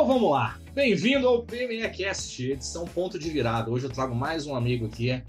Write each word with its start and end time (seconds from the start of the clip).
Então 0.00 0.14
vamos 0.14 0.30
lá. 0.30 0.56
Bem-vindo 0.72 1.28
ao 1.28 1.42
PMEcast, 1.42 2.52
edição 2.52 2.86
ponto 2.86 3.18
de 3.18 3.28
virada. 3.28 3.70
Hoje 3.70 3.84
eu 3.84 3.90
trago 3.90 4.14
mais 4.14 4.46
um 4.46 4.56
amigo 4.56 4.86
aqui 4.86 5.22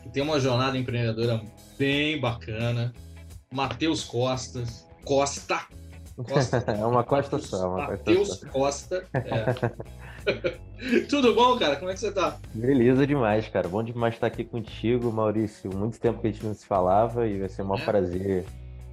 que 0.00 0.10
tem 0.10 0.22
uma 0.22 0.38
jornada 0.38 0.78
empreendedora 0.78 1.42
bem 1.76 2.20
bacana. 2.20 2.92
Matheus 3.52 4.04
Costa. 4.04 4.62
Costa. 5.04 5.62
Costa. 6.16 6.58
é 6.70 6.86
uma 6.86 7.02
costa 7.02 7.36
só. 7.40 7.68
Matheus 7.76 8.44
Costa. 8.44 9.04
É. 9.12 11.00
Tudo 11.10 11.34
bom, 11.34 11.58
cara? 11.58 11.74
Como 11.74 11.90
é 11.90 11.94
que 11.94 11.98
você 11.98 12.12
tá? 12.12 12.38
Beleza 12.54 13.04
demais, 13.04 13.48
cara. 13.48 13.68
Bom 13.68 13.82
demais 13.82 14.14
estar 14.14 14.28
aqui 14.28 14.44
contigo, 14.44 15.10
Maurício. 15.10 15.68
Muito 15.76 15.98
tempo 15.98 16.20
que 16.20 16.28
a 16.28 16.30
gente 16.30 16.46
não 16.46 16.54
se 16.54 16.64
falava 16.64 17.26
e 17.26 17.40
vai 17.40 17.48
ser 17.48 17.62
um 17.62 17.74
é. 17.74 17.84
prazer 17.84 18.46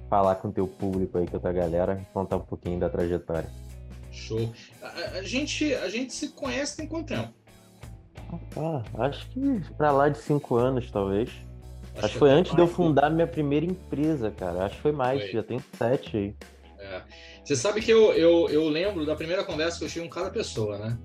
falar 0.08 0.34
com 0.34 0.48
o 0.48 0.52
teu 0.52 0.66
público 0.66 1.18
aí, 1.18 1.28
com 1.28 1.36
a 1.36 1.40
tua 1.40 1.52
galera, 1.52 2.04
contar 2.12 2.34
um 2.34 2.40
pouquinho 2.40 2.80
da 2.80 2.88
trajetória. 2.90 3.69
Show. 4.10 4.52
A, 4.82 5.18
a, 5.18 5.22
gente, 5.22 5.74
a 5.74 5.88
gente 5.88 6.12
se 6.12 6.28
conhece 6.28 6.76
tem 6.76 6.86
quanto 6.86 7.08
tempo? 7.08 7.32
Ah, 8.56 8.82
acho 9.06 9.28
que 9.30 9.60
pra 9.76 9.90
lá 9.90 10.08
de 10.08 10.18
cinco 10.18 10.56
anos, 10.56 10.90
talvez. 10.90 11.30
Acho, 11.96 12.06
acho 12.06 12.12
que 12.12 12.18
foi 12.18 12.30
antes 12.30 12.54
de 12.54 12.60
eu 12.60 12.68
fundar 12.68 13.10
minha 13.10 13.26
primeira 13.26 13.66
empresa, 13.66 14.30
cara. 14.30 14.64
Acho 14.64 14.76
que 14.76 14.82
foi 14.82 14.92
mais, 14.92 15.22
foi. 15.22 15.32
já 15.32 15.42
tem 15.42 15.60
sete 15.76 16.16
aí. 16.16 16.34
É. 16.78 17.02
Você 17.44 17.56
sabe 17.56 17.80
que 17.80 17.90
eu, 17.90 18.12
eu, 18.12 18.48
eu 18.48 18.68
lembro 18.68 19.04
da 19.04 19.16
primeira 19.16 19.44
conversa 19.44 19.78
que 19.78 19.84
eu 19.84 19.88
tive 19.88 20.04
com 20.04 20.10
cada 20.14 20.30
pessoa, 20.30 20.78
né? 20.78 20.98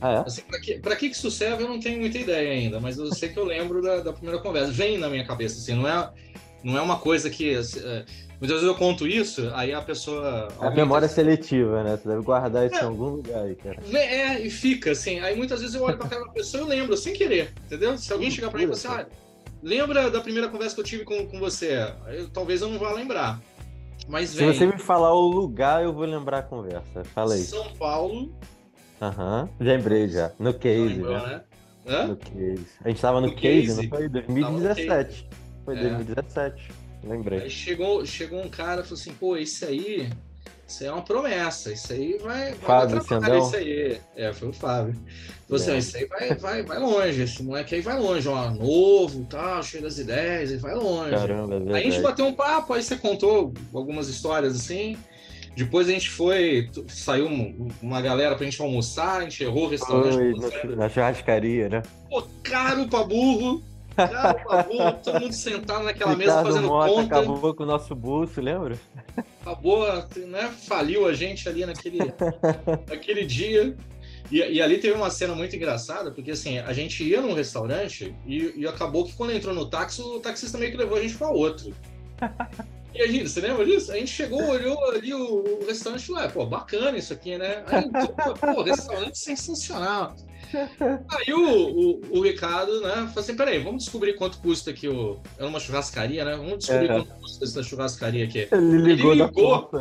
Ah, 0.00 0.12
é? 0.12 0.18
Assim, 0.18 0.42
pra, 0.42 0.60
que, 0.60 0.78
pra 0.80 0.96
que 0.96 1.06
isso 1.06 1.30
serve 1.30 1.62
eu 1.62 1.68
não 1.68 1.78
tenho 1.78 2.00
muita 2.00 2.18
ideia 2.18 2.52
ainda, 2.52 2.80
mas 2.80 2.98
eu 2.98 3.12
sei 3.14 3.28
que 3.28 3.38
eu 3.38 3.44
lembro 3.44 3.80
da, 3.80 4.00
da 4.00 4.12
primeira 4.12 4.40
conversa. 4.40 4.72
Vem 4.72 4.98
na 4.98 5.08
minha 5.08 5.24
cabeça, 5.24 5.58
assim, 5.58 5.74
não 5.74 5.88
é, 5.88 6.12
não 6.62 6.76
é 6.76 6.82
uma 6.82 6.98
coisa 6.98 7.28
que. 7.30 7.54
Assim, 7.54 7.80
é, 7.84 8.04
Muitas 8.42 8.60
vezes 8.60 8.74
eu 8.74 8.76
conto 8.76 9.06
isso, 9.06 9.52
aí 9.54 9.72
a 9.72 9.80
pessoa. 9.80 10.48
A 10.58 10.68
memória 10.68 11.06
assim, 11.06 11.14
seletiva, 11.14 11.84
né? 11.84 11.96
Você 11.96 12.08
deve 12.08 12.22
guardar 12.22 12.66
isso 12.66 12.74
é, 12.74 12.80
em 12.80 12.86
algum 12.86 13.04
lugar 13.10 13.44
aí, 13.44 13.54
cara. 13.54 13.80
Né, 13.86 14.00
é, 14.00 14.40
e 14.44 14.50
fica, 14.50 14.90
assim. 14.90 15.20
Aí 15.20 15.36
muitas 15.36 15.60
vezes 15.60 15.76
eu 15.76 15.84
olho 15.84 15.96
pra 15.96 16.06
aquela 16.06 16.28
pessoa 16.30 16.60
e 16.60 16.64
eu 16.64 16.68
lembro, 16.68 16.96
sem 16.96 17.14
querer, 17.14 17.52
entendeu? 17.66 17.96
Se 17.96 18.12
alguém 18.12 18.32
chegar 18.32 18.50
pra 18.50 18.58
mim 18.58 18.64
e 18.64 18.76
falar 18.76 19.02
assim, 19.02 19.08
ah, 19.08 19.16
lembra 19.62 20.10
da 20.10 20.20
primeira 20.20 20.48
conversa 20.48 20.74
que 20.74 20.80
eu 20.80 20.84
tive 20.84 21.04
com, 21.04 21.24
com 21.28 21.38
você? 21.38 21.86
Eu, 22.08 22.28
talvez 22.30 22.60
eu 22.62 22.68
não 22.68 22.80
vá 22.80 22.92
lembrar. 22.92 23.40
Mas 24.08 24.34
vem. 24.34 24.52
Se 24.52 24.58
você 24.58 24.66
me 24.66 24.76
falar 24.76 25.14
o 25.14 25.28
lugar, 25.28 25.84
eu 25.84 25.92
vou 25.92 26.04
lembrar 26.04 26.38
a 26.38 26.42
conversa. 26.42 27.04
Fala 27.14 27.34
aí. 27.34 27.42
São 27.42 27.72
Paulo. 27.74 28.34
Aham, 29.00 29.42
uhum. 29.42 29.48
lembrei 29.64 30.08
já. 30.08 30.32
No 30.36 30.52
case, 30.52 30.94
lembrou, 30.94 31.12
né? 31.12 31.42
né? 31.86 32.06
No 32.06 32.16
case. 32.16 32.66
A 32.84 32.88
gente 32.88 33.00
tava 33.00 33.20
no, 33.20 33.28
no 33.28 33.36
case, 33.36 33.68
case, 33.68 33.82
não 33.82 33.88
foi? 33.88 34.08
2017. 34.08 35.28
Foi 35.64 35.74
2017. 35.76 36.70
Lembrei. 37.04 37.40
Aí 37.42 37.50
chegou, 37.50 38.06
chegou 38.06 38.40
um 38.42 38.48
cara 38.48 38.80
e 38.80 38.84
falou 38.84 38.98
assim, 39.00 39.12
pô, 39.14 39.36
isso 39.36 39.64
aí, 39.64 40.08
isso 40.66 40.82
aí 40.84 40.88
é 40.88 40.92
uma 40.92 41.02
promessa, 41.02 41.72
isso 41.72 41.92
aí 41.92 42.16
vai, 42.18 42.54
Fábio 42.54 43.00
vai 43.02 43.38
isso 43.38 43.56
aí. 43.56 44.00
É, 44.16 44.32
foi 44.32 44.48
o 44.48 44.52
Fábio. 44.52 44.94
Falou 45.48 45.62
assim, 45.62 45.72
é. 45.72 45.78
isso 45.78 45.96
aí 45.96 46.06
vai, 46.06 46.34
vai, 46.36 46.62
vai 46.62 46.78
longe, 46.78 47.22
esse 47.22 47.42
moleque 47.42 47.74
aí 47.74 47.80
vai 47.80 47.98
longe, 47.98 48.28
ó, 48.28 48.50
novo, 48.50 49.26
tal, 49.28 49.62
cheio 49.62 49.82
das 49.82 49.98
ideias, 49.98 50.50
ele 50.50 50.60
vai 50.60 50.74
longe. 50.74 51.10
Caramba, 51.10 51.72
é 51.72 51.74
aí 51.74 51.88
a 51.88 51.90
gente 51.90 52.02
bateu 52.02 52.26
um 52.26 52.34
papo, 52.34 52.72
aí 52.72 52.82
você 52.82 52.96
contou 52.96 53.52
algumas 53.74 54.08
histórias 54.08 54.54
assim, 54.54 54.96
depois 55.56 55.88
a 55.88 55.92
gente 55.92 56.08
foi, 56.08 56.70
saiu 56.88 57.28
uma 57.82 58.00
galera 58.00 58.36
pra 58.36 58.44
gente 58.44 58.62
almoçar, 58.62 59.18
a 59.18 59.22
gente 59.22 59.42
errou 59.42 59.66
o 59.66 59.68
restaurante. 59.68 60.60
Foi, 60.62 60.76
na 60.76 60.88
churrascaria, 60.88 61.68
né? 61.68 61.82
Pô, 62.08 62.22
caro 62.42 62.88
pra 62.88 63.02
burro. 63.02 63.62
Cara, 63.94 64.34
favor, 64.44 64.92
todo 64.94 65.20
mundo 65.20 65.32
sentado 65.32 65.84
naquela 65.84 66.14
Ricardo 66.14 66.18
mesa 66.18 66.42
fazendo 66.42 66.68
Mota 66.68 66.88
conta. 66.88 67.18
Acabou 67.18 67.54
com 67.54 67.62
o 67.62 67.66
nosso 67.66 67.94
bolso, 67.94 68.40
lembra? 68.40 68.78
Acabou, 69.40 69.86
né? 70.28 70.52
Faliu 70.66 71.06
a 71.06 71.12
gente 71.12 71.48
ali 71.48 71.66
naquele, 71.66 71.98
naquele 72.88 73.24
dia. 73.24 73.76
E, 74.30 74.38
e, 74.38 74.62
ali 74.62 74.78
teve 74.78 74.96
uma 74.96 75.10
cena 75.10 75.34
muito 75.34 75.54
engraçada, 75.54 76.10
porque 76.10 76.30
assim, 76.30 76.58
a 76.58 76.72
gente 76.72 77.04
ia 77.04 77.20
num 77.20 77.34
restaurante 77.34 78.14
e, 78.26 78.54
e 78.56 78.66
acabou 78.66 79.04
que 79.04 79.12
quando 79.12 79.32
entrou 79.32 79.54
no 79.54 79.68
táxi, 79.68 80.00
o 80.00 80.20
taxista 80.20 80.56
meio 80.56 80.70
que 80.70 80.78
levou 80.78 80.96
a 80.96 81.02
gente 81.02 81.14
para 81.14 81.28
outro. 81.28 81.74
E 82.94 83.02
a 83.02 83.06
gente, 83.06 83.28
você 83.28 83.40
lembra 83.40 83.64
disso? 83.64 83.90
A 83.90 83.96
gente 83.96 84.10
chegou, 84.10 84.42
olhou 84.42 84.90
ali 84.90 85.14
o, 85.14 85.60
o 85.60 85.66
restaurante 85.66 86.02
e 86.02 86.06
falou: 86.06 86.22
é, 86.22 86.28
pô, 86.28 86.46
bacana 86.46 86.96
isso 86.96 87.12
aqui, 87.12 87.38
né? 87.38 87.64
Aí, 87.66 87.90
pô, 88.54 88.62
restaurante 88.62 89.18
sensacional. 89.18 90.14
Aí 91.10 91.32
o, 91.32 91.40
o, 91.40 92.00
o, 92.18 92.22
Ricardo, 92.22 92.80
né, 92.80 92.94
falou 92.94 93.12
assim: 93.16 93.36
peraí, 93.36 93.58
vamos 93.58 93.84
descobrir 93.84 94.14
quanto 94.14 94.38
custa 94.38 94.70
aqui 94.70 94.88
o. 94.88 95.20
É 95.38 95.44
uma 95.44 95.60
churrascaria, 95.60 96.24
né? 96.24 96.36
Vamos 96.36 96.58
descobrir 96.58 96.90
é. 96.90 96.94
quanto 96.94 97.14
custa 97.20 97.44
essa 97.44 97.62
churrascaria 97.62 98.24
aqui. 98.24 98.48
Ele 98.50 98.94
ligou. 98.94 99.12
Ele 99.12 99.24
ligou. 99.24 99.70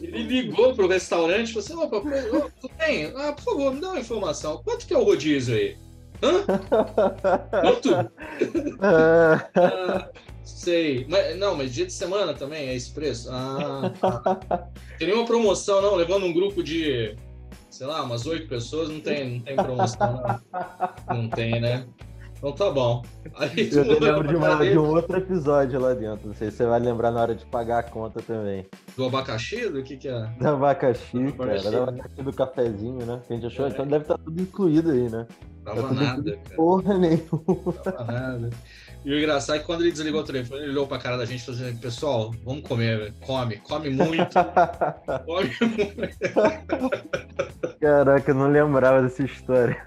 Ele 0.00 0.22
ligou 0.22 0.74
pro 0.74 0.88
restaurante 0.88 1.50
e 1.50 1.52
falou 1.52 1.64
assim: 1.64 1.74
opa, 1.96 2.00
tudo 2.60 2.74
bem? 2.78 3.12
Ah, 3.16 3.32
por 3.32 3.44
favor, 3.44 3.74
me 3.74 3.80
dá 3.80 3.90
uma 3.90 4.00
informação. 4.00 4.62
Quanto 4.62 4.86
que 4.86 4.94
é 4.94 4.98
o 4.98 5.04
rodízio 5.04 5.54
aí? 5.54 5.76
Hã? 6.22 6.44
Quanto? 7.62 7.94
ah, 8.80 10.10
sei. 10.44 11.06
Mas, 11.08 11.36
não, 11.36 11.54
mas 11.54 11.72
dia 11.72 11.86
de 11.86 11.92
semana 11.92 12.34
também 12.34 12.68
é 12.68 12.74
esse 12.74 12.92
preço? 12.92 13.28
Ah, 13.30 13.92
tá. 14.00 14.68
Tem 14.98 15.08
nenhuma 15.08 15.26
promoção, 15.26 15.82
não? 15.82 15.94
Levando 15.94 16.26
um 16.26 16.32
grupo 16.32 16.62
de 16.62 17.16
sei 17.76 17.86
lá, 17.86 18.02
umas 18.02 18.26
oito 18.26 18.48
pessoas, 18.48 18.88
não 18.88 19.00
tem, 19.00 19.34
não 19.34 19.40
tem 19.40 19.54
promoção, 19.54 20.22
não. 21.08 21.16
não 21.16 21.28
tem, 21.28 21.60
né? 21.60 21.86
Então 22.38 22.52
tá 22.52 22.70
bom. 22.70 23.02
Aí, 23.34 23.70
eu 23.72 23.98
lembro 23.98 24.28
de, 24.28 24.36
uma, 24.36 24.56
de, 24.56 24.78
um 24.78 24.90
outro 24.90 25.16
episódio 25.16 25.80
lá 25.80 25.94
dentro. 25.94 26.28
Não 26.28 26.34
sei 26.34 26.50
se 26.50 26.58
você 26.58 26.66
vai 26.66 26.80
lembrar 26.80 27.10
na 27.10 27.20
hora 27.20 27.34
de 27.34 27.44
pagar 27.46 27.78
a 27.78 27.82
conta 27.82 28.20
também. 28.22 28.66
Do 28.96 29.06
abacaxi? 29.06 29.68
Do 29.68 29.82
que 29.82 29.96
que 29.96 30.08
é? 30.08 30.26
Do 30.38 30.48
abacaxi, 30.48 31.18
do 31.18 31.32
cara. 31.32 31.52
Abacaxi. 31.52 31.70
Do 31.70 31.82
abacaxi 31.82 32.22
do 32.22 32.32
cafezinho, 32.32 33.06
né? 33.06 33.22
Que 33.26 33.32
a 33.32 33.36
gente 33.36 33.46
achou. 33.46 33.66
É. 33.66 33.70
Então 33.70 33.86
deve 33.86 34.04
estar 34.04 34.18
tudo 34.18 34.40
incluído 34.40 34.90
aí, 34.90 35.08
né? 35.08 35.26
Tava 35.64 35.82
tá 35.82 35.92
nada, 35.92 36.36
cara. 36.36 36.56
Porra 36.56 36.98
nenhuma. 36.98 37.72
Tava 37.82 38.12
nada. 38.12 38.50
E 39.06 39.12
o 39.12 39.18
engraçado 39.20 39.54
é 39.54 39.58
que 39.60 39.64
quando 39.64 39.82
ele 39.82 39.92
desligou 39.92 40.20
o 40.20 40.24
telefone, 40.24 40.62
ele 40.62 40.70
olhou 40.70 40.84
pra 40.84 40.98
cara 40.98 41.16
da 41.16 41.24
gente 41.24 41.40
e 41.40 41.44
falou 41.44 41.60
assim: 41.60 41.76
Pessoal, 41.76 42.34
vamos 42.44 42.66
comer, 42.66 43.14
come, 43.20 43.58
come 43.58 43.88
muito. 43.88 44.34
come 45.24 45.50
muito. 45.96 46.18
Caraca, 47.80 48.28
eu 48.32 48.34
não 48.34 48.48
lembrava 48.48 49.02
dessa 49.02 49.22
história. 49.22 49.80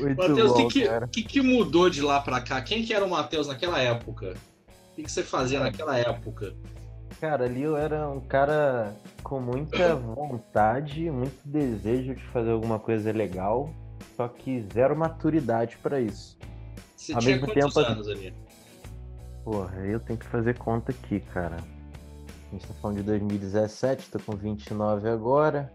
Matheus, 0.00 0.50
o 0.50 0.66
que, 0.66 0.88
que, 1.12 1.22
que, 1.22 1.40
mudou 1.40 1.88
de 1.88 2.02
lá 2.02 2.20
pra 2.20 2.40
cá? 2.40 2.60
Quem 2.60 2.82
que 2.82 2.92
era 2.92 3.04
o 3.04 3.08
Matheus 3.08 3.46
naquela 3.46 3.78
época? 3.78 4.34
O 4.90 4.94
que, 4.96 5.04
que 5.04 5.12
você 5.12 5.22
fazia 5.22 5.60
naquela 5.60 5.96
época? 5.96 6.56
Cara, 7.20 7.44
ali 7.44 7.62
eu 7.62 7.76
era 7.76 8.08
um 8.08 8.20
cara 8.20 8.96
com 9.22 9.38
muita 9.38 9.94
vontade, 9.94 11.08
muito 11.08 11.38
desejo 11.44 12.16
de 12.16 12.22
fazer 12.24 12.50
alguma 12.50 12.80
coisa 12.80 13.12
legal, 13.12 13.72
só 14.16 14.26
que 14.26 14.66
zero 14.74 14.96
maturidade 14.96 15.78
para 15.80 16.00
isso. 16.00 16.36
Você 17.04 17.12
Ao 17.12 17.20
tinha 17.20 17.34
mesmo 17.34 17.52
quantos 17.52 17.74
tempo, 17.74 17.86
anos 17.90 18.08
ali? 18.08 18.34
Porra, 19.44 19.76
eu 19.84 20.00
tenho 20.00 20.18
que 20.18 20.24
fazer 20.24 20.56
conta 20.56 20.90
aqui, 20.90 21.20
cara. 21.20 21.56
A 22.48 22.50
gente 22.50 22.66
tá 22.66 22.72
falando 22.80 22.96
de 22.96 23.02
2017, 23.02 24.10
tô 24.10 24.18
com 24.20 24.32
29 24.34 25.10
agora. 25.10 25.70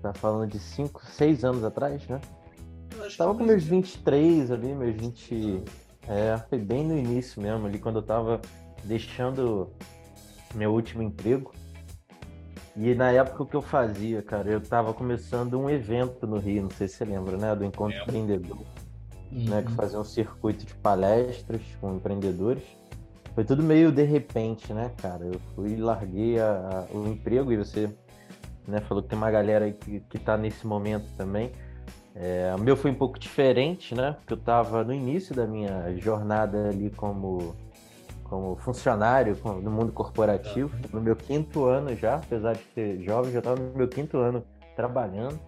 Tá 0.00 0.14
falando 0.14 0.48
de 0.48 0.60
5, 0.60 1.04
6 1.04 1.44
anos 1.44 1.64
atrás, 1.64 2.06
né? 2.06 2.20
Tava 3.18 3.34
com 3.34 3.42
meus 3.42 3.64
23 3.64 4.52
ali, 4.52 4.72
meus 4.72 4.94
20. 4.94 5.64
É, 6.06 6.38
foi 6.48 6.58
bem 6.58 6.84
no 6.86 6.96
início 6.96 7.42
mesmo, 7.42 7.66
ali 7.66 7.80
quando 7.80 7.96
eu 7.96 8.02
tava 8.02 8.40
deixando 8.84 9.68
meu 10.54 10.72
último 10.72 11.02
emprego. 11.02 11.52
E 12.76 12.94
na 12.94 13.10
época 13.10 13.42
o 13.42 13.46
que 13.46 13.56
eu 13.56 13.62
fazia, 13.62 14.22
cara, 14.22 14.48
eu 14.48 14.60
tava 14.60 14.94
começando 14.94 15.58
um 15.58 15.68
evento 15.68 16.24
no 16.24 16.38
Rio, 16.38 16.62
não 16.62 16.70
sei 16.70 16.86
se 16.86 16.98
você 16.98 17.04
lembra, 17.04 17.36
né? 17.36 17.52
Do 17.56 17.64
Encontro 17.64 17.98
é. 17.98 18.04
Uhum. 19.32 19.44
né, 19.44 19.62
que 19.62 19.72
fazia 19.72 19.98
um 19.98 20.04
circuito 20.04 20.64
de 20.64 20.74
palestras 20.74 21.60
com 21.80 21.96
empreendedores. 21.96 22.62
Foi 23.34 23.44
tudo 23.44 23.62
meio 23.62 23.92
de 23.92 24.02
repente, 24.02 24.72
né, 24.72 24.90
cara? 24.96 25.24
Eu 25.24 25.40
fui 25.54 25.76
larguei 25.76 26.38
a, 26.40 26.86
a, 26.90 26.96
o 26.96 27.06
emprego 27.06 27.52
e 27.52 27.56
você 27.56 27.90
né, 28.66 28.80
falou 28.80 29.02
que 29.02 29.10
tem 29.10 29.18
uma 29.18 29.30
galera 29.30 29.66
aí 29.66 29.72
que, 29.72 30.00
que 30.00 30.18
tá 30.18 30.36
nesse 30.36 30.66
momento 30.66 31.06
também. 31.16 31.52
É, 32.14 32.54
o 32.56 32.60
meu 32.60 32.76
foi 32.76 32.90
um 32.90 32.94
pouco 32.94 33.18
diferente, 33.18 33.94
né? 33.94 34.12
Porque 34.12 34.32
eu 34.32 34.38
estava 34.38 34.82
no 34.82 34.94
início 34.94 35.34
da 35.34 35.46
minha 35.46 35.94
jornada 35.98 36.70
ali 36.70 36.88
como, 36.90 37.54
como 38.24 38.56
funcionário 38.56 39.36
no 39.62 39.70
mundo 39.70 39.92
corporativo, 39.92 40.74
no 40.90 41.00
meu 41.00 41.14
quinto 41.14 41.66
ano 41.66 41.94
já, 41.94 42.16
apesar 42.16 42.54
de 42.54 42.62
ser 42.74 43.02
jovem, 43.02 43.32
já 43.32 43.40
estava 43.40 43.60
no 43.60 43.76
meu 43.76 43.86
quinto 43.86 44.16
ano 44.16 44.42
trabalhando. 44.74 45.38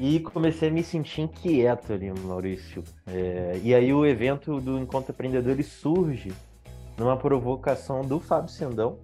E 0.00 0.20
comecei 0.20 0.68
a 0.68 0.72
me 0.72 0.82
sentir 0.84 1.22
inquieto 1.22 1.92
ali, 1.92 2.12
Maurício. 2.12 2.84
É, 3.06 3.60
e 3.62 3.74
aí 3.74 3.92
o 3.92 4.06
evento 4.06 4.60
do 4.60 4.78
Encontro 4.78 5.12
Empreendedor 5.12 5.52
ele 5.52 5.64
surge 5.64 6.32
numa 6.96 7.16
provocação 7.16 8.02
do 8.02 8.20
Fábio 8.20 8.50
Sendão, 8.50 8.98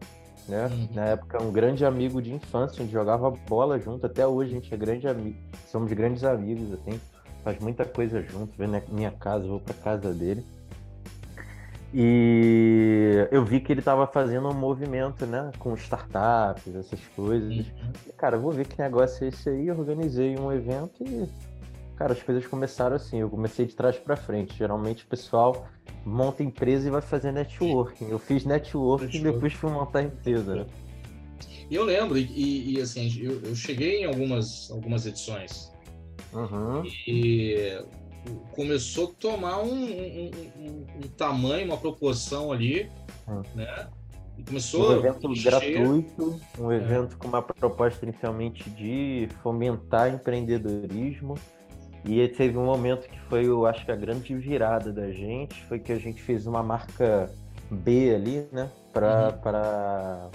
né? 0.49 0.67
Uhum. 0.67 0.89
Na 0.93 1.05
época, 1.07 1.43
um 1.43 1.51
grande 1.51 1.85
amigo 1.85 2.23
de 2.23 2.33
infância, 2.33 2.81
a 2.81 2.85
gente 2.85 2.93
jogava 2.93 3.31
bola 3.31 3.79
junto, 3.79 4.07
até 4.07 4.27
hoje 4.27 4.53
a 4.53 4.55
gente 4.55 4.73
é 4.73 4.77
grande 4.77 5.09
amigo, 5.09 5.37
somos 5.67 5.93
grandes 5.93 6.23
amigos, 6.23 6.73
assim, 6.73 7.01
faz 7.43 7.59
muita 7.59 7.85
coisa 7.85 8.23
junto, 8.23 8.57
vem 8.57 8.69
na 8.69 8.81
minha 8.89 9.11
casa, 9.11 9.47
vou 9.47 9.61
pra 9.61 9.75
casa 9.75 10.13
dele. 10.13 10.45
E 11.97 13.29
eu 13.31 13.45
vi 13.45 13.61
que 13.61 13.73
ele 13.73 13.79
estava 13.79 14.05
fazendo 14.05 14.49
um 14.49 14.53
movimento, 14.53 15.25
né, 15.27 15.53
com 15.61 15.75
startups, 15.75 16.75
essas 16.75 16.99
coisas. 17.15 17.69
Uhum. 17.69 17.93
Cara, 18.19 18.37
vou 18.37 18.51
ver 18.51 18.67
que 18.67 18.77
negócio 18.83 19.25
é 19.25 19.29
esse 19.29 19.49
aí. 19.49 19.71
organizei 19.71 20.37
um 20.37 20.51
evento 20.51 21.05
e, 21.05 21.29
cara, 21.95 22.13
as 22.13 22.21
coisas 22.21 22.45
começaram 22.49 22.97
assim. 22.97 23.21
Eu 23.21 23.31
comecei 23.31 23.65
de 23.65 23.77
trás 23.77 23.97
para 23.97 24.17
frente. 24.17 24.59
Geralmente 24.59 25.05
o 25.05 25.07
pessoal 25.07 25.69
monta 26.05 26.43
empresa 26.43 26.89
e 26.89 26.91
vai 26.91 27.01
fazer 27.01 27.31
networking. 27.31 28.09
Eu 28.11 28.19
fiz 28.19 28.45
networking 28.45 29.19
e 29.19 29.21
depois 29.21 29.53
fui 29.53 29.71
montar 29.71 30.01
a 30.01 30.03
empresa, 30.03 30.57
né? 30.57 30.67
Eu 31.71 31.85
lembro, 31.85 32.19
e, 32.19 32.75
e 32.75 32.81
assim, 32.81 33.09
eu, 33.23 33.41
eu, 33.41 33.55
cheguei 33.55 34.03
em 34.03 34.05
algumas, 34.05 34.69
algumas 34.71 35.07
edições. 35.07 35.73
Uhum. 36.33 36.83
E 37.07 37.85
começou 38.53 39.11
a 39.11 39.21
tomar 39.21 39.59
um, 39.63 39.73
um, 39.73 40.31
um, 40.59 40.87
um 41.05 41.09
tamanho, 41.17 41.67
uma 41.67 41.77
proporção 41.77 42.53
ali, 42.53 42.91
uhum. 43.27 43.43
né? 43.55 43.89
E 44.37 44.43
começou 44.43 44.91
um 44.91 44.97
evento 44.97 45.29
gratuito, 45.45 46.41
um 46.59 46.73
é. 46.73 46.77
evento 46.77 47.17
com 47.17 47.29
uma 47.29 47.41
proposta 47.41 48.05
inicialmente 48.05 48.69
de 48.71 49.29
fomentar 49.43 50.13
empreendedorismo. 50.13 51.35
E 52.05 52.27
teve 52.29 52.59
um 52.59 52.65
momento 52.65 53.09
que 53.09 53.19
foi, 53.29 53.47
eu 53.47 53.65
acho 53.65 53.85
que 53.85 53.91
a 53.91 53.97
grande 53.97 54.35
virada 54.35 54.93
da 54.93 55.11
gente, 55.11 55.65
foi 55.65 55.79
que 55.79 55.93
a 55.93 55.99
gente 55.99 56.21
fez 56.21 56.47
uma 56.47 56.63
marca 56.63 57.33
B 57.71 58.15
ali, 58.15 58.47
né? 58.53 58.71
Para 58.93 59.29
uhum. 59.29 59.39
Pra 59.39 60.31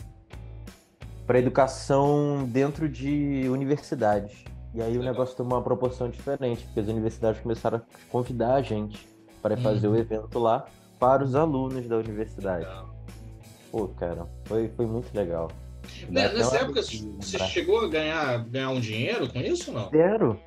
para 1.29 1.37
educação 1.37 2.43
dentro 2.43 2.89
de 2.89 3.47
universidades. 3.49 4.43
E 4.73 4.81
aí 4.81 4.97
o 4.97 5.03
negócio 5.03 5.35
tomou 5.35 5.57
uma 5.57 5.63
proporção 5.63 6.09
diferente, 6.09 6.63
porque 6.65 6.79
as 6.79 6.87
universidades 6.87 7.41
começaram 7.41 7.77
a 7.77 7.81
convidar 8.11 8.55
a 8.55 8.61
gente 8.61 9.07
para 9.41 9.57
fazer 9.57 9.87
uhum. 9.87 9.93
o 9.93 9.97
evento 9.97 10.37
lá 10.37 10.65
para 10.99 11.23
os 11.23 11.33
alunos 11.33 11.87
da 11.87 11.97
universidade. 11.97 12.65
Legal. 12.65 12.95
Pô, 13.71 13.87
cara, 13.87 14.27
foi, 14.45 14.69
foi 14.69 14.85
muito 14.85 15.15
legal. 15.15 15.49
Nessa 16.09 16.57
época, 16.57 16.81
você 16.81 17.39
chegou 17.47 17.85
a 17.85 17.87
ganhar, 17.87 18.45
ganhar 18.45 18.69
um 18.69 18.79
dinheiro 18.79 19.31
com 19.31 19.39
isso 19.39 19.71
ou 19.71 19.79
não? 19.79 19.89
Zero. 19.89 20.39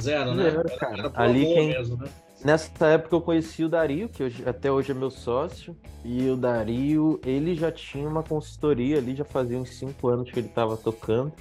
Zero, 0.00 0.34
né? 0.34 0.50
Zero, 0.50 0.78
cara. 0.78 0.98
Era, 0.98 1.08
era 1.08 1.22
Ali 1.22 1.44
quem, 1.44 1.68
mesmo, 1.68 1.96
né? 1.96 2.08
Nessa 2.44 2.86
época 2.86 3.14
eu 3.14 3.20
conheci 3.20 3.64
o 3.64 3.68
Dario, 3.68 4.08
que 4.08 4.22
hoje, 4.22 4.42
até 4.48 4.72
hoje 4.72 4.92
é 4.92 4.94
meu 4.94 5.10
sócio, 5.10 5.76
e 6.02 6.28
o 6.30 6.36
Dario, 6.36 7.20
ele 7.24 7.54
já 7.54 7.70
tinha 7.70 8.08
uma 8.08 8.22
consultoria 8.22 8.96
ali, 8.96 9.14
já 9.14 9.26
fazia 9.26 9.58
uns 9.58 9.70
cinco 9.70 10.08
anos 10.08 10.30
que 10.30 10.40
ele 10.40 10.48
estava 10.48 10.76
tocando. 10.76 11.32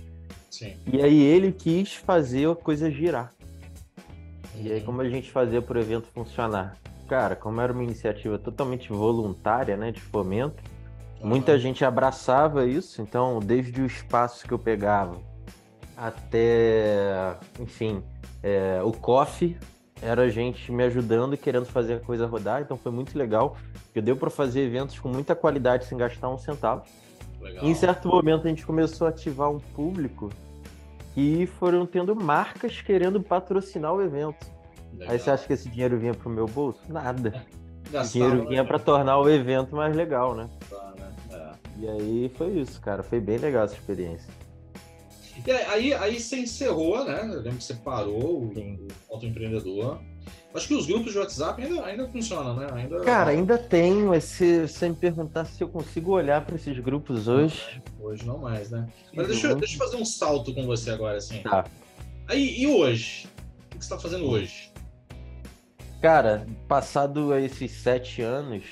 Sim. 0.50 0.76
E 0.92 1.02
aí 1.02 1.22
ele 1.22 1.52
quis 1.52 1.96
fazer 1.96 2.50
a 2.50 2.56
coisa 2.56 2.90
girar. 2.90 3.32
E 4.56 4.72
aí 4.72 4.82
como 4.82 5.02
a 5.02 5.10
gente 5.10 5.32
fazia 5.32 5.62
para 5.62 5.78
o 5.78 5.82
evento 5.82 6.08
funcionar? 6.14 6.78
Cara, 7.08 7.36
como 7.36 7.60
era 7.62 7.72
uma 7.72 7.84
iniciativa 7.84 8.38
totalmente 8.38 8.92
voluntária, 8.92 9.76
né, 9.76 9.92
de 9.92 10.02
fomento, 10.02 10.62
uhum. 11.22 11.30
muita 11.30 11.58
gente 11.58 11.84
abraçava 11.84 12.66
isso, 12.66 13.02
então 13.02 13.40
desde 13.40 13.82
o 13.82 13.86
espaço 13.86 14.46
que 14.46 14.54
eu 14.54 14.60
pegava 14.60 15.18
até, 16.00 17.36
enfim, 17.60 18.02
é, 18.42 18.82
o 18.84 18.92
coffee 18.94 19.58
era 20.02 20.30
gente 20.30 20.72
me 20.72 20.84
ajudando 20.84 21.34
e 21.34 21.38
querendo 21.38 21.66
fazer 21.66 21.96
a 21.96 22.00
coisa 22.00 22.26
rodar, 22.26 22.62
então 22.62 22.78
foi 22.78 22.92
muito 22.92 23.18
legal. 23.18 23.58
Eu 23.94 24.02
deu 24.02 24.16
para 24.16 24.30
fazer 24.30 24.62
eventos 24.62 24.98
com 24.98 25.10
muita 25.10 25.36
qualidade 25.36 25.86
sem 25.86 25.98
gastar 25.98 26.30
um 26.30 26.38
centavo. 26.38 26.84
Legal. 27.42 27.66
Em 27.66 27.74
certo 27.74 28.08
momento 28.08 28.46
a 28.46 28.50
gente 28.50 28.66
começou 28.66 29.08
a 29.08 29.10
ativar 29.10 29.50
um 29.50 29.60
público 29.60 30.30
e 31.16 31.46
foram 31.46 31.86
tendo 31.86 32.16
marcas 32.16 32.82
querendo 32.82 33.22
patrocinar 33.22 33.94
o 33.94 34.02
evento. 34.02 34.46
Legal. 34.94 35.14
Aí 35.14 35.20
você 35.20 35.32
acha 35.32 35.48
que 35.48 35.54
esse 35.54 35.70
dinheiro 35.70 35.98
vinha 35.98 36.14
pro 36.14 36.30
meu 36.30 36.46
bolso? 36.46 36.80
Nada. 36.88 37.46
Gastava, 37.92 38.26
o 38.26 38.30
dinheiro 38.30 38.50
vinha 38.50 38.66
para 38.66 38.80
tornar 38.80 39.18
o 39.20 39.30
evento 39.30 39.76
mais 39.76 39.96
legal, 39.96 40.36
né? 40.36 40.50
Tá, 40.70 40.94
né? 40.98 41.12
É. 41.32 41.80
E 41.80 41.88
aí 41.88 42.32
foi 42.36 42.50
isso, 42.60 42.80
cara. 42.82 43.02
Foi 43.02 43.20
bem 43.20 43.38
legal 43.38 43.66
essa 43.66 43.76
experiência. 43.76 44.32
E 45.46 45.52
aí, 45.52 45.94
aí 45.94 46.20
você 46.20 46.38
encerrou, 46.38 47.04
né? 47.06 47.22
Eu 47.24 47.42
lembro 47.42 47.58
que 47.58 47.64
você 47.64 47.74
parou 47.76 48.44
o, 48.44 48.54
o 48.54 49.14
autoempreendedor. 49.14 50.00
Acho 50.54 50.68
que 50.68 50.74
os 50.74 50.88
grupos 50.88 51.12
de 51.12 51.20
WhatsApp 51.20 51.62
ainda, 51.62 51.86
ainda 51.86 52.08
funcionam, 52.08 52.56
né? 52.56 52.68
Ainda... 52.74 53.00
Cara, 53.02 53.32
ainda 53.32 53.58
tem, 53.58 53.94
mas 53.94 54.24
se 54.24 54.68
você 54.68 54.90
me 54.90 54.96
perguntar 54.96 55.46
se 55.46 55.64
eu 55.64 55.70
consigo 55.70 56.12
olhar 56.12 56.44
para 56.44 56.56
esses 56.56 56.78
grupos 56.80 57.28
hoje. 57.28 57.82
Hoje 58.00 58.26
não 58.26 58.40
mais, 58.40 58.72
né? 58.72 58.88
Mas 59.14 59.28
deixa, 59.28 59.48
eu, 59.48 59.56
deixa 59.56 59.76
eu 59.76 59.78
fazer 59.78 59.98
um 59.98 60.06
salto 60.06 60.54
com 60.54 60.66
você 60.66 60.90
agora, 60.90 61.18
assim. 61.18 61.42
Tá. 61.44 61.66
Aí, 62.28 62.62
e 62.62 62.68
hoje? 62.68 63.28
O 63.68 63.78
que 63.78 63.86
você 63.86 63.94
está 63.94 64.00
fazendo 64.00 64.28
hoje? 64.28 64.72
Cara, 66.02 66.48
passado 66.68 67.36
esses 67.36 67.72
sete 67.72 68.22
anos, 68.22 68.64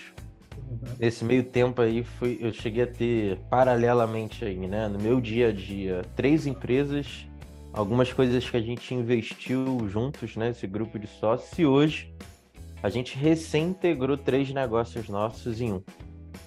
Nesse 0.99 1.23
meio 1.23 1.43
tempo 1.43 1.81
aí, 1.81 2.03
fui, 2.03 2.37
eu 2.41 2.51
cheguei 2.51 2.83
a 2.83 2.87
ter 2.87 3.37
paralelamente 3.49 4.43
aí, 4.43 4.67
né, 4.67 4.87
no 4.87 4.99
meu 4.99 5.21
dia 5.21 5.49
a 5.49 5.51
dia, 5.51 6.01
três 6.15 6.45
empresas, 6.45 7.25
algumas 7.73 8.11
coisas 8.11 8.49
que 8.49 8.57
a 8.57 8.61
gente 8.61 8.93
investiu 8.93 9.87
juntos, 9.89 10.35
né, 10.35 10.49
esse 10.49 10.67
grupo 10.67 10.97
de 10.97 11.07
sócios, 11.07 11.57
e 11.59 11.65
hoje 11.65 12.13
a 12.81 12.89
gente 12.89 13.17
recém-integrou 13.17 14.17
três 14.17 14.51
negócios 14.53 15.09
nossos 15.09 15.61
em 15.61 15.73
um, 15.73 15.75
uhum. 15.75 15.83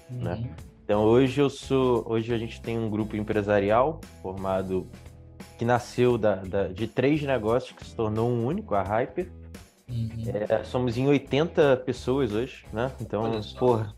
né? 0.09 0.49
Então 0.83 1.03
hoje 1.03 1.39
eu 1.39 1.49
sou, 1.49 2.03
hoje 2.05 2.33
a 2.33 2.37
gente 2.37 2.61
tem 2.61 2.77
um 2.77 2.89
grupo 2.89 3.15
empresarial 3.15 4.01
formado 4.21 4.89
que 5.57 5.63
nasceu 5.63 6.17
da, 6.17 6.35
da 6.35 6.67
de 6.67 6.87
três 6.87 7.21
negócios 7.21 7.71
que 7.71 7.85
se 7.85 7.95
tornou 7.95 8.29
um 8.29 8.45
único, 8.45 8.75
a 8.75 8.81
Hyper. 8.81 9.31
Uhum. 9.87 10.09
É, 10.49 10.63
somos 10.63 10.97
em 10.97 11.07
80 11.07 11.77
pessoas 11.85 12.33
hoje, 12.33 12.65
né? 12.73 12.91
Então, 12.99 13.39
porra, 13.59 13.95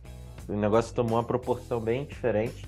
o 0.48 0.54
negócio 0.54 0.94
tomou 0.94 1.18
uma 1.18 1.24
proporção 1.24 1.80
bem 1.80 2.06
diferente. 2.06 2.66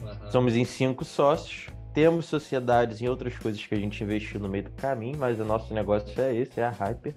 Uhum. 0.00 0.30
Somos 0.30 0.54
em 0.54 0.64
cinco 0.64 1.04
sócios. 1.04 1.73
Temos 1.94 2.26
sociedades 2.26 3.00
em 3.00 3.06
outras 3.06 3.38
coisas 3.38 3.64
que 3.64 3.72
a 3.72 3.78
gente 3.78 4.02
investiu 4.02 4.40
no 4.40 4.48
meio 4.48 4.64
do 4.64 4.70
caminho, 4.70 5.16
mas 5.16 5.38
o 5.38 5.44
nosso 5.44 5.72
negócio 5.72 6.20
é 6.20 6.34
esse, 6.34 6.60
é 6.60 6.64
a 6.64 6.70
Hyper. 6.70 7.14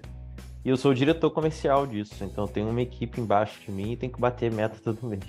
E 0.64 0.68
eu 0.68 0.76
sou 0.76 0.92
o 0.92 0.94
diretor 0.94 1.30
comercial 1.32 1.84
disso, 1.84 2.22
então 2.22 2.46
tenho 2.46 2.68
uma 2.68 2.80
equipe 2.80 3.20
embaixo 3.20 3.60
de 3.60 3.72
mim 3.72 3.92
e 3.92 3.96
tenho 3.96 4.12
que 4.12 4.20
bater 4.20 4.52
meta 4.52 4.76
todo 4.82 5.04
mês. 5.04 5.24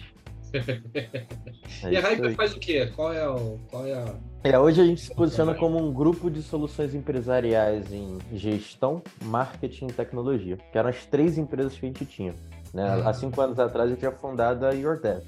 é 0.53 1.91
e 1.91 1.97
a 1.97 2.01
Hyper 2.01 2.35
faz 2.35 2.53
o 2.53 2.59
quê? 2.59 2.91
Qual 2.95 3.11
é, 3.11 3.27
o, 3.27 3.57
qual 3.71 3.87
é 3.87 3.93
a. 3.93 4.15
É, 4.43 4.59
hoje 4.59 4.81
a 4.81 4.85
gente 4.85 5.01
se 5.01 5.15
posiciona 5.15 5.55
como 5.55 5.83
um 5.83 5.91
grupo 5.91 6.29
de 6.29 6.43
soluções 6.43 6.93
empresariais 6.93 7.91
em 7.91 8.19
gestão, 8.33 9.01
marketing 9.23 9.87
e 9.87 9.93
tecnologia, 9.93 10.57
que 10.57 10.77
eram 10.77 10.89
as 10.89 11.07
três 11.07 11.39
empresas 11.39 11.73
que 11.73 11.87
a 11.87 11.89
gente 11.89 12.05
tinha. 12.05 12.35
Né? 12.71 12.97
Uhum. 12.97 13.07
Há 13.07 13.13
cinco 13.13 13.41
anos 13.41 13.59
atrás 13.59 13.89
eu 13.89 13.97
tinha 13.97 14.11
fundado 14.11 14.63
a 14.63 14.71
YourDev. 14.71 15.23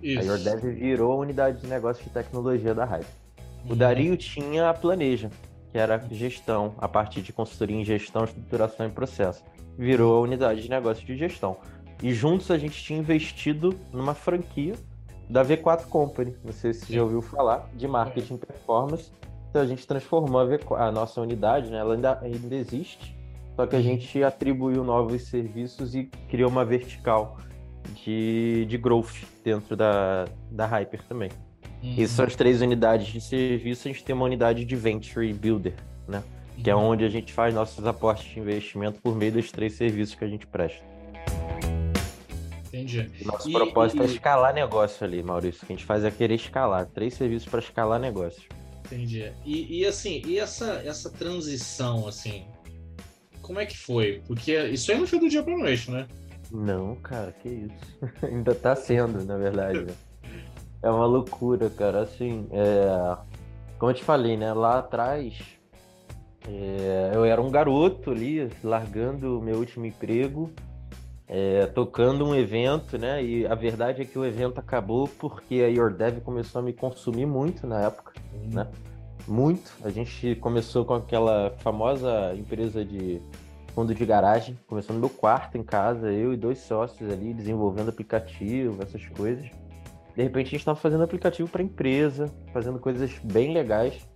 Isso. 0.00 0.20
A 0.20 0.22
YourDev 0.22 0.70
virou 0.72 1.12
a 1.12 1.16
unidade 1.16 1.60
de 1.60 1.66
negócio 1.66 2.04
de 2.04 2.10
tecnologia 2.10 2.72
da 2.72 2.84
Hype. 2.84 3.25
O 3.68 3.74
Dario 3.74 4.16
tinha 4.16 4.70
a 4.70 4.74
Planeja, 4.74 5.28
que 5.72 5.78
era 5.78 5.98
gestão, 6.12 6.74
a 6.78 6.86
partir 6.86 7.20
de 7.20 7.32
consultoria 7.32 7.76
em 7.76 7.84
gestão, 7.84 8.22
estruturação 8.22 8.86
e 8.86 8.90
processo. 8.90 9.42
Virou 9.76 10.16
a 10.16 10.20
unidade 10.20 10.62
de 10.62 10.70
negócio 10.70 11.04
de 11.04 11.16
gestão. 11.16 11.56
E 12.00 12.14
juntos 12.14 12.50
a 12.52 12.58
gente 12.58 12.80
tinha 12.80 12.98
investido 12.98 13.76
numa 13.92 14.14
franquia 14.14 14.74
da 15.28 15.44
V4 15.44 15.86
Company, 15.86 16.36
não 16.44 16.52
sei 16.52 16.72
se 16.72 16.86
você 16.86 16.94
já 16.94 17.02
ouviu 17.02 17.20
falar, 17.20 17.68
de 17.74 17.88
marketing 17.88 18.36
performance. 18.36 19.10
Então 19.50 19.60
a 19.60 19.66
gente 19.66 19.84
transformou 19.84 20.40
a, 20.40 20.46
V4, 20.46 20.78
a 20.78 20.92
nossa 20.92 21.20
unidade, 21.20 21.68
né? 21.68 21.78
ela 21.78 21.94
ainda, 21.94 22.20
ainda 22.20 22.54
existe, 22.54 23.16
só 23.56 23.66
que 23.66 23.74
a 23.74 23.82
gente 23.82 24.22
atribuiu 24.22 24.84
novos 24.84 25.22
serviços 25.22 25.92
e 25.96 26.04
criou 26.28 26.48
uma 26.48 26.64
vertical 26.64 27.38
de, 28.04 28.64
de 28.66 28.78
growth 28.78 29.24
dentro 29.42 29.74
da, 29.74 30.26
da 30.52 30.66
Hyper 30.66 31.02
também. 31.08 31.30
Uhum. 31.86 31.94
Essas 32.02 32.10
são 32.10 32.24
as 32.24 32.34
três 32.34 32.60
unidades 32.60 33.06
de 33.06 33.20
serviço. 33.20 33.86
A 33.86 33.92
gente 33.92 34.02
tem 34.02 34.14
uma 34.14 34.24
unidade 34.24 34.64
de 34.64 34.76
Venture 34.76 35.32
Builder, 35.32 35.74
né? 36.08 36.22
Uhum. 36.56 36.62
Que 36.62 36.70
é 36.70 36.74
uhum. 36.74 36.88
onde 36.88 37.04
a 37.04 37.08
gente 37.08 37.32
faz 37.32 37.54
nossos 37.54 37.86
aportes 37.86 38.32
de 38.32 38.40
investimento 38.40 39.00
por 39.00 39.14
meio 39.14 39.32
dos 39.32 39.52
três 39.52 39.74
serviços 39.74 40.14
que 40.14 40.24
a 40.24 40.28
gente 40.28 40.46
presta. 40.46 40.84
Entendi. 42.66 43.08
Nosso 43.24 43.48
e, 43.48 43.52
propósito 43.52 44.02
é 44.02 44.06
e... 44.06 44.08
é 44.08 44.12
escalar 44.12 44.52
negócio 44.52 45.06
ali, 45.06 45.22
Maurício. 45.22 45.62
O 45.62 45.66
que 45.66 45.72
a 45.72 45.76
gente 45.76 45.86
faz 45.86 46.04
é 46.04 46.10
querer 46.10 46.34
escalar. 46.34 46.86
Três 46.86 47.14
serviços 47.14 47.48
para 47.48 47.60
escalar 47.60 48.00
negócio. 48.00 48.42
Entendi. 48.84 49.32
E, 49.44 49.80
e 49.80 49.86
assim, 49.86 50.22
e 50.26 50.38
essa, 50.38 50.82
essa 50.84 51.10
transição, 51.10 52.06
assim, 52.06 52.44
como 53.40 53.60
é 53.60 53.66
que 53.66 53.78
foi? 53.78 54.22
Porque 54.26 54.56
isso 54.68 54.90
aí 54.90 54.98
não 54.98 55.06
foi 55.06 55.18
do 55.18 55.28
dia 55.28 55.42
pra 55.42 55.56
noite, 55.56 55.90
né? 55.90 56.06
Não, 56.50 56.94
cara, 56.96 57.32
que 57.32 57.48
isso. 57.48 57.98
Ainda 58.22 58.54
tá 58.54 58.76
sendo, 58.76 59.24
na 59.24 59.36
verdade. 59.36 59.86
É 60.86 60.88
uma 60.88 61.04
loucura, 61.04 61.68
cara. 61.68 62.02
Assim, 62.02 62.46
é... 62.52 63.16
como 63.76 63.90
eu 63.90 63.94
te 63.96 64.04
falei, 64.04 64.36
né? 64.36 64.52
Lá 64.52 64.78
atrás, 64.78 65.36
é... 66.48 67.10
eu 67.12 67.24
era 67.24 67.42
um 67.42 67.50
garoto 67.50 68.12
ali, 68.12 68.48
largando 68.62 69.40
o 69.40 69.42
meu 69.42 69.56
último 69.56 69.84
emprego, 69.84 70.52
é... 71.26 71.66
tocando 71.66 72.24
um 72.24 72.36
evento, 72.36 72.96
né? 72.96 73.20
E 73.20 73.44
a 73.44 73.56
verdade 73.56 74.00
é 74.00 74.04
que 74.04 74.16
o 74.16 74.24
evento 74.24 74.60
acabou 74.60 75.08
porque 75.18 75.56
a 75.56 75.66
YourDev 75.66 76.20
começou 76.20 76.60
a 76.60 76.62
me 76.62 76.72
consumir 76.72 77.26
muito 77.26 77.66
na 77.66 77.80
época, 77.82 78.12
uhum. 78.32 78.50
né? 78.54 78.68
Muito. 79.26 79.72
A 79.82 79.90
gente 79.90 80.36
começou 80.36 80.84
com 80.84 80.94
aquela 80.94 81.52
famosa 81.58 82.32
empresa 82.36 82.84
de 82.84 83.20
fundo 83.74 83.92
de 83.92 84.06
garagem, 84.06 84.56
começou 84.68 84.94
no 84.94 85.00
meu 85.00 85.10
quarto 85.10 85.58
em 85.58 85.64
casa, 85.64 86.12
eu 86.12 86.32
e 86.32 86.36
dois 86.36 86.60
sócios 86.60 87.10
ali 87.10 87.34
desenvolvendo 87.34 87.88
aplicativo, 87.88 88.80
essas 88.80 89.04
coisas. 89.06 89.50
De 90.16 90.22
repente 90.22 90.46
a 90.46 90.50
gente 90.50 90.60
estava 90.60 90.78
fazendo 90.78 91.04
aplicativo 91.04 91.48
para 91.48 91.62
empresa, 91.62 92.32
fazendo 92.52 92.78
coisas 92.78 93.12
bem 93.22 93.52
legais 93.52 94.08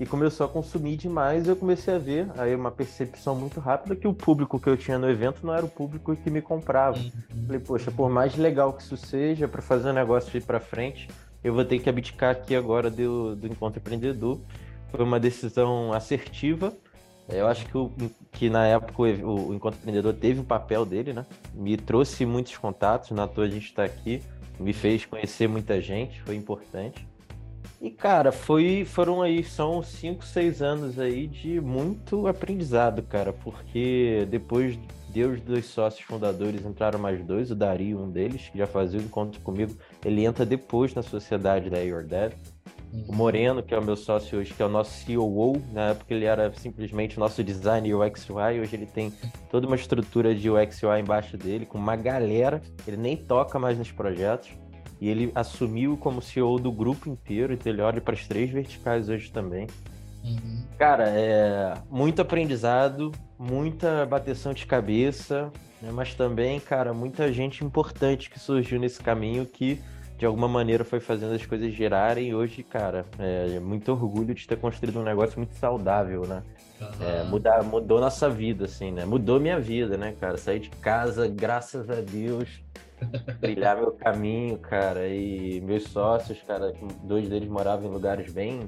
e 0.00 0.04
começou 0.04 0.46
a 0.46 0.48
consumir 0.48 0.96
demais. 0.96 1.46
Eu 1.46 1.54
comecei 1.54 1.94
a 1.94 1.98
ver 1.98 2.28
aí 2.36 2.52
uma 2.56 2.72
percepção 2.72 3.36
muito 3.36 3.60
rápida 3.60 3.94
que 3.94 4.08
o 4.08 4.12
público 4.12 4.58
que 4.58 4.68
eu 4.68 4.76
tinha 4.76 4.98
no 4.98 5.08
evento 5.08 5.46
não 5.46 5.54
era 5.54 5.64
o 5.64 5.68
público 5.68 6.16
que 6.16 6.28
me 6.28 6.42
comprava. 6.42 6.98
Uhum. 6.98 7.46
Falei, 7.46 7.60
poxa, 7.60 7.92
por 7.92 8.10
mais 8.10 8.36
legal 8.36 8.72
que 8.72 8.82
isso 8.82 8.96
seja, 8.96 9.46
para 9.46 9.62
fazer 9.62 9.88
o 9.88 9.90
um 9.92 9.94
negócio 9.94 10.36
ir 10.36 10.42
para 10.42 10.58
frente, 10.58 11.08
eu 11.44 11.54
vou 11.54 11.64
ter 11.64 11.78
que 11.78 11.88
abdicar 11.88 12.32
aqui 12.32 12.56
agora 12.56 12.90
do, 12.90 13.36
do 13.36 13.46
encontro 13.46 13.78
empreendedor. 13.78 14.40
Foi 14.90 15.04
uma 15.04 15.20
decisão 15.20 15.92
assertiva. 15.92 16.72
Eu 17.28 17.46
acho 17.46 17.64
que, 17.66 17.78
o, 17.78 17.92
que 18.32 18.50
na 18.50 18.66
época 18.66 19.02
o, 19.02 19.48
o 19.48 19.54
Encontro 19.54 19.78
Empreendedor 19.80 20.12
teve 20.12 20.40
o 20.40 20.44
papel 20.44 20.84
dele, 20.84 21.14
né? 21.14 21.24
Me 21.54 21.76
trouxe 21.76 22.26
muitos 22.26 22.56
contatos, 22.58 23.12
na 23.12 23.26
toa 23.26 23.44
a 23.44 23.48
gente 23.48 23.64
está 23.64 23.82
aqui, 23.82 24.22
me 24.58 24.72
fez 24.72 25.04
conhecer 25.04 25.48
muita 25.48 25.80
gente, 25.80 26.22
foi 26.22 26.36
importante. 26.36 27.06
E, 27.80 27.90
cara, 27.90 28.32
foi, 28.32 28.84
foram 28.84 29.20
aí, 29.20 29.44
são 29.44 29.82
cinco, 29.82 30.24
seis 30.24 30.62
anos 30.62 30.98
aí 30.98 31.26
de 31.26 31.60
muito 31.60 32.26
aprendizado, 32.26 33.02
cara, 33.02 33.32
porque 33.32 34.26
depois 34.30 34.78
de 35.10 35.24
os 35.24 35.40
dois 35.40 35.66
sócios 35.66 36.02
fundadores 36.04 36.64
entraram 36.64 36.98
mais 36.98 37.22
dois, 37.24 37.50
o 37.50 37.54
Dario, 37.54 38.00
um 38.00 38.10
deles, 38.10 38.48
que 38.48 38.58
já 38.58 38.66
fazia 38.66 38.98
o 38.98 39.02
encontro 39.02 39.40
comigo, 39.42 39.76
ele 40.04 40.24
entra 40.24 40.46
depois 40.46 40.94
na 40.94 41.02
sociedade 41.02 41.68
da 41.68 41.78
Your 41.78 42.04
Dad. 42.04 42.32
O 42.94 43.10
uhum. 43.10 43.16
Moreno, 43.16 43.60
que 43.60 43.74
é 43.74 43.78
o 43.78 43.82
meu 43.82 43.96
sócio 43.96 44.38
hoje, 44.38 44.54
que 44.54 44.62
é 44.62 44.66
o 44.66 44.68
nosso 44.68 45.04
COO, 45.04 45.60
na 45.72 45.88
época 45.90 46.14
ele 46.14 46.26
era 46.26 46.52
simplesmente 46.54 47.16
o 47.16 47.20
nosso 47.20 47.42
design 47.42 47.92
UX 47.92 48.30
UI, 48.30 48.60
hoje 48.60 48.76
ele 48.76 48.86
tem 48.86 49.12
toda 49.50 49.66
uma 49.66 49.74
estrutura 49.74 50.32
de 50.32 50.48
UX 50.48 50.80
UI 50.80 51.00
embaixo 51.00 51.36
dele, 51.36 51.66
com 51.66 51.76
uma 51.76 51.96
galera, 51.96 52.62
ele 52.86 52.96
nem 52.96 53.16
toca 53.16 53.58
mais 53.58 53.76
nos 53.76 53.90
projetos. 53.90 54.50
E 55.00 55.08
ele 55.08 55.32
assumiu 55.34 55.96
como 55.96 56.22
CEO 56.22 56.58
do 56.58 56.70
grupo 56.70 57.10
inteiro, 57.10 57.52
então 57.52 57.70
ele 57.70 57.82
olha 57.82 58.00
para 58.00 58.14
as 58.14 58.28
três 58.28 58.50
verticais 58.50 59.08
hoje 59.08 59.30
também. 59.30 59.66
Uhum. 60.24 60.64
Cara, 60.78 61.08
é 61.08 61.74
muito 61.90 62.22
aprendizado, 62.22 63.10
muita 63.36 64.06
bateção 64.06 64.54
de 64.54 64.64
cabeça, 64.64 65.52
né? 65.82 65.90
mas 65.92 66.14
também, 66.14 66.60
cara, 66.60 66.94
muita 66.94 67.30
gente 67.32 67.64
importante 67.64 68.30
que 68.30 68.38
surgiu 68.38 68.78
nesse 68.78 69.02
caminho 69.02 69.44
que 69.44 69.80
de 70.24 70.26
alguma 70.26 70.48
maneira 70.48 70.84
foi 70.84 71.00
fazendo 71.00 71.34
as 71.34 71.44
coisas 71.44 71.70
girarem 71.70 72.28
e 72.28 72.34
hoje, 72.34 72.62
cara, 72.62 73.04
é 73.18 73.60
muito 73.60 73.92
orgulho 73.92 74.34
de 74.34 74.48
ter 74.48 74.56
construído 74.56 74.98
um 74.98 75.02
negócio 75.02 75.38
muito 75.38 75.54
saudável, 75.56 76.22
né? 76.22 76.42
Uhum. 76.80 77.06
É, 77.06 77.24
mudar, 77.24 77.62
mudou 77.62 78.00
nossa 78.00 78.30
vida, 78.30 78.64
assim, 78.64 78.90
né? 78.90 79.04
Mudou 79.04 79.38
minha 79.38 79.60
vida, 79.60 79.98
né, 79.98 80.16
cara? 80.18 80.38
Saí 80.38 80.60
de 80.60 80.70
casa, 80.70 81.28
graças 81.28 81.90
a 81.90 82.00
Deus, 82.00 82.48
brilhar 83.38 83.76
meu 83.76 83.92
caminho, 83.92 84.56
cara. 84.56 85.06
E 85.06 85.60
meus 85.60 85.84
sócios, 85.88 86.40
cara, 86.46 86.72
dois 87.02 87.28
deles 87.28 87.50
moravam 87.50 87.90
em 87.90 87.92
lugares 87.92 88.32
bem, 88.32 88.60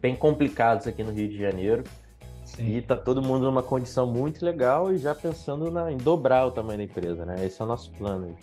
bem 0.00 0.14
complicados 0.14 0.86
aqui 0.86 1.02
no 1.02 1.10
Rio 1.10 1.28
de 1.28 1.36
Janeiro. 1.36 1.82
Sim. 2.44 2.76
E 2.76 2.80
tá 2.80 2.94
todo 2.94 3.20
mundo 3.20 3.44
numa 3.46 3.62
condição 3.62 4.06
muito 4.06 4.44
legal 4.44 4.92
e 4.92 4.98
já 4.98 5.16
pensando 5.16 5.68
na, 5.68 5.90
em 5.90 5.96
dobrar 5.96 6.46
o 6.46 6.52
tamanho 6.52 6.78
da 6.78 6.84
empresa, 6.84 7.26
né? 7.26 7.44
Esse 7.44 7.60
é 7.60 7.64
o 7.64 7.68
nosso 7.68 7.90
plano. 7.90 8.36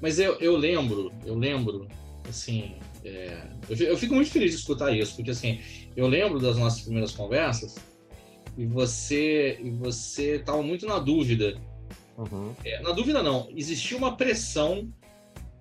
Mas 0.00 0.18
eu, 0.18 0.34
eu 0.40 0.56
lembro, 0.56 1.12
eu 1.24 1.34
lembro, 1.34 1.88
assim, 2.28 2.76
é, 3.04 3.46
eu, 3.68 3.76
eu 3.76 3.96
fico 3.96 4.14
muito 4.14 4.30
feliz 4.30 4.52
de 4.52 4.58
escutar 4.58 4.92
isso, 4.92 5.16
porque 5.16 5.30
assim, 5.30 5.60
eu 5.96 6.06
lembro 6.06 6.38
das 6.38 6.56
nossas 6.56 6.82
primeiras 6.82 7.12
conversas 7.12 7.76
e 8.56 8.66
você 8.66 9.58
e 9.62 9.70
você 9.70 10.36
estava 10.36 10.62
muito 10.62 10.86
na 10.86 10.98
dúvida 10.98 11.56
Uhum. 12.16 12.54
É, 12.64 12.80
na 12.80 12.92
dúvida, 12.92 13.22
não. 13.22 13.48
Existia 13.54 13.96
uma 13.96 14.16
pressão 14.16 14.88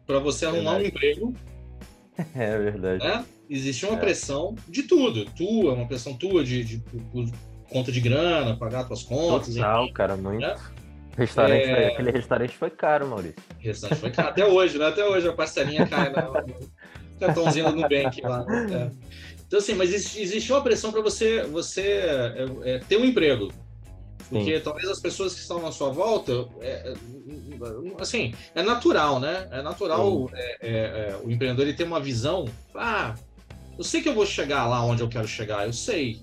para 0.06 0.20
você 0.20 0.46
arrumar 0.46 0.78
verdade. 0.78 0.84
um 0.84 0.88
emprego. 0.88 1.34
É 2.36 2.56
verdade. 2.56 3.04
Né? 3.04 3.26
Existia 3.50 3.90
uma 3.90 3.98
é. 3.98 4.00
pressão 4.00 4.56
de 4.68 4.84
tudo. 4.84 5.26
Tua, 5.26 5.74
uma 5.74 5.88
pressão 5.88 6.14
tua 6.14 6.44
de, 6.44 6.64
de, 6.64 6.78
de 6.78 7.34
conta 7.68 7.92
de 7.92 8.00
grana, 8.00 8.56
pagar 8.56 8.84
tuas 8.84 9.02
contas. 9.02 9.56
Total, 9.56 9.86
enfim, 9.86 9.94
cara, 9.94 10.16
muito. 10.16 10.42
Né? 10.42 10.56
Restaurante 11.18 11.64
é... 11.64 11.76
foi, 11.76 11.86
aquele 11.86 12.12
restaurante 12.12 12.58
foi 12.58 12.70
caro, 12.70 13.08
Maurício. 13.08 13.36
Restaurante 13.60 14.00
foi 14.00 14.12
caro. 14.12 14.30
Até 14.30 14.46
hoje, 14.46 14.78
né? 14.78 14.88
Até 14.88 15.06
hoje 15.06 15.28
a 15.28 15.34
parcelinha 15.34 15.86
cai 15.88 16.10
no 16.10 16.72
cartãozinho 17.20 17.66
do 17.66 17.76
Nubank 17.76 18.22
lá. 18.22 18.44
Né? 18.46 18.92
Então, 19.46 19.60
assim, 19.60 19.74
mas 19.74 19.94
existe 19.94 20.52
uma 20.52 20.62
pressão 20.62 20.92
para 20.92 21.02
você, 21.02 21.44
você 21.44 21.82
é, 21.82 22.46
é, 22.64 22.80
ter 22.80 22.98
um 22.98 23.06
emprego. 23.06 23.52
Porque 24.30 24.58
Sim. 24.58 24.64
talvez 24.64 24.88
as 24.88 25.00
pessoas 25.00 25.34
que 25.34 25.42
estão 25.42 25.62
na 25.62 25.74
sua 25.74 25.90
volta, 25.90 26.48
é, 26.62 26.94
é 26.94 26.94
assim, 28.00 28.34
é 28.56 28.64
natural, 28.64 29.20
né? 29.20 29.50
É 29.52 29.62
natural 29.62 30.30
é, 30.34 30.58
é, 30.62 31.20
o 31.22 31.30
empreendedor 31.30 31.68
ele 31.68 31.76
ter 31.76 31.84
uma 31.84 32.00
visão. 32.00 32.46
Ah, 32.74 33.14
eu 33.78 33.84
sei 33.84 34.02
que 34.02 34.08
eu 34.08 34.14
vou 34.14 34.26
chegar 34.26 34.68
lá 34.68 34.82
onde 34.86 35.02
eu 35.02 35.10
quero 35.10 35.28
chegar, 35.28 35.68
eu 35.68 35.74
sei. 35.74 36.22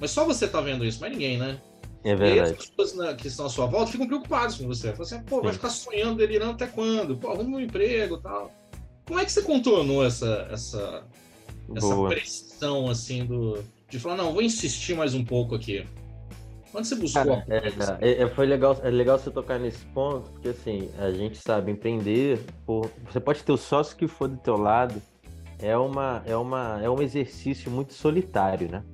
Mas 0.00 0.10
só 0.10 0.24
você 0.24 0.48
tá 0.48 0.60
vendo 0.60 0.84
isso, 0.84 0.98
mas 1.00 1.12
ninguém, 1.12 1.38
né? 1.38 1.60
É 2.04 2.14
verdade. 2.14 2.50
E 2.50 2.54
as 2.54 2.66
pessoas 2.70 3.16
que 3.16 3.28
estão 3.28 3.46
à 3.46 3.48
sua 3.48 3.66
volta 3.66 3.90
ficam 3.90 4.06
preocupadas 4.06 4.56
com 4.56 4.66
você. 4.66 4.92
Falam 4.92 5.02
assim, 5.02 5.20
pô, 5.22 5.42
vai 5.42 5.52
ficar 5.52 5.70
sonhando, 5.70 6.16
delirando 6.16 6.52
até 6.52 6.66
quando? 6.66 7.16
Pô, 7.16 7.30
arruma 7.30 7.56
um 7.56 7.60
emprego 7.60 8.18
tal. 8.18 8.52
Como 9.06 9.20
é 9.20 9.24
que 9.24 9.32
você 9.32 9.42
contornou 9.42 10.04
essa, 10.04 10.48
essa, 10.50 11.04
essa 11.74 11.96
pressão, 12.08 12.88
assim, 12.88 13.24
do, 13.24 13.62
de 13.88 13.98
falar, 13.98 14.16
não, 14.16 14.32
vou 14.32 14.42
insistir 14.42 14.94
mais 14.94 15.14
um 15.14 15.24
pouco 15.24 15.54
aqui? 15.54 15.86
Onde 16.74 16.88
você 16.88 16.94
buscou? 16.96 17.24
Cara, 17.24 17.46
é, 17.48 18.10
é, 18.10 18.22
é, 18.22 18.28
foi 18.28 18.46
legal, 18.46 18.78
é 18.82 18.90
legal 18.90 19.18
você 19.18 19.30
tocar 19.30 19.58
nesse 19.58 19.84
ponto, 19.86 20.30
porque 20.32 20.48
assim, 20.48 20.90
a 20.98 21.10
gente 21.10 21.38
sabe 21.38 21.70
empreender, 21.70 22.44
por, 22.66 22.90
você 23.10 23.18
pode 23.18 23.42
ter 23.42 23.52
o 23.52 23.56
sócio 23.56 23.96
que 23.96 24.06
for 24.06 24.28
do 24.28 24.36
teu 24.36 24.56
lado, 24.56 25.00
é, 25.58 25.76
uma, 25.76 26.22
é, 26.26 26.36
uma, 26.36 26.80
é 26.82 26.90
um 26.90 27.00
exercício 27.00 27.70
muito 27.70 27.94
solitário, 27.94 28.70
né? 28.70 28.84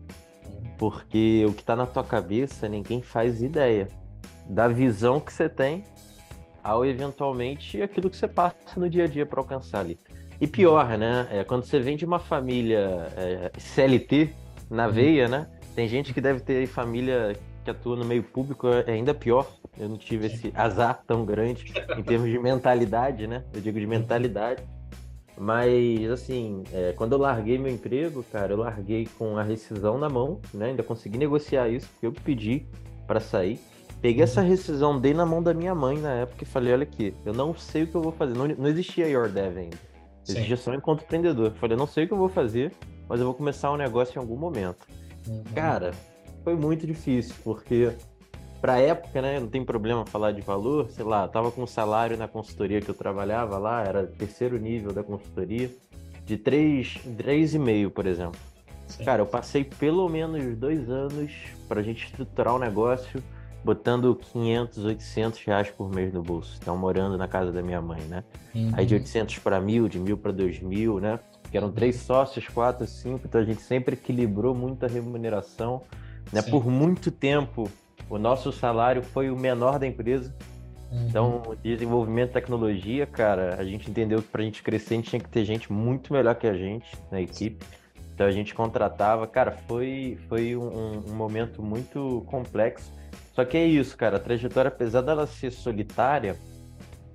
Porque 0.83 1.47
o 1.49 1.53
que 1.53 1.61
está 1.61 1.77
na 1.77 1.87
tua 1.87 2.03
cabeça, 2.03 2.69
ninguém 2.69 3.01
faz 3.01 3.41
ideia 3.41 3.87
da 4.51 4.67
visão 4.67 5.21
que 5.21 5.33
você 5.33 5.49
tem 5.49 5.85
ao 6.61 6.85
eventualmente 6.85 7.81
aquilo 7.81 8.11
que 8.11 8.17
você 8.17 8.27
passa 8.27 8.57
no 8.75 8.91
dia 8.91 9.05
a 9.05 9.07
dia 9.07 9.25
para 9.25 9.39
alcançar 9.39 9.79
ali. 9.79 9.97
E 10.41 10.47
pior, 10.49 10.99
né? 10.99 11.29
É, 11.31 11.45
quando 11.45 11.63
você 11.63 11.79
vem 11.79 11.97
de 11.97 12.05
uma 12.05 12.19
família 12.19 13.09
é, 13.17 13.53
CLT 13.57 14.35
na 14.69 14.89
veia, 14.89 15.29
né? 15.29 15.47
Tem 15.77 15.87
gente 15.87 16.13
que 16.13 16.21
deve 16.21 16.41
ter 16.41 16.67
família 16.67 17.37
que 17.63 17.71
atua 17.71 17.95
no 17.95 18.05
meio 18.05 18.25
público 18.25 18.67
é 18.67 18.91
ainda 18.91 19.15
pior. 19.15 19.47
Eu 19.79 19.89
não 19.89 19.97
tive 19.97 20.27
esse 20.27 20.53
azar 20.53 21.01
tão 21.07 21.25
grande 21.25 21.73
em 21.97 22.03
termos 22.03 22.29
de 22.29 22.41
mentalidade, 22.41 23.29
né? 23.29 23.45
Eu 23.55 23.61
digo 23.61 23.79
de 23.79 23.87
mentalidade. 23.87 24.65
Mas, 25.37 26.11
assim, 26.11 26.63
é, 26.73 26.93
quando 26.93 27.13
eu 27.13 27.19
larguei 27.19 27.59
meu 27.59 27.73
emprego, 27.73 28.25
cara, 28.31 28.53
eu 28.53 28.59
larguei 28.59 29.09
com 29.19 29.37
a 29.39 29.43
rescisão 29.43 29.99
na 29.99 30.09
mão, 30.09 30.41
né? 30.53 30.67
Ainda 30.67 30.83
consegui 30.83 31.19
negociar 31.19 31.69
isso, 31.69 31.89
porque 31.89 32.07
eu 32.07 32.13
pedi 32.13 32.67
para 33.07 33.19
sair. 33.19 33.59
Peguei 34.01 34.25
essa 34.25 34.41
rescisão, 34.41 35.01
dei 35.01 35.15
na 35.15 35.25
mão 35.25 35.43
da 35.43 35.55
minha 35.55 35.75
mãe 35.75 35.97
na 35.99 36.13
época 36.13 36.43
e 36.43 36.47
falei: 36.47 36.73
olha 36.73 36.83
aqui, 36.83 37.15
eu 37.25 37.33
não 37.33 37.55
sei 37.55 37.85
o 37.85 37.87
que 37.87 37.95
eu 37.95 38.03
vou 38.03 38.13
fazer. 38.13 38.35
Não, 38.37 38.47
não 38.47 38.69
existia 38.69 39.09
Your 39.09 39.29
Dev 39.29 39.57
ainda. 39.57 39.79
Existia 40.27 40.57
Sim. 40.57 40.63
só 40.63 40.75
enquanto 40.75 41.03
empreendedor. 41.03 41.47
Eu 41.47 41.55
falei: 41.55 41.75
eu 41.75 41.79
não 41.79 41.87
sei 41.87 42.05
o 42.05 42.07
que 42.09 42.13
eu 42.13 42.19
vou 42.19 42.29
fazer, 42.29 42.73
mas 43.09 43.21
eu 43.21 43.27
vou 43.27 43.35
começar 43.35 43.73
um 43.73 43.77
negócio 43.77 44.19
em 44.19 44.21
algum 44.21 44.37
momento. 44.37 44.87
Uhum. 45.27 45.45
Cara, 45.55 45.93
foi 46.43 46.57
muito 46.57 46.87
difícil, 46.87 47.35
porque 47.45 47.93
para 48.63 48.79
época, 48.79 49.21
né, 49.21 49.41
não 49.41 49.49
tem 49.49 49.65
problema 49.65 50.07
falar 50.07 50.31
de 50.31 50.41
valor, 50.41 50.89
sei 50.89 51.05
lá, 51.05 51.27
tava 51.27 51.51
com 51.51 51.65
um 51.65 51.67
salário 51.67 52.17
na 52.17 52.29
consultoria 52.29 52.81
que 52.81 52.89
eu 52.89 52.95
trabalhava 52.95 53.59
lá, 53.59 53.83
era 53.83 54.07
terceiro 54.07 54.57
nível 54.57 54.93
da 54.93 55.03
consultoria, 55.03 55.69
de 56.25 56.39
3,5, 56.39 57.91
por 57.91 58.07
exemplo. 58.07 58.39
Sim. 58.87 59.05
Cara, 59.05 59.21
eu 59.21 59.27
passei 59.27 59.65
pelo 59.65 60.09
menos 60.09 60.57
dois 60.57 60.89
anos 60.89 61.33
para 61.69 61.81
a 61.81 61.83
gente 61.83 62.07
estruturar 62.07 62.55
o 62.55 62.57
um 62.57 62.61
negócio, 62.61 63.21
botando 63.65 64.15
500, 64.15 64.85
800 64.85 65.45
reais 65.45 65.69
por 65.71 65.93
mês 65.93 66.13
no 66.13 66.23
bolso. 66.23 66.57
Então, 66.63 66.77
morando 66.77 67.19
na 67.19 67.27
casa 67.27 67.51
da 67.51 67.63
minha 67.63 67.83
mãe, 67.83 68.03
né? 68.03 68.23
Uhum. 68.55 68.71
Aí 68.75 68.87
de 68.87 68.95
800 68.95 69.41
para 69.41 69.61
mil, 69.61 69.89
de 69.89 69.99
mil 69.99 70.17
para 70.17 70.31
dois 70.31 70.61
mil, 70.61 71.01
né? 71.01 71.19
Que 71.51 71.57
eram 71.57 71.73
três 71.73 71.97
sócios, 71.97 72.47
quatro, 72.47 72.87
cinco, 72.87 73.23
então 73.25 73.41
a 73.41 73.45
gente 73.45 73.63
sempre 73.63 73.95
equilibrou 73.95 74.55
muito 74.55 74.85
a 74.85 74.89
remuneração 74.89 75.83
né? 76.31 76.43
Por 76.43 76.67
muito 76.67 77.11
tempo, 77.11 77.71
o 78.13 78.19
nosso 78.19 78.53
salário 78.53 79.03
foi 79.03 79.31
o 79.31 79.37
menor 79.37 79.79
da 79.79 79.87
empresa. 79.87 80.35
Uhum. 80.91 81.07
Então, 81.09 81.43
desenvolvimento 81.63 82.29
de 82.29 82.35
tecnologia, 82.35 83.07
cara, 83.07 83.57
a 83.59 83.65
gente 83.65 83.91
entendeu 83.91 84.21
que 84.21 84.29
para 84.29 84.43
a 84.43 84.45
gente 84.45 84.63
crescer, 84.63 84.93
a 84.93 84.97
gente 84.99 85.09
tinha 85.09 85.21
que 85.21 85.31
ter 85.31 85.47
gente 85.47 85.73
muito 85.73 86.13
melhor 86.13 86.35
que 86.35 86.47
a 86.47 86.53
gente 86.53 86.87
na 87.11 87.23
equipe. 87.23 87.65
Então, 88.15 88.27
a 88.27 88.31
gente 88.31 88.55
contratava. 88.55 89.27
Cara, 89.27 89.53
foi, 89.67 90.19
foi 90.29 90.55
um, 90.55 91.03
um 91.09 91.15
momento 91.15 91.63
muito 91.63 92.23
complexo. 92.27 92.93
Só 93.35 93.47
que 93.47 93.57
é 93.57 93.65
isso, 93.65 93.97
cara, 93.97 94.19
a 94.19 94.21
trajetória, 94.21 94.69
apesar 94.69 95.01
dela 95.01 95.27
ser 95.27 95.51
solitária, 95.51 96.37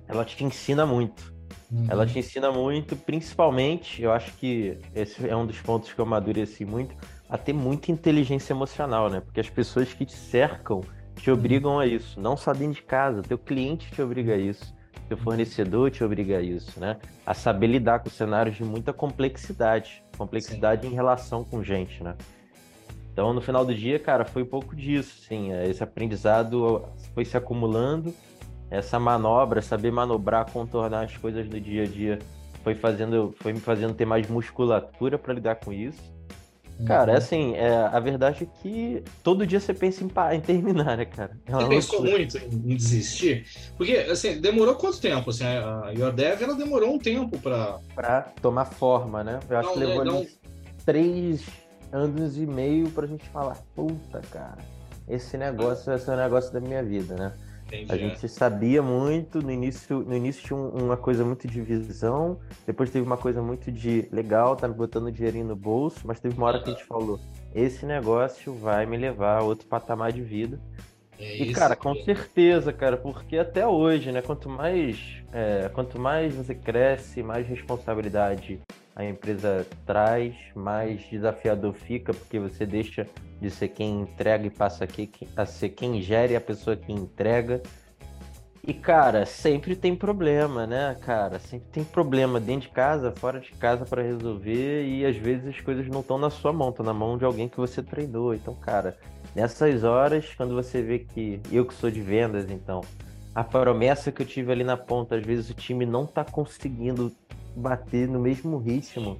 ela 0.08 0.24
te 0.24 0.42
ensina 0.42 0.84
muito. 0.84 1.32
Uhum. 1.70 1.86
Ela 1.88 2.06
te 2.06 2.18
ensina 2.18 2.50
muito, 2.50 2.96
principalmente, 2.96 4.02
eu 4.02 4.10
acho 4.10 4.32
que 4.32 4.78
esse 4.96 5.28
é 5.28 5.36
um 5.36 5.46
dos 5.46 5.60
pontos 5.60 5.92
que 5.92 6.00
eu 6.00 6.04
amadureci 6.04 6.64
muito, 6.64 6.96
a 7.28 7.36
ter 7.36 7.52
muita 7.52 7.92
inteligência 7.92 8.52
emocional, 8.52 9.10
né? 9.10 9.20
Porque 9.20 9.40
as 9.40 9.50
pessoas 9.50 9.92
que 9.92 10.04
te 10.06 10.16
cercam 10.16 10.80
te 11.16 11.30
obrigam 11.30 11.78
a 11.78 11.86
isso. 11.86 12.20
Não 12.20 12.36
só 12.36 12.52
dentro 12.52 12.74
de 12.74 12.82
casa, 12.82 13.22
teu 13.22 13.36
cliente 13.36 13.90
te 13.90 14.00
obriga 14.00 14.34
a 14.34 14.38
isso. 14.38 14.74
Seu 15.08 15.16
fornecedor 15.16 15.90
te 15.90 16.04
obriga 16.04 16.38
a 16.38 16.42
isso, 16.42 16.78
né? 16.78 16.98
A 17.26 17.34
saber 17.34 17.66
lidar 17.66 18.00
com 18.00 18.10
cenários 18.10 18.56
de 18.56 18.64
muita 18.64 18.92
complexidade. 18.92 20.02
Complexidade 20.16 20.82
Sim. 20.82 20.88
em 20.88 20.94
relação 20.94 21.44
com 21.44 21.62
gente, 21.62 22.02
né? 22.02 22.14
Então, 23.12 23.32
no 23.32 23.40
final 23.40 23.64
do 23.64 23.74
dia, 23.74 23.98
cara, 23.98 24.24
foi 24.24 24.44
um 24.44 24.46
pouco 24.46 24.76
disso, 24.76 25.22
sim. 25.22 25.52
É, 25.52 25.68
esse 25.68 25.82
aprendizado 25.82 26.84
foi 27.14 27.24
se 27.24 27.36
acumulando, 27.36 28.14
essa 28.70 29.00
manobra, 29.00 29.60
saber 29.60 29.90
manobrar, 29.90 30.48
contornar 30.52 31.04
as 31.04 31.16
coisas 31.16 31.48
do 31.48 31.60
dia 31.60 31.82
a 31.82 31.86
dia, 31.86 32.20
foi 32.62 32.76
fazendo, 32.76 33.34
foi 33.40 33.52
me 33.52 33.58
fazendo 33.58 33.92
ter 33.92 34.04
mais 34.04 34.28
musculatura 34.28 35.18
para 35.18 35.34
lidar 35.34 35.56
com 35.56 35.72
isso. 35.72 36.16
Cara, 36.86 37.10
é 37.10 37.14
uhum. 37.14 37.18
assim, 37.18 37.54
é, 37.56 37.76
a 37.76 37.98
verdade 37.98 38.44
é 38.44 38.62
que 38.62 39.02
todo 39.22 39.46
dia 39.46 39.58
você 39.58 39.74
pensa 39.74 40.04
em, 40.04 40.36
em 40.36 40.40
terminar, 40.40 40.96
né, 40.96 41.04
cara? 41.04 41.32
É 41.46 41.52
você 41.52 41.68
pensou 41.68 42.02
muito 42.02 42.38
em, 42.38 42.76
desistir? 42.76 43.46
Porque, 43.76 43.96
assim, 43.96 44.40
demorou 44.40 44.76
quanto 44.76 45.00
tempo? 45.00 45.30
Assim, 45.30 45.44
a 45.44 45.90
YourDev, 45.90 46.42
ela 46.42 46.54
demorou 46.54 46.94
um 46.94 46.98
tempo 46.98 47.38
para... 47.38 47.80
Para 47.94 48.22
tomar 48.40 48.66
forma, 48.66 49.24
né? 49.24 49.40
Eu 49.48 49.58
acho 49.58 49.68
não, 49.68 49.74
que 49.74 49.84
levou 49.84 50.04
não... 50.04 50.26
três 50.84 51.44
anos 51.92 52.36
e 52.36 52.46
meio 52.46 52.88
pra 52.90 53.06
gente 53.06 53.28
falar, 53.30 53.56
puta, 53.74 54.20
cara, 54.30 54.58
esse 55.08 55.36
negócio 55.36 55.86
vai 55.86 55.98
ser 55.98 56.12
o 56.12 56.16
negócio 56.16 56.52
da 56.52 56.60
minha 56.60 56.82
vida, 56.82 57.16
né? 57.16 57.32
Entendi. 57.68 57.92
A 57.92 57.96
gente 57.96 58.28
sabia 58.28 58.82
muito, 58.82 59.42
no 59.42 59.50
início, 59.50 60.00
no 60.00 60.16
início 60.16 60.42
tinha 60.42 60.58
uma 60.58 60.96
coisa 60.96 61.22
muito 61.22 61.46
de 61.46 61.60
visão, 61.60 62.40
depois 62.66 62.90
teve 62.90 63.06
uma 63.06 63.18
coisa 63.18 63.42
muito 63.42 63.70
de 63.70 64.08
legal, 64.10 64.56
tá 64.56 64.66
me 64.66 64.74
botando 64.74 65.12
dinheirinho 65.12 65.46
no 65.46 65.56
bolso, 65.56 66.00
mas 66.04 66.18
teve 66.18 66.34
uma 66.34 66.46
hora 66.46 66.62
que 66.62 66.70
a 66.70 66.72
gente 66.72 66.84
falou, 66.84 67.20
esse 67.54 67.84
negócio 67.84 68.54
vai 68.54 68.86
me 68.86 68.96
levar 68.96 69.40
a 69.40 69.44
outro 69.44 69.66
patamar 69.66 70.12
de 70.12 70.22
vida. 70.22 70.58
É 71.18 71.42
e, 71.42 71.52
cara, 71.52 71.74
com 71.74 71.94
certeza, 71.94 72.72
cara, 72.72 72.96
porque 72.96 73.36
até 73.36 73.66
hoje, 73.66 74.12
né, 74.12 74.22
quanto 74.22 74.48
mais, 74.48 75.22
é, 75.32 75.68
quanto 75.72 75.98
mais 75.98 76.34
você 76.34 76.54
cresce, 76.54 77.22
mais 77.22 77.46
responsabilidade 77.46 78.60
a 78.98 79.04
empresa 79.04 79.64
traz, 79.86 80.34
mais 80.56 81.00
desafiador 81.08 81.72
fica, 81.72 82.12
porque 82.12 82.40
você 82.40 82.66
deixa 82.66 83.06
de 83.40 83.48
ser 83.48 83.68
quem 83.68 84.00
entrega 84.00 84.44
e 84.48 84.50
passa 84.50 84.82
aqui 84.82 85.08
a 85.36 85.46
ser 85.46 85.68
quem 85.68 86.02
gere 86.02 86.34
a 86.34 86.40
pessoa 86.40 86.74
que 86.74 86.92
entrega. 86.92 87.62
E, 88.66 88.74
cara, 88.74 89.24
sempre 89.24 89.76
tem 89.76 89.94
problema, 89.94 90.66
né, 90.66 90.96
cara? 91.00 91.38
Sempre 91.38 91.68
tem 91.70 91.84
problema 91.84 92.40
dentro 92.40 92.68
de 92.68 92.74
casa, 92.74 93.12
fora 93.12 93.38
de 93.38 93.52
casa 93.52 93.86
para 93.86 94.02
resolver 94.02 94.84
e 94.84 95.06
às 95.06 95.16
vezes 95.16 95.46
as 95.46 95.60
coisas 95.60 95.86
não 95.86 96.00
estão 96.00 96.18
na 96.18 96.28
sua 96.28 96.52
mão, 96.52 96.70
estão 96.70 96.84
na 96.84 96.92
mão 96.92 97.16
de 97.16 97.24
alguém 97.24 97.48
que 97.48 97.56
você 97.56 97.80
treinou. 97.80 98.34
Então, 98.34 98.52
cara, 98.56 98.96
nessas 99.38 99.84
horas, 99.84 100.26
quando 100.36 100.54
você 100.54 100.82
vê 100.82 100.98
que 100.98 101.40
eu 101.52 101.64
que 101.64 101.72
sou 101.72 101.90
de 101.90 102.00
vendas, 102.00 102.50
então, 102.50 102.80
a 103.32 103.44
promessa 103.44 104.10
que 104.10 104.22
eu 104.22 104.26
tive 104.26 104.50
ali 104.50 104.64
na 104.64 104.76
ponta, 104.76 105.14
às 105.14 105.24
vezes 105.24 105.48
o 105.48 105.54
time 105.54 105.86
não 105.86 106.04
tá 106.04 106.24
conseguindo 106.24 107.12
bater 107.54 108.08
no 108.08 108.18
mesmo 108.18 108.58
ritmo 108.58 109.18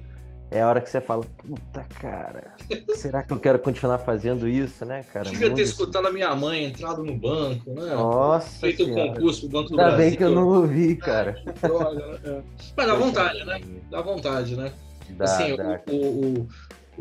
é 0.51 0.61
a 0.61 0.67
hora 0.67 0.81
que 0.81 0.89
você 0.89 0.99
fala, 0.99 1.23
puta 1.37 1.85
cara, 2.01 2.55
será 2.95 3.21
que 3.21 3.31
eu 3.31 3.39
quero 3.39 3.59
continuar 3.59 3.99
fazendo 3.99 4.47
isso, 4.47 4.83
né, 4.83 5.05
cara? 5.13 5.29
Devia 5.29 5.53
ter 5.53 5.61
escutado 5.61 6.07
a 6.07 6.11
minha 6.11 6.33
mãe, 6.35 6.65
entrado 6.65 7.03
no 7.03 7.15
banco, 7.15 7.71
né? 7.71 7.93
Nossa 7.93 8.59
Feito 8.59 8.83
o 8.83 8.93
concurso 8.93 9.47
do 9.47 9.49
Banco 9.49 9.69
do 9.69 9.79
Ainda 9.79 9.95
Brasil. 9.95 10.09
bem 10.09 10.17
que 10.17 10.23
eu 10.23 10.31
não 10.31 10.47
ouvi, 10.47 10.95
cara. 10.95 11.39
Droga, 11.61 12.19
né? 12.23 12.43
Mas 12.75 12.87
dá 12.87 12.95
vontade, 12.95 13.45
né? 13.45 13.61
Dá 13.91 14.01
vontade, 14.01 14.55
né? 14.55 14.71
Dá, 15.11 15.25
assim, 15.25 15.55
dá. 15.55 15.81
O, 15.87 15.95
o, 15.95 16.39
o, 16.39 16.47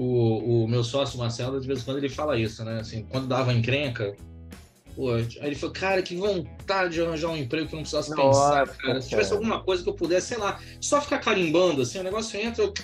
o, 0.02 0.66
meu 0.68 0.84
sócio 0.84 1.18
Marcelo, 1.18 1.60
de 1.60 1.66
vez 1.66 1.80
em 1.80 1.84
quando, 1.84 1.98
ele 1.98 2.08
fala 2.08 2.38
isso, 2.38 2.64
né? 2.64 2.80
Assim, 2.80 3.04
quando 3.10 3.26
dava 3.26 3.52
encrenca, 3.52 4.14
Pô, 4.98 5.12
aí 5.12 5.28
ele 5.42 5.54
falou, 5.54 5.72
cara, 5.72 6.02
que 6.02 6.16
vontade 6.16 6.94
de 6.94 7.00
arranjar 7.00 7.28
um 7.28 7.36
emprego 7.36 7.68
que 7.68 7.74
não 7.76 7.82
precisasse 7.82 8.10
Nossa, 8.10 8.64
pensar, 8.64 8.76
cara. 8.78 9.00
Se 9.00 9.08
tivesse 9.08 9.32
alguma 9.32 9.62
coisa 9.62 9.80
que 9.80 9.88
eu 9.88 9.94
pudesse, 9.94 10.26
sei 10.26 10.38
lá, 10.38 10.58
só 10.80 11.00
ficar 11.00 11.18
carimbando, 11.18 11.82
assim, 11.82 12.00
o 12.00 12.02
negócio 12.02 12.36
entra, 12.40 12.64
eu 12.64 12.74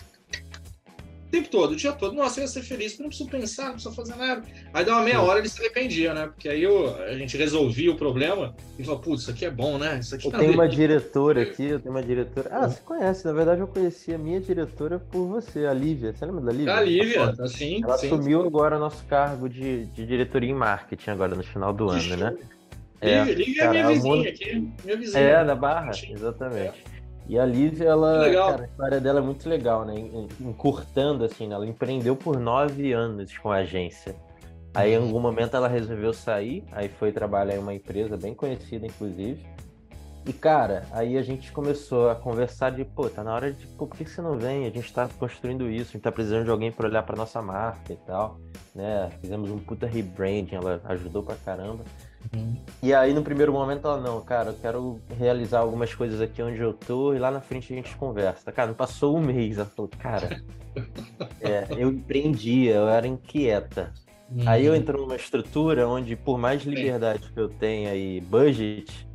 tempo 1.35 1.49
todo, 1.49 1.73
o 1.73 1.77
dia 1.77 1.93
todo. 1.93 2.15
Nossa, 2.15 2.41
eu 2.41 2.43
ia 2.43 2.49
ser 2.49 2.63
feliz, 2.63 2.99
não 2.99 3.09
preciso 3.09 3.29
pensar, 3.29 3.65
não 3.65 3.73
preciso 3.73 3.95
fazer 3.95 4.15
nada. 4.17 4.43
Aí 4.73 4.85
dá 4.85 4.93
uma 4.93 5.03
meia 5.03 5.21
hora 5.21 5.39
ele 5.39 5.49
se 5.49 5.61
arrependia, 5.61 6.15
né? 6.15 6.27
Porque 6.27 6.49
aí 6.49 6.63
eu, 6.63 6.97
a 7.03 7.15
gente 7.15 7.37
resolvia 7.37 7.91
o 7.91 7.97
problema 7.97 8.55
e 8.79 8.85
falou, 8.85 9.01
putz, 9.01 9.23
isso 9.23 9.31
aqui 9.31 9.45
é 9.45 9.51
bom, 9.51 9.79
né? 9.79 9.99
Isso 10.01 10.15
aqui 10.15 10.27
eu 10.27 10.33
tá 10.33 10.39
tenho 10.39 10.53
uma 10.53 10.69
diretora 10.69 11.43
aqui, 11.43 11.65
eu 11.65 11.81
tenho 11.81 11.95
uma 11.95 12.03
diretora. 12.03 12.49
Ah, 12.53 12.69
você 12.69 12.81
conhece, 12.85 13.25
na 13.25 13.33
verdade 13.33 13.61
eu 13.61 13.67
conheci 13.67 14.15
a 14.15 14.19
minha 14.19 14.41
diretora 14.41 14.99
por 14.99 15.27
você, 15.27 15.67
a 15.67 15.75
Lívia. 15.75 16.15
Você 16.15 16.25
lembra 16.25 16.43
da 16.43 16.53
Lívia? 16.53 16.75
A 16.75 16.81
Lívia, 16.81 17.35
assim. 17.41 17.83
Ela 17.83 17.99
sim, 17.99 18.07
assumiu 18.07 18.41
sim. 18.41 18.47
agora 18.47 18.79
nosso 18.79 19.05
cargo 19.05 19.49
de, 19.49 19.87
de 19.87 20.07
diretoria 20.07 20.51
em 20.51 20.55
marketing 20.55 21.11
agora 21.11 21.35
no 21.35 21.43
final 21.43 21.73
do 21.73 21.91
ano, 21.91 22.17
né? 22.17 22.37
É, 23.01 23.23
Lívia 23.25 23.65
é 23.65 23.71
minha 23.71 23.89
vizinha 23.89 24.31
aqui, 24.31 24.69
minha 24.85 24.97
vizinha. 24.97 25.23
É, 25.23 25.45
da 25.45 25.55
Barra, 25.55 25.91
exatamente. 25.91 26.83
É. 26.91 26.94
E 27.27 27.39
a 27.39 27.47
Lívia, 27.47 27.89
ela, 27.89 28.31
cara, 28.33 28.63
a 28.63 28.67
história 28.67 29.01
dela 29.01 29.21
é 29.21 29.23
muito 29.23 29.49
legal, 29.49 29.85
né? 29.85 29.95
Encurtando, 30.41 31.25
assim, 31.25 31.47
né? 31.47 31.55
ela 31.55 31.67
empreendeu 31.67 32.15
por 32.15 32.39
nove 32.39 32.93
anos 32.93 33.37
com 33.39 33.51
a 33.51 33.57
agência. 33.57 34.15
Aí, 34.75 34.93
em 34.93 34.97
algum 34.97 35.21
momento, 35.21 35.57
ela 35.57 35.69
resolveu 35.69 36.13
sair, 36.13 36.65
aí 36.73 36.89
foi 36.89 37.13
trabalhar 37.13 37.55
em 37.55 37.59
uma 37.59 37.73
empresa 37.73 38.17
bem 38.17 38.35
conhecida, 38.35 38.85
inclusive. 38.85 39.47
E, 40.27 40.33
cara, 40.33 40.87
aí 40.91 41.19
a 41.19 41.23
gente 41.23 41.53
começou 41.53 42.09
a 42.09 42.15
conversar 42.15 42.71
de, 42.71 42.85
pô, 42.85 43.09
tá 43.11 43.23
na 43.23 43.35
hora 43.35 43.53
de, 43.53 43.67
pô, 43.67 43.87
por 43.87 43.97
que 43.97 44.05
você 44.05 44.23
não 44.23 44.39
vem? 44.39 44.67
A 44.67 44.71
gente 44.71 44.93
tá 44.93 45.09
construindo 45.19 45.71
isso, 45.71 45.91
a 45.91 45.93
gente 45.93 46.03
tá 46.03 46.11
precisando 46.11 46.45
de 46.45 46.51
alguém 46.51 46.73
para 46.73 46.89
olhar 46.89 47.03
para 47.03 47.15
nossa 47.15 47.43
marca 47.43 47.93
e 47.93 47.97
tal, 47.97 48.41
né? 48.75 49.11
Fizemos 49.21 49.51
um 49.51 49.59
puta 49.59 49.87
rebranding, 49.87 50.57
ela 50.57 50.81
ajudou 50.87 51.23
pra 51.23 51.37
caramba. 51.37 51.85
Uhum. 52.33 52.57
E 52.83 52.95
aí, 52.95 53.13
no 53.13 53.23
primeiro 53.23 53.53
momento, 53.53 53.87
ela, 53.87 54.01
não, 54.01 54.21
cara, 54.21 54.51
eu 54.51 54.55
quero 54.55 55.01
realizar 55.19 55.61
algumas 55.61 55.95
coisas 55.95 56.21
aqui 56.21 56.43
onde 56.43 56.61
eu 56.61 56.73
tô 56.73 57.15
e 57.15 57.19
lá 57.19 57.31
na 57.31 57.41
frente 57.41 57.73
a 57.73 57.77
gente 57.77 57.95
conversa. 57.97 58.53
Cara, 58.53 58.69
não 58.69 58.75
passou 58.75 59.17
um 59.17 59.21
mês. 59.21 59.59
Ela 59.59 59.67
falou, 59.67 59.91
cara, 59.99 60.43
é, 61.41 61.67
eu 61.77 61.91
empreendia, 61.91 62.75
eu 62.75 62.89
era 62.89 63.07
inquieta. 63.07 63.93
Uhum. 64.31 64.43
Aí 64.47 64.65
eu 64.65 64.75
entro 64.75 64.99
numa 64.99 65.17
estrutura 65.17 65.87
onde, 65.87 66.17
por 66.17 66.39
mais 66.39 66.63
liberdade 66.63 67.31
que 67.33 67.39
eu 67.39 67.49
tenha 67.49 67.95
e 67.95 68.21
budget, 68.21 69.07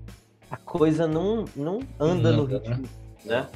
a 0.49 0.57
coisa 0.57 1.07
não, 1.07 1.45
não 1.55 1.79
anda 1.99 2.31
no 2.31 2.45
ritmo, 2.45 2.83
né? 3.25 3.41
né? 3.41 3.47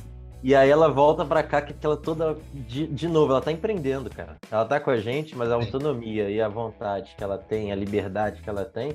E 0.44 0.54
aí 0.54 0.70
ela 0.70 0.90
volta 0.90 1.24
para 1.24 1.42
cá 1.42 1.62
que 1.62 1.72
aquela 1.72 1.96
toda 1.96 2.36
de, 2.54 2.86
de 2.86 3.08
novo, 3.08 3.32
ela 3.32 3.40
tá 3.40 3.50
empreendendo, 3.50 4.10
cara. 4.10 4.36
Ela 4.52 4.66
tá 4.66 4.78
com 4.78 4.90
a 4.92 4.98
gente, 4.98 5.38
mas 5.38 5.50
a 5.50 5.56
autonomia 5.56 6.30
e 6.30 6.42
a 6.42 6.50
vontade 6.50 7.16
que 7.18 7.24
ela 7.24 7.38
tem, 7.38 7.72
a 7.72 7.76
liberdade 7.76 8.42
que 8.42 8.50
ela 8.50 8.66
tem, 8.66 8.94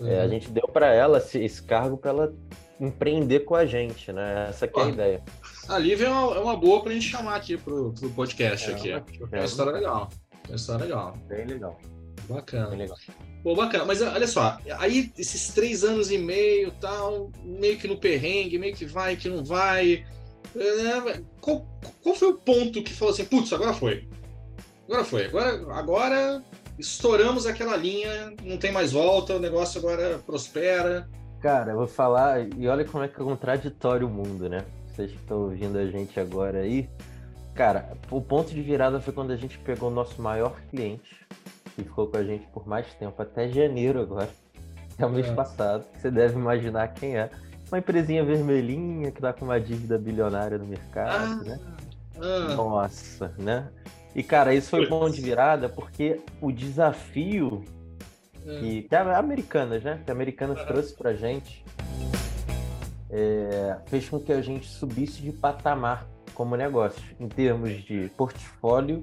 Uhum. 0.00 0.08
É, 0.08 0.20
a 0.20 0.28
gente 0.28 0.50
deu 0.50 0.66
para 0.68 0.92
ela 0.92 1.18
esse, 1.18 1.38
esse 1.38 1.62
cargo 1.62 1.96
para 1.96 2.10
ela 2.10 2.34
empreender 2.80 3.40
com 3.40 3.54
a 3.54 3.64
gente, 3.64 4.12
né? 4.12 4.46
Essa 4.48 4.66
é 4.66 4.70
a 4.74 4.88
ideia. 4.88 5.22
A 5.68 5.78
Lívia 5.78 6.06
é 6.06 6.10
uma, 6.10 6.34
é 6.36 6.38
uma 6.40 6.56
boa 6.56 6.82
para 6.82 6.90
a 6.90 6.94
gente 6.94 7.08
chamar 7.08 7.36
aqui 7.36 7.56
pro, 7.56 7.92
pro 7.92 8.10
podcast 8.10 8.70
é, 8.70 8.74
aqui. 8.74 8.90
É 8.90 9.02
uma 9.32 9.44
história 9.44 9.72
legal. 9.72 10.10
Uma 10.48 10.56
história 10.56 10.84
legal. 10.84 11.16
Bem 11.26 11.46
legal. 11.46 11.78
Bacana. 12.28 12.68
Bem 12.68 12.78
legal. 12.78 12.96
Pô, 13.42 13.54
bacana. 13.54 13.84
Mas 13.84 14.02
olha 14.02 14.26
só, 14.26 14.58
aí 14.78 15.12
esses 15.16 15.52
três 15.54 15.84
anos 15.84 16.10
e 16.10 16.18
meio, 16.18 16.72
tal, 16.80 17.30
meio 17.42 17.78
que 17.78 17.88
no 17.88 17.96
perrengue, 17.96 18.58
meio 18.58 18.74
que 18.74 18.84
vai, 18.84 19.16
que 19.16 19.28
não 19.28 19.44
vai. 19.44 20.04
É, 20.56 21.20
qual, 21.40 21.66
qual 22.02 22.14
foi 22.14 22.28
o 22.28 22.38
ponto 22.38 22.82
que 22.82 22.92
falou 22.92 23.12
assim, 23.12 23.24
putz, 23.24 23.52
agora 23.52 23.72
foi? 23.72 24.08
Agora 24.88 25.04
foi. 25.04 25.26
Agora, 25.26 25.74
agora 25.74 26.44
estouramos 26.78 27.46
aquela 27.46 27.76
linha, 27.76 28.34
não 28.42 28.56
tem 28.56 28.72
mais 28.72 28.92
volta, 28.92 29.36
o 29.36 29.38
negócio 29.38 29.78
agora 29.78 30.18
prospera. 30.24 31.08
Cara, 31.40 31.72
eu 31.72 31.76
vou 31.76 31.86
falar, 31.86 32.40
e 32.56 32.66
olha 32.68 32.84
como 32.84 33.04
é 33.04 33.08
que 33.08 33.20
é 33.20 33.24
contraditório 33.24 34.06
o 34.06 34.10
mundo, 34.10 34.48
né? 34.48 34.64
Vocês 34.86 35.10
que 35.10 35.18
estão 35.18 35.42
ouvindo 35.42 35.76
a 35.78 35.86
gente 35.86 36.18
agora 36.18 36.60
aí. 36.60 36.88
Cara, 37.54 37.92
o 38.10 38.20
ponto 38.20 38.52
de 38.52 38.62
virada 38.62 39.00
foi 39.00 39.12
quando 39.12 39.32
a 39.32 39.36
gente 39.36 39.58
pegou 39.58 39.90
o 39.90 39.92
nosso 39.92 40.20
maior 40.20 40.60
cliente, 40.70 41.26
que 41.76 41.84
ficou 41.84 42.06
com 42.06 42.16
a 42.16 42.24
gente 42.24 42.46
por 42.48 42.66
mais 42.66 42.86
tempo, 42.94 43.20
até 43.20 43.48
janeiro 43.48 44.00
agora. 44.00 44.28
É 44.98 45.04
o 45.04 45.10
mês 45.10 45.26
é. 45.26 45.34
passado. 45.34 45.84
Você 45.96 46.10
deve 46.10 46.34
imaginar 46.34 46.88
quem 46.88 47.16
é. 47.16 47.28
Uma 47.68 47.78
empresinha 47.78 48.24
vermelhinha 48.24 49.10
que 49.10 49.20
tá 49.20 49.32
com 49.32 49.44
uma 49.44 49.60
dívida 49.60 49.98
bilionária 49.98 50.56
no 50.56 50.66
mercado, 50.66 51.40
ah, 51.40 51.44
né? 51.44 51.60
Ah. 52.20 52.54
Nossa, 52.54 53.34
né? 53.38 53.68
E, 54.14 54.22
cara, 54.22 54.54
isso 54.54 54.70
foi 54.70 54.86
bom 54.86 55.10
de 55.10 55.20
virada 55.20 55.68
porque 55.68 56.20
o 56.40 56.52
desafio 56.52 57.64
hum. 58.46 58.60
que, 58.60 58.82
que 58.82 58.94
a 58.94 59.18
Americanas, 59.18 59.82
né? 59.82 60.00
Que 60.04 60.10
a 60.10 60.14
Americanas 60.14 60.60
uhum. 60.60 60.66
trouxe 60.66 60.94
pra 60.94 61.14
gente 61.14 61.64
é, 63.10 63.76
fez 63.86 64.08
com 64.08 64.18
que 64.18 64.32
a 64.32 64.42
gente 64.42 64.66
subisse 64.66 65.22
de 65.22 65.30
patamar 65.30 66.04
como 66.34 66.56
negócio, 66.56 67.00
em 67.20 67.28
termos 67.28 67.84
de 67.84 68.10
portfólio, 68.16 69.00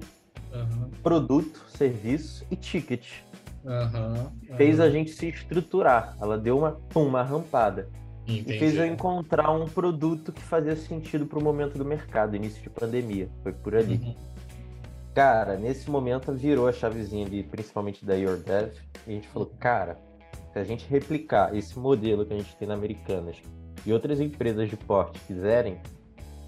uhum. 0.52 0.90
produto, 1.02 1.64
serviço 1.68 2.46
e 2.50 2.56
ticket. 2.56 3.06
Uhum. 3.64 4.56
Fez 4.56 4.80
a 4.80 4.90
gente 4.90 5.12
se 5.12 5.28
estruturar. 5.28 6.16
Ela 6.20 6.36
deu 6.36 6.58
uma, 6.58 6.78
uma 6.94 7.22
rampada. 7.22 7.88
Entendi. 8.26 8.54
E 8.54 8.58
fez 8.58 8.76
eu 8.76 8.86
encontrar 8.86 9.50
um 9.50 9.66
produto 9.66 10.30
que 10.30 10.42
fazia 10.42 10.76
sentido 10.76 11.26
para 11.26 11.38
o 11.38 11.42
momento 11.42 11.78
do 11.78 11.84
mercado, 11.84 12.36
início 12.36 12.62
de 12.62 12.68
pandemia. 12.68 13.30
Foi 13.42 13.52
por 13.52 13.74
ali. 13.74 14.16
Uhum. 15.12 15.14
Cara, 15.14 15.56
nesse 15.56 15.90
momento 15.90 16.32
virou 16.32 16.66
a 16.66 16.72
chavezinha 16.72 17.26
ali, 17.26 17.42
principalmente 17.42 18.04
da 18.04 18.14
YourDev, 18.14 18.72
e 19.06 19.10
a 19.10 19.14
gente 19.14 19.28
falou, 19.28 19.52
cara, 19.60 19.98
se 20.52 20.58
a 20.58 20.64
gente 20.64 20.86
replicar 20.88 21.54
esse 21.54 21.78
modelo 21.78 22.24
que 22.24 22.32
a 22.32 22.36
gente 22.36 22.56
tem 22.56 22.66
na 22.66 22.74
Americanas 22.74 23.36
e 23.84 23.92
outras 23.92 24.20
empresas 24.20 24.68
de 24.68 24.76
porte 24.76 25.18
quiserem, 25.20 25.78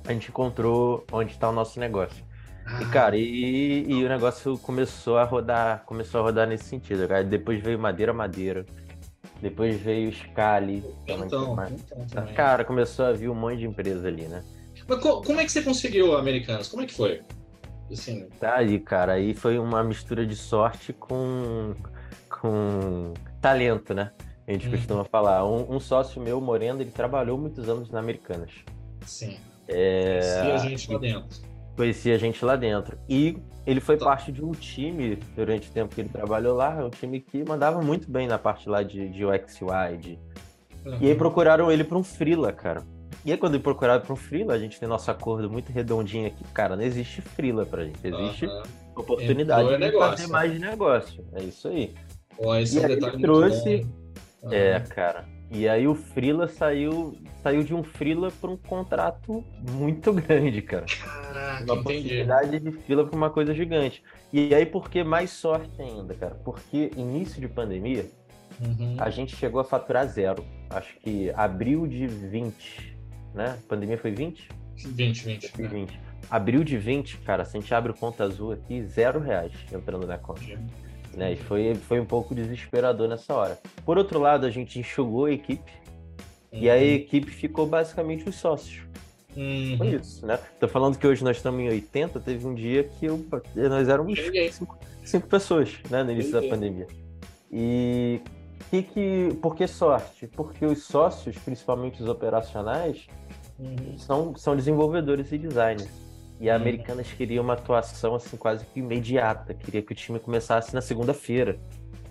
a 0.07 0.12
gente 0.12 0.29
encontrou 0.29 1.05
onde 1.12 1.33
está 1.33 1.48
o 1.48 1.53
nosso 1.53 1.79
negócio. 1.79 2.24
Ah. 2.66 2.83
E, 2.83 2.87
cara, 2.87 3.16
e, 3.16 3.85
e, 3.87 4.05
o 4.05 4.09
negócio 4.09 4.57
começou 4.59 5.18
a 5.18 5.24
rodar, 5.24 5.85
começou 5.85 6.20
a 6.20 6.24
rodar 6.24 6.46
nesse 6.46 6.64
sentido, 6.64 7.07
cara. 7.07 7.22
Depois 7.22 7.62
veio 7.62 7.79
Madeira 7.79 8.12
Madeira. 8.12 8.64
Depois 9.40 9.79
veio 9.79 10.11
Scali. 10.12 10.83
Então, 11.07 11.57
então 11.98 12.27
cara, 12.35 12.64
começou 12.64 13.05
a 13.05 13.12
vir 13.12 13.29
um 13.29 13.35
monte 13.35 13.59
de 13.59 13.66
empresa 13.66 14.09
ali, 14.09 14.22
né? 14.22 14.42
Mas 14.88 15.00
como 15.00 15.40
é 15.40 15.44
que 15.44 15.53
você 15.53 15.62
conseguiu 15.62 16.16
Americanas? 16.16 16.68
Como 16.68 16.83
é 16.83 16.87
que 16.87 16.94
foi? 16.94 17.22
Assim... 17.90 18.29
Tá 18.40 18.57
aí, 18.57 18.79
cara. 18.79 19.12
Aí 19.12 19.35
foi 19.35 19.59
uma 19.59 19.83
mistura 19.83 20.27
de 20.27 20.37
sorte 20.37 20.92
com, 20.92 21.75
com 22.29 23.12
talento, 23.40 23.94
né? 23.94 24.12
A 24.47 24.53
gente 24.53 24.68
hum. 24.68 24.73
costuma 24.73 25.05
falar. 25.05 25.47
Um, 25.47 25.77
um, 25.77 25.81
sócio 25.81 26.20
meu, 26.20 26.40
Moreno, 26.40 26.81
ele 26.81 26.90
trabalhou 26.90 27.38
muitos 27.38 27.68
anos 27.68 27.90
na 27.90 27.99
Americanas. 27.99 28.51
Sim. 29.07 29.37
É... 29.68 30.20
Conhecia 30.20 30.55
a 30.55 30.59
gente 30.59 30.92
lá 30.92 30.99
dentro. 30.99 31.42
Conhecia 31.77 32.14
a 32.14 32.18
gente 32.18 32.44
lá 32.44 32.57
dentro. 32.57 32.99
E 33.09 33.38
ele 33.66 33.81
foi 33.81 33.97
tá. 33.97 34.05
parte 34.05 34.31
de 34.31 34.44
um 34.44 34.53
time 34.53 35.16
durante 35.35 35.68
o 35.68 35.73
tempo 35.73 35.94
que 35.94 36.01
ele 36.01 36.09
trabalhou 36.09 36.55
lá, 36.55 36.85
um 36.85 36.90
time 36.90 37.20
que 37.20 37.44
mandava 37.44 37.81
muito 37.83 38.11
bem 38.11 38.27
na 38.27 38.38
parte 38.38 38.68
lá 38.68 38.83
de, 38.83 39.09
de 39.09 39.25
UX 39.25 39.61
UI. 39.61 39.97
De... 39.99 40.18
Uhum. 40.85 40.99
E 41.01 41.09
aí 41.09 41.14
procuraram 41.14 41.70
ele 41.73 41.83
para 41.83 41.97
um 41.97 42.05
freela, 42.05 42.53
cara. 42.53 42.83
E 43.24 43.32
aí 43.32 43.38
quando 43.38 43.54
ele 43.54 43.62
procuraram 43.62 44.02
para 44.02 44.12
um 44.12 44.16
freela, 44.16 44.54
a 44.54 44.58
gente 44.58 44.78
tem 44.78 44.88
nosso 44.88 45.10
acordo 45.10 45.50
muito 45.50 45.72
redondinho 45.72 46.26
aqui, 46.26 46.44
cara, 46.52 46.76
não 46.76 46.82
existe 46.82 47.22
freela 47.22 47.64
pra 47.64 47.84
gente, 47.84 47.98
existe 48.02 48.46
uhum. 48.46 48.62
oportunidade 48.96 49.68
de 49.68 49.78
negócio. 49.78 50.10
fazer 50.10 50.26
mais 50.26 50.52
de 50.52 50.58
negócio. 50.58 51.24
É 51.32 51.42
isso 51.42 51.68
aí. 51.68 51.94
Pô, 52.37 52.54
esse 52.54 52.76
e 52.76 52.82
é 52.82 52.84
um 52.84 52.88
detalhe 52.88 53.22
trouxe... 53.22 53.87
Uhum. 54.42 54.52
É, 54.52 54.78
cara. 54.80 55.24
E 55.50 55.68
aí 55.68 55.87
o 55.87 55.94
Freela 55.94 56.48
saiu, 56.48 57.16
saiu 57.42 57.62
de 57.62 57.74
um 57.74 57.82
Freela 57.82 58.30
para 58.40 58.50
um 58.50 58.56
contrato 58.56 59.44
muito 59.70 60.12
grande, 60.12 60.60
cara. 60.60 60.84
Caraca, 60.84 61.64
uma 61.64 61.80
entendi. 61.80 61.82
possibilidade 61.82 62.60
de 62.60 62.72
Freela 62.72 63.06
para 63.06 63.16
uma 63.16 63.30
coisa 63.30 63.54
gigante. 63.54 64.02
E 64.32 64.54
aí 64.54 64.66
por 64.66 64.90
que 64.90 65.04
mais 65.04 65.30
sorte 65.30 65.80
ainda, 65.80 66.12
cara? 66.14 66.34
Porque 66.44 66.90
início 66.96 67.40
de 67.40 67.48
pandemia, 67.48 68.06
uhum. 68.60 68.96
a 68.98 69.08
gente 69.10 69.37
chegou 69.37 69.60
a 69.60 69.64
faturar 69.64 70.06
zero. 70.08 70.44
Acho 70.68 70.98
que 70.98 71.30
abril 71.37 71.87
de 71.87 72.06
20, 72.06 72.93
né? 73.35 73.59
A 73.59 73.68
pandemia 73.68 73.99
foi 73.99 74.12
20? 74.12 74.49
20, 74.77 75.25
20. 75.25 75.62
20. 75.62 76.01
Abril 76.31 76.64
de 76.64 76.79
20, 76.79 77.18
cara, 77.18 77.44
se 77.44 77.57
a 77.57 77.61
gente 77.61 77.75
abre 77.75 77.92
o 77.92 77.94
conta 77.94 78.25
azul 78.25 78.53
aqui, 78.53 78.83
zero 78.83 79.20
reais 79.20 79.53
entrando 79.73 80.07
na 80.07 80.16
conta. 80.16 80.42
Uhum. 80.42 80.66
Né? 81.16 81.33
E 81.33 81.37
foi, 81.37 81.75
foi 81.75 82.01
um 82.01 82.05
pouco 82.05 82.35
desesperador 82.35 83.09
nessa 83.09 83.35
hora. 83.35 83.59
Por 83.85 83.99
outro 83.99 84.18
lado, 84.18 84.47
a 84.47 84.51
gente 84.51 84.79
enxugou 84.79 85.27
a 85.27 85.33
equipe 85.33 85.70
uhum. 86.53 86.61
e 86.61 86.70
a 86.70 86.75
uhum. 86.75 86.81
equipe 86.81 87.31
ficou 87.31 87.66
basicamente 87.66 88.29
os 88.29 88.37
sócios. 88.37 88.83
Uhum. 89.37 89.75
Foi 89.77 89.88
isso, 89.88 90.25
né? 90.25 90.38
Tô 90.61 90.68
falando 90.68 90.97
que 90.97 91.07
hoje 91.07 91.23
nós 91.25 91.37
estamos 91.37 91.61
em 91.61 91.68
80, 91.68 92.20
teve 92.20 92.47
um 92.47 92.55
dia 92.55 92.85
que 92.85 93.07
eu, 93.07 93.25
nós 93.55 93.88
éramos 93.88 94.18
cinco, 94.53 94.79
cinco, 95.05 95.27
pessoas, 95.27 95.75
né, 95.90 96.05
no 96.05 96.12
início 96.12 96.33
da 96.33 96.42
pandemia. 96.42 96.87
E 97.51 98.20
que, 98.70 98.83
que, 98.83 99.37
por 99.40 99.55
que 99.55 99.66
sorte? 99.66 100.27
Porque 100.27 100.64
os 100.64 100.85
sócios, 100.85 101.37
principalmente 101.38 102.03
os 102.03 102.09
operacionais, 102.09 103.07
uhum. 103.58 103.98
são, 103.98 104.36
são 104.36 104.56
desenvolvedores 104.56 105.32
e 105.32 105.38
designers. 105.38 106.04
E 106.40 106.50
a 106.50 106.56
Americanas 106.56 107.10
queria 107.12 107.40
uma 107.40 107.54
atuação 107.54 108.14
assim 108.16 108.36
quase 108.36 108.64
que 108.66 108.80
imediata, 108.80 109.54
queria 109.54 109.80
que 109.80 109.92
o 109.92 109.94
time 109.94 110.18
começasse 110.18 110.74
na 110.74 110.80
segunda-feira. 110.80 111.58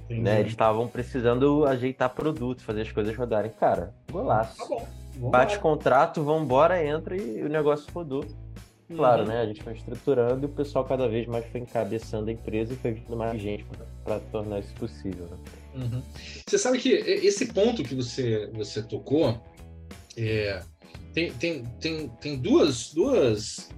Né? 0.09 0.41
Eles 0.41 0.51
estavam 0.51 0.87
precisando 0.87 1.65
ajeitar 1.65 2.09
produto, 2.09 2.61
fazer 2.61 2.81
as 2.81 2.91
coisas 2.91 3.15
rodarem. 3.15 3.51
Cara, 3.51 3.93
golaço. 4.11 4.57
Tá 4.57 4.65
bom. 4.65 5.29
Bate 5.29 5.59
contrato, 5.59 6.23
vambora, 6.23 6.83
entra 6.83 7.15
e 7.15 7.43
o 7.43 7.49
negócio 7.49 7.91
rodou. 7.93 8.25
Claro, 8.95 9.23
uhum. 9.23 9.27
né? 9.29 9.41
A 9.41 9.45
gente 9.45 9.63
foi 9.63 9.73
estruturando 9.73 10.45
e 10.45 10.45
o 10.45 10.49
pessoal 10.49 10.85
cada 10.85 11.07
vez 11.07 11.25
mais 11.27 11.45
foi 11.45 11.61
encabeçando 11.61 12.29
a 12.29 12.33
empresa 12.33 12.73
e 12.73 12.75
foi 12.75 12.91
vindo 12.91 13.15
mais 13.15 13.41
gente 13.41 13.65
para 14.03 14.19
tornar 14.19 14.59
isso 14.59 14.73
possível. 14.75 15.25
Né? 15.25 15.37
Uhum. 15.75 16.03
Você 16.47 16.57
sabe 16.57 16.77
que 16.77 16.89
esse 16.89 17.53
ponto 17.53 17.83
que 17.83 17.95
você, 17.95 18.49
você 18.53 18.83
tocou 18.83 19.41
é, 20.17 20.61
tem, 21.13 21.31
tem, 21.33 21.65
tem, 21.79 22.09
tem 22.19 22.37
duas, 22.37 22.93
duas 22.93 23.69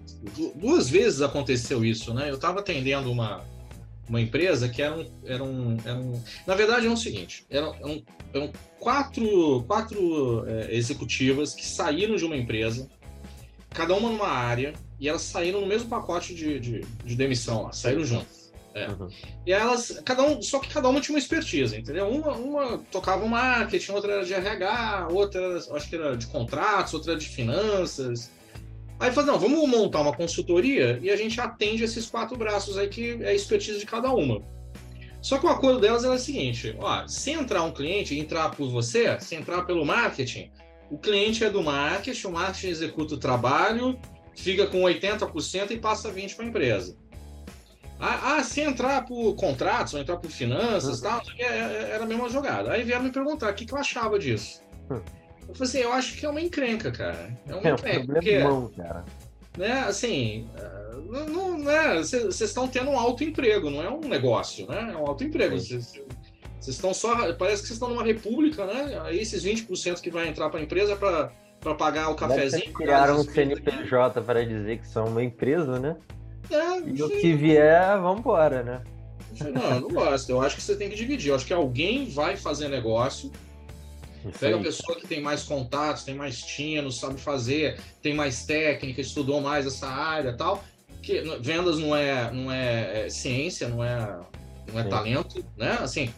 duas 0.56 0.90
vezes 0.90 1.22
aconteceu 1.22 1.84
isso, 1.86 2.14
né? 2.14 2.30
Eu 2.30 2.36
estava 2.36 2.60
atendendo 2.60 3.12
uma, 3.12 3.44
uma 4.08 4.22
empresa 4.22 4.70
que 4.70 4.82
era 4.82 4.96
um, 4.96 5.06
era 5.26 5.44
um, 5.44 5.78
era 5.86 5.98
um 5.98 6.22
na 6.48 6.56
verdade 6.56 6.88
é 6.88 6.90
o 6.90 6.98
seguinte, 6.98 7.46
eram, 7.50 7.76
eram, 7.76 8.04
eram 8.34 8.52
quatro, 8.80 9.64
quatro 9.68 10.46
é, 10.48 10.76
executivas 10.76 11.54
que 11.54 11.66
saíram 11.66 12.16
de 12.16 12.26
uma 12.26 12.38
empresa, 12.38 12.90
cada 13.70 13.94
uma 13.94 14.10
numa 14.10 14.30
área, 14.30 14.74
e 15.00 15.10
elas 15.10 15.22
saíram 15.22 15.62
no 15.62 15.68
mesmo 15.68 15.90
pacote 15.90 16.34
de, 16.34 16.60
de, 16.60 16.82
de 17.04 17.16
demissão, 17.16 17.64
lá, 17.64 17.72
saíram 17.72 18.06
juntas. 18.06 18.45
É. 18.76 18.90
Uhum. 18.90 19.10
E 19.46 19.54
elas, 19.54 20.02
cada 20.04 20.22
um, 20.22 20.42
só 20.42 20.60
que 20.60 20.68
cada 20.68 20.90
uma 20.90 21.00
tinha 21.00 21.16
uma 21.16 21.20
expertise, 21.20 21.78
entendeu? 21.78 22.10
Uma, 22.10 22.34
uma 22.34 22.78
tocava 22.92 23.26
marketing, 23.26 23.94
outra 23.94 24.12
era 24.14 24.26
de 24.26 24.34
RH, 24.34 25.08
outra 25.12 25.58
acho 25.58 25.90
que 25.90 25.96
era 25.96 26.16
de 26.18 26.28
contratos, 26.28 26.94
outra 26.94 27.14
era 27.14 27.20
de 27.20 27.30
finanças, 27.30 28.30
Aí 29.00 29.12
falou, 29.12 29.34
não, 29.34 29.40
vamos 29.40 29.70
montar 29.70 30.02
uma 30.02 30.14
consultoria 30.14 31.00
e 31.02 31.10
a 31.10 31.18
gente 31.18 31.40
atende 31.40 31.84
esses 31.84 32.06
quatro 32.06 32.38
braços 32.38 32.78
aí 32.78 32.88
que 32.88 33.22
é 33.22 33.30
a 33.30 33.34
expertise 33.34 33.80
de 33.80 33.86
cada 33.86 34.12
uma. 34.12 34.42
Só 35.22 35.38
que 35.38 35.46
o 35.46 35.50
acordo 35.50 35.80
delas 35.80 36.06
era 36.06 36.14
o 36.14 36.20
seguinte, 36.20 36.76
ó, 36.80 37.06
se 37.08 37.32
entrar 37.32 37.64
um 37.64 37.72
cliente, 37.72 38.18
entrar 38.18 38.52
por 38.52 38.70
você, 38.70 39.20
se 39.20 39.36
entrar 39.36 39.64
pelo 39.64 39.86
marketing, 39.86 40.52
o 40.90 40.98
cliente 40.98 41.44
é 41.44 41.50
do 41.50 41.64
marketing, 41.64 42.28
o 42.28 42.32
marketing 42.32 42.68
executa 42.68 43.16
o 43.16 43.18
trabalho, 43.18 44.00
fica 44.36 44.68
com 44.68 44.82
80% 44.82 45.72
e 45.72 45.78
passa 45.78 46.12
20% 46.12 46.36
para 46.36 46.46
a 46.46 46.48
empresa. 46.48 46.98
Ah, 48.00 48.36
ah, 48.38 48.44
se 48.44 48.62
entrar 48.62 49.06
por 49.06 49.36
contratos, 49.36 49.94
ou 49.94 50.00
entrar 50.00 50.18
por 50.18 50.30
finanças, 50.30 51.02
uhum. 51.02 51.10
tal, 51.10 51.22
é, 51.38 51.44
é, 51.44 51.90
era 51.92 52.04
a 52.04 52.08
mesma 52.08 52.30
jogada. 52.30 52.72
Aí 52.72 52.84
vieram 52.84 53.04
me 53.04 53.12
perguntar 53.12 53.52
o 53.52 53.54
que, 53.54 53.66
que 53.66 53.74
eu 53.74 53.78
achava 53.78 54.20
disso. 54.20 54.62
Uhum. 54.90 55.02
Eu 55.48 55.56
falei 55.56 55.70
assim, 55.70 55.80
eu 55.80 55.94
acho 55.94 56.18
que 56.18 56.26
é 56.26 56.30
uma 56.30 56.42
encrenca, 56.42 56.92
cara. 56.92 57.38
É 57.48 57.56
uma 57.56 57.70
é, 57.70 57.74
encrenca. 57.74 58.14
Porque, 58.14 58.40
bom, 58.40 58.70
cara. 58.76 59.06
Né, 59.58 59.72
assim, 59.88 60.50
eh, 60.58 60.96
não, 61.30 61.58
não 61.58 61.72
é, 61.72 61.98
vocês 61.98 62.42
estão 62.42 62.68
tendo 62.68 62.90
um 62.90 63.00
alto 63.00 63.24
emprego, 63.24 63.70
não 63.70 63.82
é 63.82 63.90
um 63.90 64.02
negócio, 64.02 64.68
né? 64.68 64.92
É 64.92 64.98
um 64.98 65.08
alto 65.08 65.24
emprego. 65.24 65.58
Vocês 65.58 66.04
estão 66.68 66.94
só. 66.94 67.34
Parece 67.34 67.62
que 67.62 67.68
vocês 67.68 67.72
estão 67.72 67.90
numa 67.90 68.04
república, 68.04 68.66
né? 68.66 69.00
Aí 69.04 69.20
esses 69.20 69.46
20% 69.46 70.02
que 70.02 70.10
vai 70.10 70.28
entrar 70.28 70.50
para 70.50 70.60
a 70.60 70.64
empresa 70.64 70.94
é 70.94 70.96
para 70.96 71.76
pagar 71.76 72.10
o 72.10 72.16
cafezinho. 72.16 72.74
Criaram 72.74 73.20
um 73.20 73.24
CNPJ 73.24 74.22
para 74.22 74.46
dizer 74.46 74.80
que 74.80 74.88
são 74.88 75.06
uma 75.06 75.24
empresa, 75.24 75.80
né? 75.80 75.96
É, 76.52 76.80
e 76.86 77.04
o 77.04 77.10
que 77.10 77.34
vier, 77.34 78.00
vamos 78.00 78.20
embora, 78.20 78.64
né? 78.64 78.82
Não, 79.54 79.76
eu 79.76 79.82
não 79.82 79.90
gosto. 79.90 80.30
Eu 80.30 80.42
acho 80.42 80.56
que 80.56 80.62
você 80.62 80.76
tem 80.76 80.90
que 80.90 80.96
dividir. 80.96 81.30
Eu 81.30 81.36
acho 81.36 81.46
que 81.46 81.54
alguém 81.54 82.06
vai 82.06 82.38
fazer 82.38 82.70
negócio 82.70 83.32
Pega 84.40 84.58
a 84.58 84.62
pessoa 84.62 85.00
que 85.00 85.08
tem 85.08 85.22
mais 85.22 85.44
contatos, 85.44 86.04
tem 86.04 86.16
mais 86.16 86.42
tino, 86.42 86.92
sabe 86.92 87.20
fazer, 87.20 87.80
tem 88.02 88.14
mais 88.14 88.46
técnica, 88.46 89.02
estudou 89.02 89.40
mais 89.40 89.66
essa 89.66 89.88
área 89.88 90.34
tal. 90.36 90.64
Que 91.02 91.22
vendas 91.42 91.78
não 91.78 91.96
é, 91.96 92.32
não 92.32 92.52
é, 92.52 93.06
é 93.06 93.10
ciência, 93.10 93.68
não 93.68 93.84
é, 93.84 94.20
não 94.72 94.80
é 94.80 94.84
talento, 94.84 95.46
né? 95.56 95.78
Assim, 95.80 96.12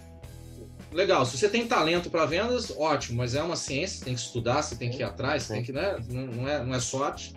legal. 0.94 1.26
Se 1.26 1.38
você 1.38 1.50
tem 1.50 1.68
talento 1.68 2.10
para 2.10 2.26
vendas, 2.26 2.72
ótimo, 2.72 3.18
mas 3.18 3.36
é 3.36 3.44
uma 3.44 3.58
ciência, 3.58 4.06
tem 4.06 4.13
que 4.13 4.22
estudar, 4.22 4.62
você 4.62 4.76
tem 4.76 4.90
que 4.90 5.00
ir 5.00 5.04
atrás, 5.04 5.44
você 5.44 5.56
tem 5.56 5.63
que, 5.63 5.74
né? 5.74 5.98
Não 6.08 6.48
é, 6.48 6.63
não 6.63 6.74
é 6.74 6.80
sorte. 6.80 7.36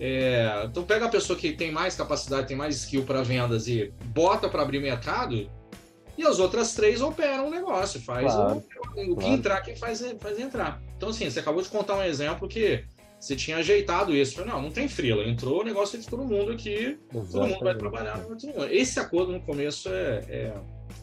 É, 0.00 0.64
então 0.64 0.82
pega 0.82 1.06
a 1.06 1.08
pessoa 1.08 1.38
que 1.38 1.52
tem 1.52 1.70
mais 1.70 1.94
capacidade, 1.94 2.48
tem 2.48 2.56
mais 2.56 2.76
skill 2.76 3.04
para 3.04 3.22
vendas 3.22 3.68
e 3.68 3.92
bota 4.06 4.48
para 4.48 4.62
abrir 4.62 4.80
mercado 4.80 5.48
e 6.16 6.24
as 6.24 6.38
outras 6.38 6.74
três 6.74 7.00
operam 7.00 7.48
o 7.48 7.50
negócio, 7.50 8.00
faz 8.00 8.32
claro, 8.32 8.62
o, 8.96 9.12
o 9.12 9.16
que 9.16 9.26
entrar, 9.26 9.60
quem 9.62 9.76
faz, 9.76 10.04
faz 10.20 10.38
entrar. 10.38 10.82
Então, 10.96 11.08
assim, 11.08 11.28
você 11.28 11.40
acabou 11.40 11.62
de 11.62 11.68
contar 11.68 11.96
um 11.96 12.02
exemplo 12.02 12.46
que 12.46 12.84
você 13.18 13.34
tinha 13.36 13.56
ajeitado 13.58 14.14
isso. 14.14 14.44
Não, 14.44 14.60
não 14.60 14.70
tem 14.70 14.88
frila. 14.88 15.24
Entrou 15.24 15.60
o 15.60 15.64
negócio 15.64 15.98
de 15.98 16.06
todo 16.06 16.24
mundo 16.24 16.52
aqui, 16.52 16.98
Exatamente. 17.10 17.32
todo 17.32 17.46
mundo 17.48 17.64
vai 17.64 17.74
trabalhar. 17.76 18.20
Esse 18.70 19.00
acordo 19.00 19.32
no 19.32 19.40
começo 19.40 19.88
é. 19.88 20.24
é, 20.28 20.54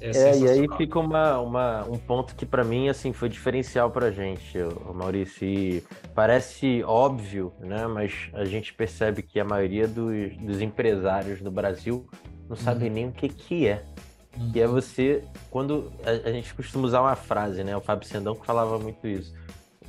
é, 0.01 0.09
é 0.09 0.37
e 0.37 0.49
aí 0.49 0.67
fica 0.77 0.99
uma, 0.99 1.39
uma, 1.39 1.85
um 1.85 1.97
ponto 1.97 2.35
que 2.35 2.45
para 2.45 2.63
mim 2.63 2.89
assim 2.89 3.13
foi 3.13 3.29
diferencial 3.29 3.91
para 3.91 4.07
a 4.07 4.11
gente, 4.11 4.57
Maurício. 4.93 5.47
E 5.47 5.83
parece 6.15 6.83
óbvio, 6.83 7.53
né? 7.59 7.85
Mas 7.87 8.29
a 8.33 8.45
gente 8.45 8.73
percebe 8.73 9.21
que 9.21 9.39
a 9.39 9.45
maioria 9.45 9.87
dos, 9.87 10.35
dos 10.37 10.61
empresários 10.61 11.41
do 11.41 11.51
Brasil 11.51 12.07
não 12.47 12.55
sabe 12.55 12.87
uhum. 12.87 12.93
nem 12.93 13.07
o 13.07 13.11
que, 13.11 13.29
que 13.29 13.67
é 13.67 13.83
Uhum. 14.37 14.51
Que 14.51 14.61
é 14.61 14.67
você, 14.67 15.23
quando 15.49 15.91
a, 16.03 16.29
a, 16.29 16.31
gente 16.31 16.53
costuma 16.53 16.85
usar 16.85 17.01
uma 17.01 17.15
frase, 17.15 17.63
né? 17.63 17.75
O 17.75 17.81
Fábio 17.81 18.07
Sendão 18.07 18.35
que 18.35 18.45
falava 18.45 18.77
muito 18.79 19.07
isso. 19.07 19.33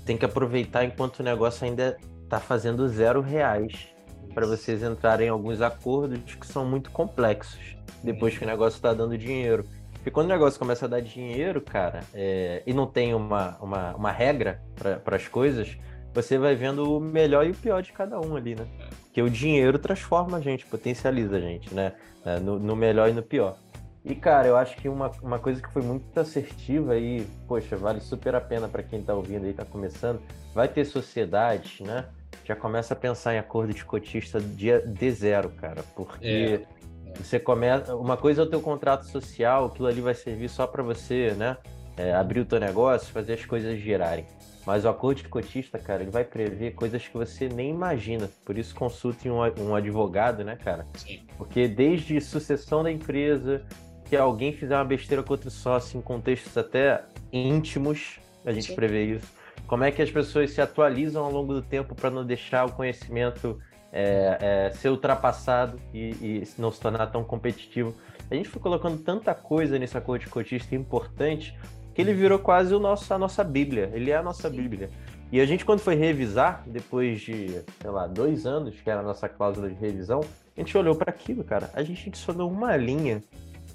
Tem 0.04 0.16
que 0.16 0.24
aproveitar 0.24 0.84
enquanto 0.84 1.20
o 1.20 1.22
negócio 1.22 1.64
ainda 1.64 1.96
está 2.24 2.40
fazendo 2.40 2.88
zero 2.88 3.20
reais 3.20 3.88
para 4.34 4.46
vocês 4.46 4.82
entrarem 4.82 5.26
em 5.26 5.30
alguns 5.30 5.60
acordos 5.60 6.34
que 6.34 6.46
são 6.46 6.64
muito 6.64 6.90
complexos 6.90 7.76
depois 8.02 8.36
que 8.36 8.44
o 8.44 8.46
negócio 8.46 8.76
está 8.76 8.94
dando 8.94 9.16
dinheiro. 9.18 9.64
Porque 10.00 10.10
quando 10.10 10.26
o 10.26 10.30
negócio 10.30 10.58
começa 10.58 10.86
a 10.86 10.88
dar 10.88 11.02
dinheiro, 11.02 11.60
cara, 11.60 12.00
é, 12.14 12.62
e 12.66 12.72
não 12.72 12.86
tem 12.86 13.14
uma, 13.14 13.58
uma, 13.60 13.94
uma 13.94 14.10
regra 14.10 14.62
para 15.04 15.14
as 15.14 15.28
coisas, 15.28 15.76
você 16.14 16.38
vai 16.38 16.54
vendo 16.54 16.96
o 16.96 16.98
melhor 16.98 17.46
e 17.46 17.50
o 17.50 17.54
pior 17.54 17.82
de 17.82 17.92
cada 17.92 18.18
um 18.18 18.34
ali, 18.34 18.54
né? 18.54 18.66
Porque 19.02 19.20
o 19.20 19.28
dinheiro 19.28 19.78
transforma 19.78 20.38
a 20.38 20.40
gente, 20.40 20.64
potencializa 20.64 21.36
a 21.36 21.40
gente, 21.40 21.74
né? 21.74 21.92
É, 22.24 22.40
no, 22.40 22.58
no 22.58 22.74
melhor 22.74 23.10
e 23.10 23.12
no 23.12 23.22
pior. 23.22 23.58
E, 24.02 24.14
cara, 24.14 24.48
eu 24.48 24.56
acho 24.56 24.74
que 24.78 24.88
uma, 24.88 25.10
uma 25.22 25.38
coisa 25.38 25.60
que 25.60 25.70
foi 25.70 25.82
muito 25.82 26.18
assertiva 26.18 26.96
e, 26.96 27.26
poxa, 27.46 27.76
vale 27.76 28.00
super 28.00 28.34
a 28.34 28.40
pena 28.40 28.66
para 28.66 28.82
quem 28.82 29.02
tá 29.02 29.12
ouvindo 29.12 29.44
aí, 29.44 29.52
tá 29.52 29.66
começando, 29.66 30.22
vai 30.54 30.66
ter 30.66 30.86
sociedade, 30.86 31.82
né? 31.82 32.06
Já 32.44 32.56
começa 32.56 32.94
a 32.94 32.96
pensar 32.96 33.34
em 33.34 33.38
acordo 33.38 33.74
de 33.74 33.84
cotista 33.84 34.40
de, 34.40 34.80
de 34.80 35.10
zero, 35.10 35.50
cara, 35.50 35.84
porque 35.94 36.64
é. 36.64 36.79
Você 37.16 37.38
começa. 37.38 37.94
Uma 37.94 38.16
coisa 38.16 38.42
é 38.42 38.44
o 38.44 38.48
teu 38.48 38.60
contrato 38.60 39.06
social, 39.06 39.66
aquilo 39.66 39.88
ali 39.88 40.00
vai 40.00 40.14
servir 40.14 40.48
só 40.48 40.66
para 40.66 40.82
você, 40.82 41.32
né? 41.32 41.56
É, 41.96 42.14
abrir 42.14 42.40
o 42.40 42.44
teu 42.44 42.58
negócio, 42.58 43.12
fazer 43.12 43.34
as 43.34 43.44
coisas 43.44 43.78
girarem. 43.78 44.24
Mas 44.66 44.84
o 44.84 44.88
acordo 44.88 45.22
de 45.22 45.28
cotista, 45.28 45.78
cara, 45.78 46.02
ele 46.02 46.10
vai 46.10 46.24
prever 46.24 46.72
coisas 46.72 47.06
que 47.06 47.16
você 47.16 47.48
nem 47.48 47.70
imagina. 47.70 48.28
Por 48.44 48.56
isso 48.56 48.74
consulte 48.74 49.28
um, 49.28 49.38
um 49.38 49.74
advogado, 49.74 50.44
né, 50.44 50.56
cara? 50.56 50.86
Sim. 50.94 51.22
Porque 51.36 51.66
desde 51.66 52.20
sucessão 52.20 52.82
da 52.82 52.90
empresa, 52.90 53.62
que 54.04 54.16
alguém 54.16 54.52
fizer 54.52 54.76
uma 54.76 54.84
besteira 54.84 55.22
com 55.22 55.32
outro 55.32 55.50
sócio 55.50 55.98
em 55.98 56.02
contextos 56.02 56.56
até 56.56 57.02
íntimos, 57.32 58.18
a 58.44 58.52
gente 58.52 58.68
Sim. 58.68 58.74
prevê 58.74 59.04
isso. 59.04 59.26
Como 59.66 59.84
é 59.84 59.90
que 59.90 60.02
as 60.02 60.10
pessoas 60.10 60.50
se 60.50 60.60
atualizam 60.60 61.24
ao 61.24 61.30
longo 61.30 61.54
do 61.54 61.62
tempo 61.62 61.94
para 61.94 62.10
não 62.10 62.24
deixar 62.24 62.66
o 62.66 62.72
conhecimento 62.72 63.58
é, 63.92 64.68
é, 64.68 64.70
ser 64.72 64.88
ultrapassado 64.88 65.78
e, 65.92 66.10
e, 66.20 66.48
não 66.58 66.70
se 66.70 66.80
tornar 66.80 67.06
tão 67.08 67.24
competitivo. 67.24 67.94
A 68.30 68.34
gente 68.34 68.48
foi 68.48 68.60
colocando 68.60 68.98
tanta 68.98 69.34
coisa 69.34 69.78
nesse 69.78 69.96
acordo 69.96 70.24
de 70.24 70.30
cotista 70.30 70.74
importante 70.74 71.56
que 71.94 72.00
ele 72.00 72.14
virou 72.14 72.38
quase 72.38 72.74
o 72.74 72.78
nosso, 72.78 73.12
a 73.12 73.18
nossa 73.18 73.42
Bíblia. 73.42 73.90
Ele 73.92 74.10
é 74.10 74.16
a 74.16 74.22
nossa 74.22 74.48
Bíblia. 74.48 74.88
E 75.32 75.40
a 75.40 75.46
gente, 75.46 75.64
quando 75.64 75.80
foi 75.80 75.94
revisar, 75.94 76.62
depois 76.66 77.20
de, 77.20 77.62
sei 77.80 77.90
lá, 77.90 78.06
dois 78.06 78.46
anos, 78.46 78.80
que 78.80 78.90
era 78.90 79.00
a 79.00 79.02
nossa 79.02 79.28
cláusula 79.28 79.68
de 79.68 79.74
revisão, 79.74 80.20
a 80.56 80.60
gente 80.60 80.76
olhou 80.76 80.94
para 80.94 81.10
aquilo, 81.10 81.44
cara. 81.44 81.70
A 81.72 81.82
gente 81.82 82.08
adicionou 82.08 82.50
uma 82.50 82.76
linha 82.76 83.22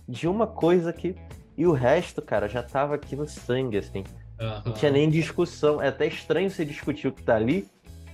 de 0.08 0.28
uma 0.28 0.48
coisa 0.48 0.92
que. 0.92 1.16
E 1.58 1.66
o 1.66 1.72
resto, 1.72 2.22
cara, 2.22 2.50
já 2.50 2.62
tava 2.62 2.96
aqui 2.96 3.16
no 3.16 3.28
sangue, 3.28 3.78
assim. 3.78 4.04
Uhum. 4.40 4.62
Não 4.66 4.74
tinha 4.74 4.92
nem 4.92 5.10
discussão. 5.10 5.82
É 5.82 5.88
até 5.88 6.06
estranho 6.06 6.50
você 6.50 6.66
discutir 6.66 7.08
o 7.08 7.12
que 7.14 7.24
tá 7.24 7.36
ali, 7.36 7.68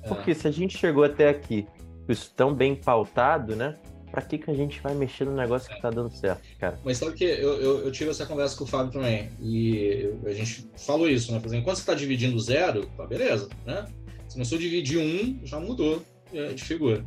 porque 0.07 0.35
se 0.35 0.47
a 0.47 0.51
gente 0.51 0.77
chegou 0.77 1.03
até 1.03 1.27
aqui, 1.27 1.67
isso 2.11 2.31
tão 2.35 2.53
bem 2.53 2.75
pautado, 2.75 3.55
né? 3.55 3.77
Pra 4.11 4.21
que, 4.21 4.37
que 4.37 4.51
a 4.51 4.53
gente 4.53 4.81
vai 4.81 4.93
mexer 4.93 5.23
no 5.23 5.33
negócio 5.33 5.73
que 5.73 5.81
tá 5.81 5.89
dando 5.89 6.09
certo, 6.11 6.43
cara? 6.59 6.77
Mas 6.83 6.97
sabe 6.97 7.13
que 7.13 7.23
eu, 7.23 7.61
eu, 7.61 7.85
eu 7.85 7.91
tive 7.91 8.09
essa 8.09 8.25
conversa 8.25 8.57
com 8.57 8.65
o 8.65 8.67
Fábio 8.67 8.91
também, 8.91 9.29
e 9.39 10.13
a 10.25 10.33
gente 10.33 10.69
falou 10.77 11.09
isso, 11.09 11.31
né? 11.31 11.39
Por 11.39 11.47
exemplo, 11.47 11.65
quando 11.65 11.77
você 11.77 11.85
tá 11.85 11.93
dividindo 11.93 12.37
zero, 12.39 12.85
tá 12.97 13.05
beleza, 13.05 13.47
né? 13.65 13.85
Se 14.27 14.35
começou 14.35 14.57
a 14.57 14.61
dividir 14.61 14.99
um, 14.99 15.39
já 15.45 15.59
mudou 15.59 16.03
é, 16.33 16.53
de 16.53 16.63
figura. 16.63 17.05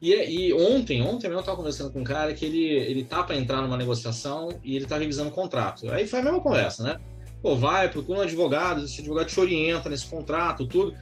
E, 0.00 0.12
e, 0.14 0.52
ontem, 0.54 1.02
ontem 1.02 1.26
eu 1.26 1.38
estava 1.38 1.56
conversando 1.56 1.92
com 1.92 2.00
um 2.00 2.04
cara 2.04 2.32
que 2.32 2.44
ele, 2.44 2.64
ele 2.64 3.04
tá 3.04 3.22
para 3.22 3.36
entrar 3.36 3.60
numa 3.60 3.76
negociação 3.76 4.48
e 4.62 4.76
ele 4.76 4.86
tá 4.86 4.96
revisando 4.96 5.30
o 5.30 5.32
contrato. 5.32 5.90
Aí 5.90 6.06
foi 6.06 6.20
a 6.20 6.22
mesma 6.22 6.40
conversa, 6.40 6.82
né? 6.84 6.98
Pô, 7.42 7.56
vai, 7.56 7.88
procura 7.88 8.20
um 8.20 8.22
advogado, 8.22 8.84
esse 8.84 9.00
advogado 9.00 9.26
te 9.26 9.38
orienta 9.38 9.88
nesse 9.88 10.06
contrato, 10.06 10.66
tudo. 10.66 10.94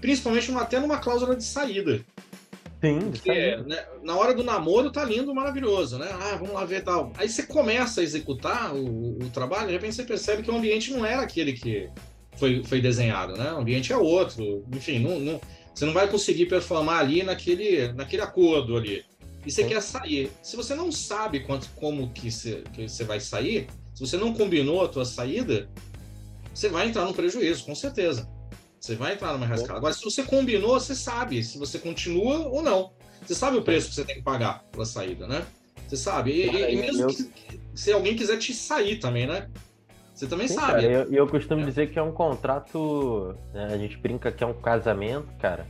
Principalmente 0.00 0.52
até 0.52 0.78
numa 0.78 0.98
cláusula 0.98 1.34
de 1.34 1.44
saída. 1.44 2.04
Sim, 2.82 2.98
Porque, 3.10 3.56
né, 3.66 3.84
na 4.02 4.16
hora 4.16 4.34
do 4.34 4.42
namoro 4.42 4.90
tá 4.90 5.04
lindo, 5.04 5.32
maravilhoso, 5.34 5.98
né? 5.98 6.08
Ah, 6.12 6.36
vamos 6.36 6.54
lá 6.54 6.64
ver 6.64 6.82
tal. 6.82 7.12
Aí 7.16 7.28
você 7.28 7.44
começa 7.44 8.00
a 8.00 8.04
executar 8.04 8.74
o, 8.74 9.18
o 9.18 9.30
trabalho, 9.30 9.68
de 9.68 9.72
repente 9.74 9.94
você 9.94 10.02
percebe 10.02 10.42
que 10.42 10.50
o 10.50 10.56
ambiente 10.56 10.90
não 10.92 11.06
era 11.06 11.22
aquele 11.22 11.52
que 11.52 11.88
foi, 12.36 12.64
foi 12.64 12.80
desenhado, 12.80 13.34
né? 13.36 13.52
O 13.52 13.58
ambiente 13.58 13.92
é 13.92 13.96
outro. 13.96 14.64
Enfim, 14.74 14.98
não, 14.98 15.20
não 15.20 15.40
você 15.74 15.86
não 15.86 15.92
vai 15.92 16.08
conseguir 16.08 16.46
performar 16.46 16.98
ali 16.98 17.22
naquele, 17.22 17.92
naquele 17.92 18.22
acordo 18.22 18.76
ali. 18.76 19.04
E 19.44 19.50
você 19.50 19.62
Sim. 19.62 19.68
quer 19.68 19.80
sair. 19.80 20.30
Se 20.42 20.56
você 20.56 20.74
não 20.74 20.92
sabe 20.92 21.40
quanto, 21.40 21.68
como 21.74 22.10
que 22.12 22.30
você, 22.30 22.62
que 22.72 22.88
você 22.88 23.04
vai 23.04 23.20
sair, 23.20 23.66
se 23.94 24.00
você 24.00 24.16
não 24.16 24.34
combinou 24.34 24.84
a 24.84 24.88
tua 24.88 25.04
saída, 25.04 25.68
você 26.54 26.68
vai 26.68 26.88
entrar 26.88 27.04
no 27.04 27.14
prejuízo, 27.14 27.64
com 27.64 27.74
certeza. 27.74 28.28
Você 28.82 28.96
vai 28.96 29.12
entrar 29.12 29.32
numa 29.34 29.46
rascada. 29.46 29.78
Agora, 29.78 29.94
se 29.94 30.02
você 30.02 30.24
combinou, 30.24 30.80
você 30.80 30.92
sabe 30.92 31.44
se 31.44 31.56
você 31.56 31.78
continua 31.78 32.48
ou 32.48 32.60
não. 32.60 32.92
Você 33.24 33.32
sabe 33.32 33.56
o 33.56 33.62
preço 33.62 33.88
que 33.88 33.94
você 33.94 34.04
tem 34.04 34.16
que 34.16 34.22
pagar 34.22 34.64
pela 34.72 34.84
saída, 34.84 35.28
né? 35.28 35.46
Você 35.86 35.96
sabe. 35.96 36.32
E, 36.32 36.50
e, 36.50 36.74
e 36.74 36.76
mesmo 36.76 37.06
que, 37.06 37.60
se 37.72 37.92
alguém 37.92 38.16
quiser 38.16 38.38
te 38.38 38.52
sair 38.52 38.96
também, 38.96 39.24
né? 39.24 39.48
Você 40.12 40.26
também 40.26 40.48
Sim, 40.48 40.54
sabe. 40.54 40.82
E 40.82 40.92
eu, 40.92 41.12
eu, 41.12 41.28
costumo 41.28 41.62
é. 41.62 41.64
dizer 41.64 41.92
que 41.92 41.98
é 41.98 42.02
um 42.02 42.10
contrato. 42.10 43.36
Né? 43.54 43.68
A 43.72 43.78
gente 43.78 43.96
brinca 43.98 44.32
que 44.32 44.42
é 44.42 44.46
um 44.48 44.52
casamento, 44.52 45.28
cara. 45.38 45.64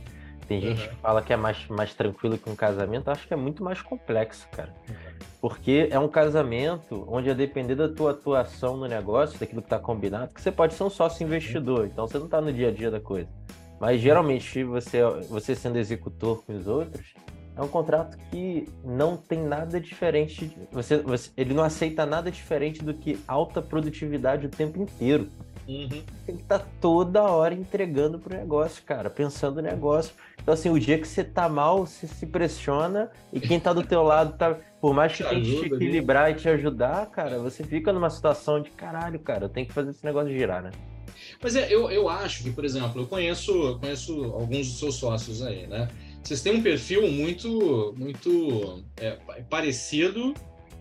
Tem 0.47 0.59
gente 0.59 0.81
uhum. 0.81 0.87
que 0.87 0.95
fala 0.95 1.21
que 1.21 1.31
é 1.31 1.37
mais, 1.37 1.67
mais 1.67 1.93
tranquilo 1.93 2.35
que 2.39 2.49
um 2.49 2.55
casamento. 2.55 3.09
Eu 3.09 3.13
acho 3.13 3.27
que 3.27 3.33
é 3.33 3.37
muito 3.37 3.63
mais 3.63 3.79
complexo, 3.79 4.47
cara. 4.49 4.73
Uhum. 4.89 4.95
Porque 5.43 5.89
é 5.91 5.99
um 5.99 6.07
casamento 6.07 7.03
onde, 7.05 7.29
a 7.29 7.33
depender 7.33 7.75
da 7.75 7.89
tua 7.89 8.11
atuação 8.11 8.77
no 8.77 8.87
negócio, 8.87 9.37
daquilo 9.37 9.61
que 9.61 9.65
está 9.65 9.77
combinado, 9.77 10.33
que 10.33 10.41
você 10.41 10.53
pode 10.53 10.73
ser 10.73 10.85
um 10.85 10.89
sócio 10.89 11.21
investidor, 11.21 11.85
então 11.85 12.07
você 12.07 12.17
não 12.17 12.27
está 12.27 12.39
no 12.39 12.53
dia 12.53 12.69
a 12.69 12.71
dia 12.71 12.89
da 12.89 13.01
coisa. 13.01 13.27
Mas 13.77 13.99
geralmente 13.99 14.63
você, 14.63 15.03
você 15.29 15.53
sendo 15.53 15.77
executor 15.77 16.41
com 16.45 16.55
os 16.55 16.65
outros, 16.65 17.13
é 17.57 17.61
um 17.61 17.67
contrato 17.67 18.17
que 18.31 18.69
não 18.85 19.17
tem 19.17 19.43
nada 19.43 19.81
diferente. 19.81 20.49
Você, 20.71 20.99
você, 20.99 21.29
ele 21.35 21.53
não 21.53 21.63
aceita 21.63 22.05
nada 22.05 22.31
diferente 22.31 22.81
do 22.81 22.93
que 22.93 23.19
alta 23.27 23.61
produtividade 23.61 24.45
o 24.45 24.49
tempo 24.49 24.81
inteiro. 24.81 25.27
Uhum. 25.67 26.03
Tem 26.25 26.35
que 26.35 26.43
estar 26.43 26.59
tá 26.59 26.65
toda 26.81 27.23
hora 27.23 27.53
entregando 27.53 28.19
pro 28.19 28.35
negócio, 28.35 28.83
cara, 28.83 29.09
pensando 29.09 29.55
no 29.55 29.61
negócio. 29.61 30.13
Então, 30.41 30.53
assim, 30.53 30.69
o 30.69 30.79
dia 30.79 30.99
que 30.99 31.07
você 31.07 31.23
tá 31.23 31.47
mal, 31.47 31.85
você 31.85 32.05
se 32.05 32.25
pressiona 32.25 33.09
e 33.31 33.39
quem 33.39 33.59
tá 33.59 33.71
do 33.71 33.83
teu 33.83 34.03
lado 34.03 34.37
tá. 34.37 34.57
Por 34.81 34.93
mais 34.93 35.15
que 35.15 35.23
tente 35.23 35.59
te 35.59 35.65
equilibrar 35.67 36.31
e 36.31 36.35
te 36.35 36.49
ajudar, 36.49 37.05
cara, 37.05 37.39
você 37.39 37.63
fica 37.63 37.93
numa 37.93 38.09
situação 38.09 38.61
de 38.61 38.69
caralho, 38.71 39.17
cara, 39.19 39.45
eu 39.45 39.49
tenho 39.49 39.65
que 39.65 39.73
fazer 39.73 39.91
esse 39.91 40.03
negócio 40.03 40.33
girar, 40.33 40.61
né? 40.61 40.71
Mas 41.41 41.55
é, 41.55 41.73
eu, 41.73 41.89
eu 41.89 42.09
acho 42.09 42.43
que, 42.43 42.51
por 42.51 42.65
exemplo, 42.65 43.01
eu 43.01 43.07
conheço, 43.07 43.79
conheço 43.79 44.23
alguns 44.33 44.67
dos 44.67 44.79
seus 44.79 44.95
sócios 44.95 45.41
aí, 45.41 45.67
né? 45.67 45.87
vocês 46.23 46.41
têm 46.41 46.55
um 46.55 46.63
perfil 46.63 47.11
muito, 47.11 47.93
muito 47.97 48.83
é, 48.97 49.11
parecido 49.49 50.33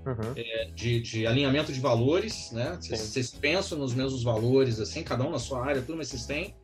uhum. 0.07 0.33
é, 0.37 0.71
de, 0.75 1.01
de, 1.01 1.27
alinhamento 1.27 1.73
de 1.73 1.81
valores, 1.81 2.51
né? 2.53 2.79
Vocês, 2.81 3.31
pensam 3.31 3.79
nos 3.79 3.95
mesmos 3.95 4.23
valores, 4.23 4.81
assim, 4.81 5.03
cada 5.03 5.25
um 5.25 5.31
na 5.31 5.39
sua 5.39 5.65
área, 5.65 5.83
tudo, 5.83 5.99
mas 5.99 6.09
vocês 6.09 6.27
têm. 6.27 6.55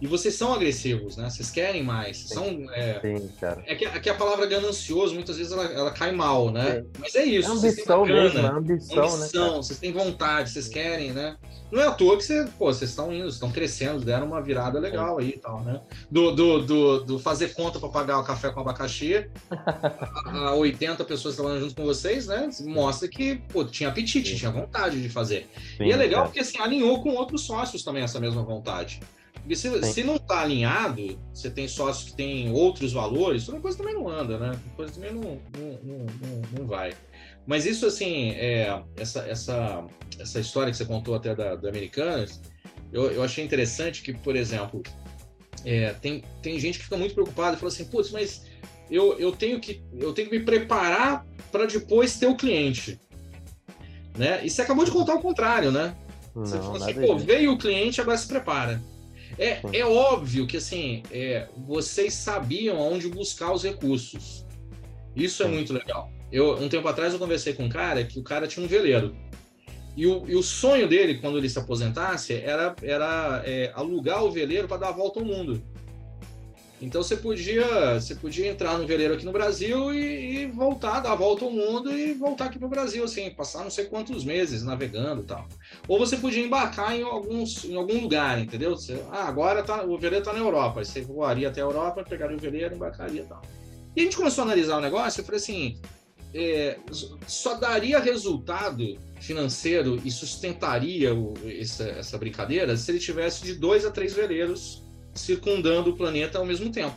E 0.00 0.06
vocês 0.06 0.34
são 0.34 0.52
agressivos, 0.52 1.16
né? 1.16 1.30
Vocês 1.30 1.50
querem 1.50 1.82
mais. 1.82 2.18
Sim. 2.18 2.34
São, 2.34 2.70
é, 2.72 3.00
Sim, 3.00 3.28
cara. 3.40 3.62
É 3.66 3.74
que, 3.74 3.84
é 3.84 4.00
que 4.00 4.10
a 4.10 4.14
palavra 4.14 4.46
ganancioso, 4.46 5.14
muitas 5.14 5.36
vezes, 5.36 5.52
ela, 5.52 5.64
ela 5.64 5.90
cai 5.90 6.12
mal, 6.12 6.50
né? 6.50 6.80
Sim. 6.82 6.90
Mas 6.98 7.14
é 7.14 7.24
isso. 7.24 7.48
É 7.48 7.52
ambição 7.52 8.04
mesmo, 8.04 8.38
é 8.38 8.46
ambição, 8.46 9.04
ambição 9.04 9.18
né? 9.18 9.28
Cara? 9.32 9.56
Vocês 9.56 9.78
têm 9.78 9.92
vontade, 9.92 10.50
vocês 10.50 10.68
querem, 10.68 11.12
né? 11.12 11.36
Não 11.74 11.82
é 11.82 11.86
à 11.86 11.90
toa 11.90 12.16
que 12.16 12.22
você, 12.22 12.46
pô, 12.58 12.66
vocês 12.66 12.90
estão 12.90 13.12
indo, 13.12 13.28
estão 13.28 13.50
crescendo, 13.50 14.04
deram 14.04 14.26
uma 14.26 14.40
virada 14.40 14.78
legal 14.78 15.18
aí 15.18 15.30
e 15.30 15.38
tal, 15.38 15.60
né? 15.62 15.80
Do, 16.10 16.30
do, 16.30 16.62
do, 16.62 17.04
do 17.04 17.18
fazer 17.18 17.54
conta 17.54 17.80
para 17.80 17.88
pagar 17.88 18.20
o 18.20 18.24
café 18.24 18.50
com 18.50 18.60
abacaxi 18.60 19.28
a 20.30 20.54
80 20.54 21.04
pessoas 21.04 21.34
trabalhando 21.34 21.62
junto 21.62 21.74
com 21.74 21.84
vocês, 21.84 22.26
né? 22.26 22.48
Mostra 22.60 23.08
que, 23.08 23.36
pô, 23.52 23.64
tinha 23.64 23.88
apetite, 23.88 24.30
Sim. 24.30 24.36
tinha 24.36 24.50
vontade 24.50 25.02
de 25.02 25.08
fazer. 25.08 25.48
Sim, 25.76 25.84
e 25.84 25.92
é 25.92 25.96
legal 25.96 26.24
porque, 26.26 26.40
assim, 26.40 26.60
alinhou 26.60 27.02
com 27.02 27.10
outros 27.10 27.42
sócios 27.42 27.82
também 27.82 28.02
essa 28.02 28.20
mesma 28.20 28.42
vontade. 28.42 29.00
Porque 29.44 29.56
se, 29.56 29.92
se 29.92 30.02
não 30.02 30.16
está 30.16 30.40
alinhado, 30.40 31.20
você 31.30 31.50
tem 31.50 31.68
sócios 31.68 32.10
que 32.10 32.16
têm 32.16 32.50
outros 32.50 32.94
valores, 32.94 33.46
uma 33.46 33.60
coisa 33.60 33.76
também 33.76 33.92
não 33.92 34.08
anda, 34.08 34.38
né? 34.38 34.58
Uma 34.64 34.74
coisa 34.74 34.94
também 34.94 35.12
não, 35.12 35.20
não, 35.20 35.78
não, 35.82 35.98
não, 35.98 36.42
não 36.58 36.66
vai. 36.66 36.94
Mas 37.46 37.66
isso, 37.66 37.84
assim, 37.84 38.30
é, 38.30 38.82
essa, 38.96 39.20
essa, 39.28 39.84
essa 40.18 40.40
história 40.40 40.70
que 40.70 40.78
você 40.78 40.86
contou 40.86 41.14
até 41.14 41.34
da, 41.34 41.56
da 41.56 41.68
Americanas, 41.68 42.40
eu, 42.90 43.10
eu 43.10 43.22
achei 43.22 43.44
interessante 43.44 44.02
que, 44.02 44.14
por 44.14 44.34
exemplo, 44.34 44.82
é, 45.62 45.92
tem, 45.92 46.24
tem 46.40 46.58
gente 46.58 46.78
que 46.78 46.84
fica 46.84 46.96
muito 46.96 47.14
preocupada 47.14 47.54
e 47.54 47.60
fala 47.60 47.70
assim, 47.70 47.84
putz, 47.84 48.10
mas 48.10 48.46
eu, 48.90 49.18
eu, 49.18 49.30
tenho 49.30 49.60
que, 49.60 49.84
eu 49.92 50.14
tenho 50.14 50.30
que 50.30 50.38
me 50.38 50.42
preparar 50.42 51.26
para 51.52 51.66
depois 51.66 52.16
ter 52.16 52.28
o 52.28 52.34
cliente. 52.34 52.98
Né? 54.16 54.42
E 54.42 54.48
você 54.48 54.62
acabou 54.62 54.86
de 54.86 54.90
contar 54.90 55.16
o 55.16 55.20
contrário, 55.20 55.70
né? 55.70 55.94
Você 56.34 56.56
falou 56.56 56.76
assim, 56.76 56.94
pô, 56.94 57.18
veio 57.18 57.52
o 57.52 57.58
cliente, 57.58 58.00
agora 58.00 58.16
se 58.16 58.26
prepara. 58.26 58.80
É, 59.38 59.60
é 59.72 59.84
óbvio 59.84 60.46
que 60.46 60.56
assim, 60.56 61.02
é, 61.10 61.48
vocês 61.66 62.14
sabiam 62.14 62.78
aonde 62.78 63.08
buscar 63.08 63.52
os 63.52 63.62
recursos. 63.62 64.44
Isso 65.16 65.42
é 65.42 65.48
muito 65.48 65.72
legal. 65.72 66.10
Eu, 66.30 66.54
um 66.56 66.68
tempo 66.68 66.88
atrás 66.88 67.12
eu 67.12 67.18
conversei 67.18 67.52
com 67.52 67.64
um 67.64 67.68
cara 67.68 68.04
que 68.04 68.18
o 68.18 68.22
cara 68.22 68.46
tinha 68.46 68.64
um 68.64 68.68
veleiro. 68.68 69.14
E 69.96 70.06
o, 70.06 70.24
e 70.28 70.34
o 70.34 70.42
sonho 70.42 70.88
dele, 70.88 71.18
quando 71.18 71.38
ele 71.38 71.48
se 71.48 71.58
aposentasse, 71.58 72.34
era, 72.34 72.74
era 72.82 73.42
é, 73.46 73.70
alugar 73.74 74.24
o 74.24 74.30
veleiro 74.30 74.66
para 74.66 74.78
dar 74.78 74.88
a 74.88 74.92
volta 74.92 75.20
ao 75.20 75.26
mundo. 75.26 75.62
Então 76.82 77.02
você 77.02 77.16
podia, 77.16 78.00
você 78.00 78.14
podia 78.14 78.48
entrar 78.48 78.76
no 78.76 78.86
veleiro 78.86 79.14
aqui 79.14 79.24
no 79.24 79.32
Brasil 79.32 79.94
e, 79.94 80.42
e 80.42 80.46
voltar, 80.46 81.00
dar 81.00 81.12
a 81.12 81.14
volta 81.14 81.44
ao 81.44 81.50
mundo 81.50 81.90
e 81.90 82.12
voltar 82.14 82.46
aqui 82.46 82.58
para 82.58 82.66
o 82.66 82.70
Brasil, 82.70 83.04
assim, 83.04 83.30
passar 83.30 83.62
não 83.62 83.70
sei 83.70 83.86
quantos 83.86 84.24
meses 84.24 84.62
navegando 84.62 85.22
e 85.22 85.24
tal. 85.24 85.48
Ou 85.86 85.98
você 85.98 86.16
podia 86.16 86.44
embarcar 86.44 86.94
em, 86.94 87.02
alguns, 87.02 87.64
em 87.64 87.76
algum 87.76 88.00
lugar, 88.00 88.40
entendeu? 88.40 88.76
Você, 88.76 89.00
ah, 89.10 89.24
agora 89.28 89.62
tá, 89.62 89.84
o 89.84 89.96
veleiro 89.96 90.18
está 90.22 90.32
na 90.32 90.40
Europa, 90.40 90.80
aí 90.80 90.84
você 90.84 91.00
voaria 91.00 91.48
até 91.48 91.60
a 91.60 91.64
Europa, 91.64 92.04
pegaria 92.04 92.36
o 92.36 92.40
veleiro, 92.40 92.74
embarcaria 92.74 93.22
e 93.22 93.26
tal. 93.26 93.42
E 93.96 94.00
a 94.00 94.04
gente 94.04 94.16
começou 94.16 94.42
a 94.42 94.46
analisar 94.46 94.76
o 94.78 94.80
negócio 94.80 95.20
e 95.20 95.24
falei 95.24 95.40
assim, 95.40 95.80
é, 96.34 96.78
só 97.28 97.54
daria 97.54 98.00
resultado 98.00 98.98
financeiro 99.20 100.02
e 100.04 100.10
sustentaria 100.10 101.14
o, 101.14 101.32
essa, 101.46 101.84
essa 101.84 102.18
brincadeira 102.18 102.76
se 102.76 102.90
ele 102.90 102.98
tivesse 102.98 103.44
de 103.44 103.54
dois 103.54 103.86
a 103.86 103.90
três 103.90 104.12
veleiros 104.12 104.83
circundando 105.14 105.90
o 105.90 105.96
planeta 105.96 106.38
ao 106.38 106.44
mesmo 106.44 106.70
tempo. 106.70 106.96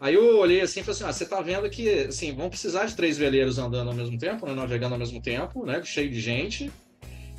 Aí 0.00 0.14
eu 0.14 0.38
olhei 0.38 0.60
assim 0.60 0.80
e 0.80 0.82
falei 0.82 0.96
assim: 0.96 1.04
ah, 1.04 1.12
você 1.12 1.24
está 1.24 1.40
vendo 1.40 1.68
que 1.70 1.88
assim, 2.00 2.34
vão 2.34 2.50
precisar 2.50 2.84
de 2.84 2.94
três 2.94 3.16
veleiros 3.16 3.58
andando 3.58 3.88
ao 3.88 3.94
mesmo 3.94 4.18
tempo, 4.18 4.46
né, 4.46 4.54
navegando 4.54 4.94
ao 4.94 4.98
mesmo 4.98 5.20
tempo, 5.22 5.64
né, 5.64 5.82
cheio 5.84 6.10
de 6.10 6.20
gente, 6.20 6.70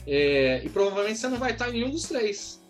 é, 0.06 0.62
e 0.64 0.70
provavelmente 0.70 1.20
você 1.20 1.28
não 1.28 1.38
vai 1.38 1.52
estar 1.52 1.70
em 1.70 1.74
nenhum 1.74 1.92
dos 1.92 2.04
três. 2.04 2.62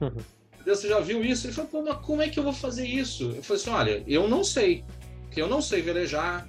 Uhum. 0.00 0.16
Você 0.64 0.88
já 0.88 1.00
viu 1.00 1.24
isso? 1.24 1.46
Ele 1.46 1.52
falou: 1.52 1.70
Pô, 1.70 1.82
mas 1.82 1.98
como 1.98 2.22
é 2.22 2.28
que 2.28 2.38
eu 2.38 2.42
vou 2.42 2.52
fazer 2.52 2.86
isso? 2.86 3.32
Eu 3.36 3.42
falei 3.42 3.62
assim: 3.62 3.70
olha, 3.70 4.04
eu 4.06 4.28
não 4.28 4.44
sei, 4.44 4.84
porque 5.22 5.40
eu 5.40 5.48
não 5.48 5.60
sei 5.60 5.82
velejar. 5.82 6.48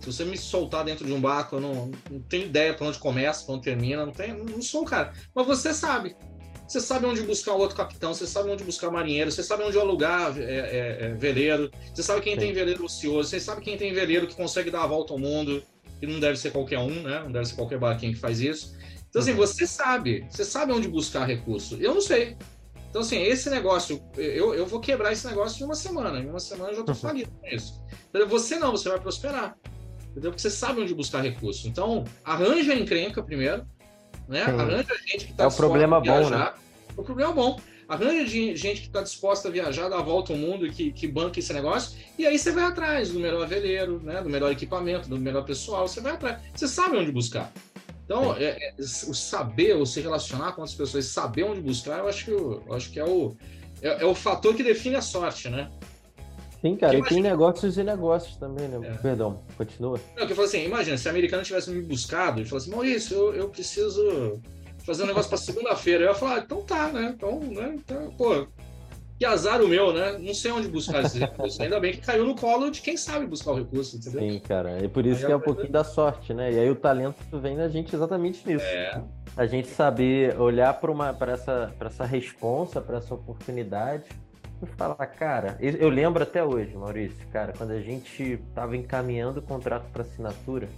Se 0.00 0.06
você 0.06 0.24
me 0.24 0.38
soltar 0.38 0.84
dentro 0.84 1.04
de 1.04 1.12
um 1.12 1.20
barco, 1.20 1.56
eu 1.56 1.60
não, 1.60 1.90
não 2.08 2.20
tenho 2.20 2.46
ideia 2.46 2.72
para 2.72 2.86
onde 2.86 2.98
começa, 3.00 3.44
para 3.44 3.54
onde 3.54 3.64
termina, 3.64 4.06
não, 4.06 4.12
tenho, 4.12 4.44
não 4.44 4.62
sou 4.62 4.82
o 4.82 4.84
cara. 4.84 5.12
Mas 5.34 5.44
você 5.44 5.74
sabe. 5.74 6.14
Você 6.68 6.80
sabe 6.80 7.06
onde 7.06 7.22
buscar 7.22 7.54
outro 7.54 7.74
capitão, 7.74 8.12
você 8.12 8.26
sabe 8.26 8.50
onde 8.50 8.62
buscar 8.62 8.90
marinheiro, 8.90 9.32
você 9.32 9.42
sabe 9.42 9.62
onde 9.62 9.78
alugar 9.78 10.38
é, 10.38 10.42
é, 10.42 10.98
é, 11.00 11.14
veleiro, 11.14 11.70
você 11.94 12.02
sabe 12.02 12.20
quem 12.20 12.34
Sim. 12.34 12.40
tem 12.40 12.52
veleiro 12.52 12.84
ocioso, 12.84 13.30
você 13.30 13.40
sabe 13.40 13.62
quem 13.62 13.78
tem 13.78 13.94
veleiro 13.94 14.26
que 14.26 14.36
consegue 14.36 14.70
dar 14.70 14.82
a 14.82 14.86
volta 14.86 15.14
ao 15.14 15.18
mundo, 15.18 15.62
que 15.98 16.06
não 16.06 16.20
deve 16.20 16.36
ser 16.36 16.50
qualquer 16.50 16.78
um, 16.78 17.02
né? 17.02 17.20
Não 17.24 17.32
deve 17.32 17.46
ser 17.46 17.54
qualquer 17.54 17.78
barquinho 17.78 18.12
que 18.12 18.20
faz 18.20 18.40
isso. 18.40 18.76
Então, 19.08 19.22
assim, 19.22 19.30
uhum. 19.30 19.38
você 19.38 19.66
sabe, 19.66 20.26
você 20.30 20.44
sabe 20.44 20.72
onde 20.72 20.88
buscar 20.88 21.24
recurso. 21.24 21.76
Eu 21.80 21.94
não 21.94 22.02
sei. 22.02 22.36
Então, 22.90 23.00
assim, 23.00 23.22
esse 23.22 23.48
negócio, 23.48 24.02
eu, 24.16 24.54
eu 24.54 24.66
vou 24.66 24.78
quebrar 24.78 25.12
esse 25.12 25.26
negócio 25.26 25.62
em 25.62 25.64
uma 25.64 25.74
semana. 25.74 26.18
Em 26.18 26.28
uma 26.28 26.40
semana 26.40 26.70
eu 26.70 26.74
já 26.74 26.80
estou 26.80 26.94
uhum. 26.94 27.00
falido 27.00 27.30
com 27.30 27.46
isso. 27.48 27.82
Você 28.28 28.58
não, 28.58 28.72
você 28.72 28.90
vai 28.90 29.00
prosperar. 29.00 29.56
Entendeu? 30.10 30.30
Porque 30.30 30.42
você 30.42 30.50
sabe 30.50 30.80
onde 30.80 30.94
buscar 30.94 31.22
recurso. 31.22 31.66
Então, 31.66 32.04
arranja 32.24 32.72
a 32.72 32.76
encrenca 32.76 33.22
primeiro, 33.22 33.66
né? 34.28 34.44
Sim. 34.44 34.50
Arranja 34.50 34.94
gente 35.06 35.24
que 35.26 35.32
está 35.32 35.44
É 35.44 35.46
o 35.46 35.52
problema 35.52 36.00
bom, 36.00 36.30
né? 36.30 36.52
O 36.96 37.02
problema 37.02 37.32
bom. 37.32 37.60
Arranja 37.88 38.26
gente 38.26 38.82
que 38.82 38.86
está 38.88 39.00
disposta 39.02 39.48
a 39.48 39.50
viajar, 39.50 39.88
dar 39.88 39.98
a 39.98 40.02
volta 40.02 40.32
ao 40.32 40.38
mundo 40.38 40.66
e 40.66 40.70
que, 40.70 40.92
que 40.92 41.08
banca 41.08 41.38
esse 41.38 41.52
negócio, 41.54 41.98
e 42.18 42.26
aí 42.26 42.38
você 42.38 42.52
vai 42.52 42.64
atrás 42.64 43.10
do 43.10 43.18
melhor 43.18 43.46
veleiro, 43.46 43.98
né? 44.02 44.20
do 44.20 44.28
melhor 44.28 44.52
equipamento, 44.52 45.08
do 45.08 45.18
melhor 45.18 45.44
pessoal, 45.44 45.88
você 45.88 46.00
vai 46.00 46.12
atrás. 46.12 46.38
Você 46.54 46.68
sabe 46.68 46.98
onde 46.98 47.10
buscar. 47.10 47.50
Então, 48.04 48.34
é, 48.36 48.56
é, 48.58 48.74
o 48.78 48.84
saber, 49.14 49.76
o 49.76 49.84
se 49.84 50.00
relacionar 50.00 50.52
com 50.52 50.62
outras 50.62 50.76
pessoas, 50.76 51.06
saber 51.06 51.44
onde 51.44 51.60
buscar, 51.60 51.98
eu 51.98 52.08
acho 52.08 52.24
que, 52.24 52.30
eu, 52.30 52.62
eu 52.66 52.74
acho 52.74 52.90
que 52.90 52.98
é, 52.98 53.04
o, 53.04 53.36
é, 53.82 54.02
é, 54.02 54.04
o 54.04 54.14
fator 54.14 54.54
que 54.54 54.62
define 54.62 54.96
a 54.96 55.02
sorte, 55.02 55.48
né? 55.48 55.70
Sim, 56.60 56.76
cara, 56.76 56.98
e 56.98 57.02
tem 57.04 57.22
negócios 57.22 57.78
e 57.78 57.84
negócios 57.84 58.36
também, 58.36 58.66
né? 58.66 58.80
É. 58.88 58.94
Perdão, 58.94 59.40
continua. 59.56 60.00
Não, 60.16 60.26
que 60.26 60.32
eu 60.32 60.36
falo 60.36 60.48
assim, 60.48 60.64
imagina, 60.64 60.98
se 60.98 61.06
a 61.06 61.10
americana 61.12 61.42
tivesse 61.42 61.70
me 61.70 61.80
buscado 61.82 62.40
e 62.40 62.44
falasse 62.44 62.66
assim, 62.66 62.76
Maurício, 62.76 63.16
eu, 63.16 63.34
eu 63.34 63.48
preciso 63.48 64.40
fazer 64.84 65.04
um 65.04 65.06
negócio 65.06 65.28
para 65.28 65.38
segunda-feira. 65.38 66.04
Eu 66.04 66.08
ia 66.08 66.14
falar, 66.14 66.36
ah, 66.36 66.42
então 66.44 66.62
tá, 66.62 66.88
né? 66.88 67.14
Então, 67.14 67.38
né? 67.40 67.76
Então, 67.76 68.10
pô, 68.16 68.46
que 69.18 69.24
azar 69.24 69.62
o 69.62 69.68
meu, 69.68 69.92
né? 69.92 70.18
Não 70.18 70.34
sei 70.34 70.50
onde 70.50 70.66
buscar 70.66 71.04
esses 71.04 71.20
recursos. 71.20 71.60
Ainda 71.60 71.78
bem 71.78 71.92
que 71.92 72.00
caiu 72.00 72.24
no 72.24 72.34
colo 72.34 72.70
de 72.70 72.80
quem 72.80 72.96
sabe 72.96 73.26
buscar 73.26 73.52
o 73.52 73.56
recurso, 73.56 73.96
entendeu? 73.96 74.20
Sim, 74.20 74.40
cara. 74.40 74.70
É 74.82 74.88
por 74.88 75.06
isso 75.06 75.20
aí 75.20 75.26
que 75.26 75.32
é 75.32 75.36
um 75.36 75.40
pouquinho 75.40 75.70
da 75.70 75.84
sorte, 75.84 76.34
né? 76.34 76.52
E 76.52 76.58
aí 76.58 76.70
o 76.70 76.74
talento 76.74 77.38
vem 77.40 77.56
da 77.56 77.68
gente 77.68 77.94
exatamente 77.94 78.44
nisso. 78.48 78.64
É. 78.64 79.00
A 79.36 79.46
gente 79.46 79.68
saber 79.68 80.40
olhar 80.40 80.72
para 80.74 81.32
essa, 81.32 81.72
essa 81.78 82.04
responsa, 82.04 82.80
para 82.80 82.98
essa 82.98 83.14
oportunidade 83.14 84.06
e 84.62 84.66
falar, 84.66 85.06
cara, 85.06 85.56
eu 85.60 85.88
lembro 85.88 86.22
até 86.22 86.42
hoje, 86.42 86.76
Maurício, 86.76 87.26
cara, 87.32 87.52
quando 87.56 87.70
a 87.70 87.80
gente 87.80 88.38
tava 88.54 88.76
encaminhando 88.76 89.40
o 89.40 89.42
contrato 89.42 89.86
para 89.92 90.02
assinatura, 90.02 90.68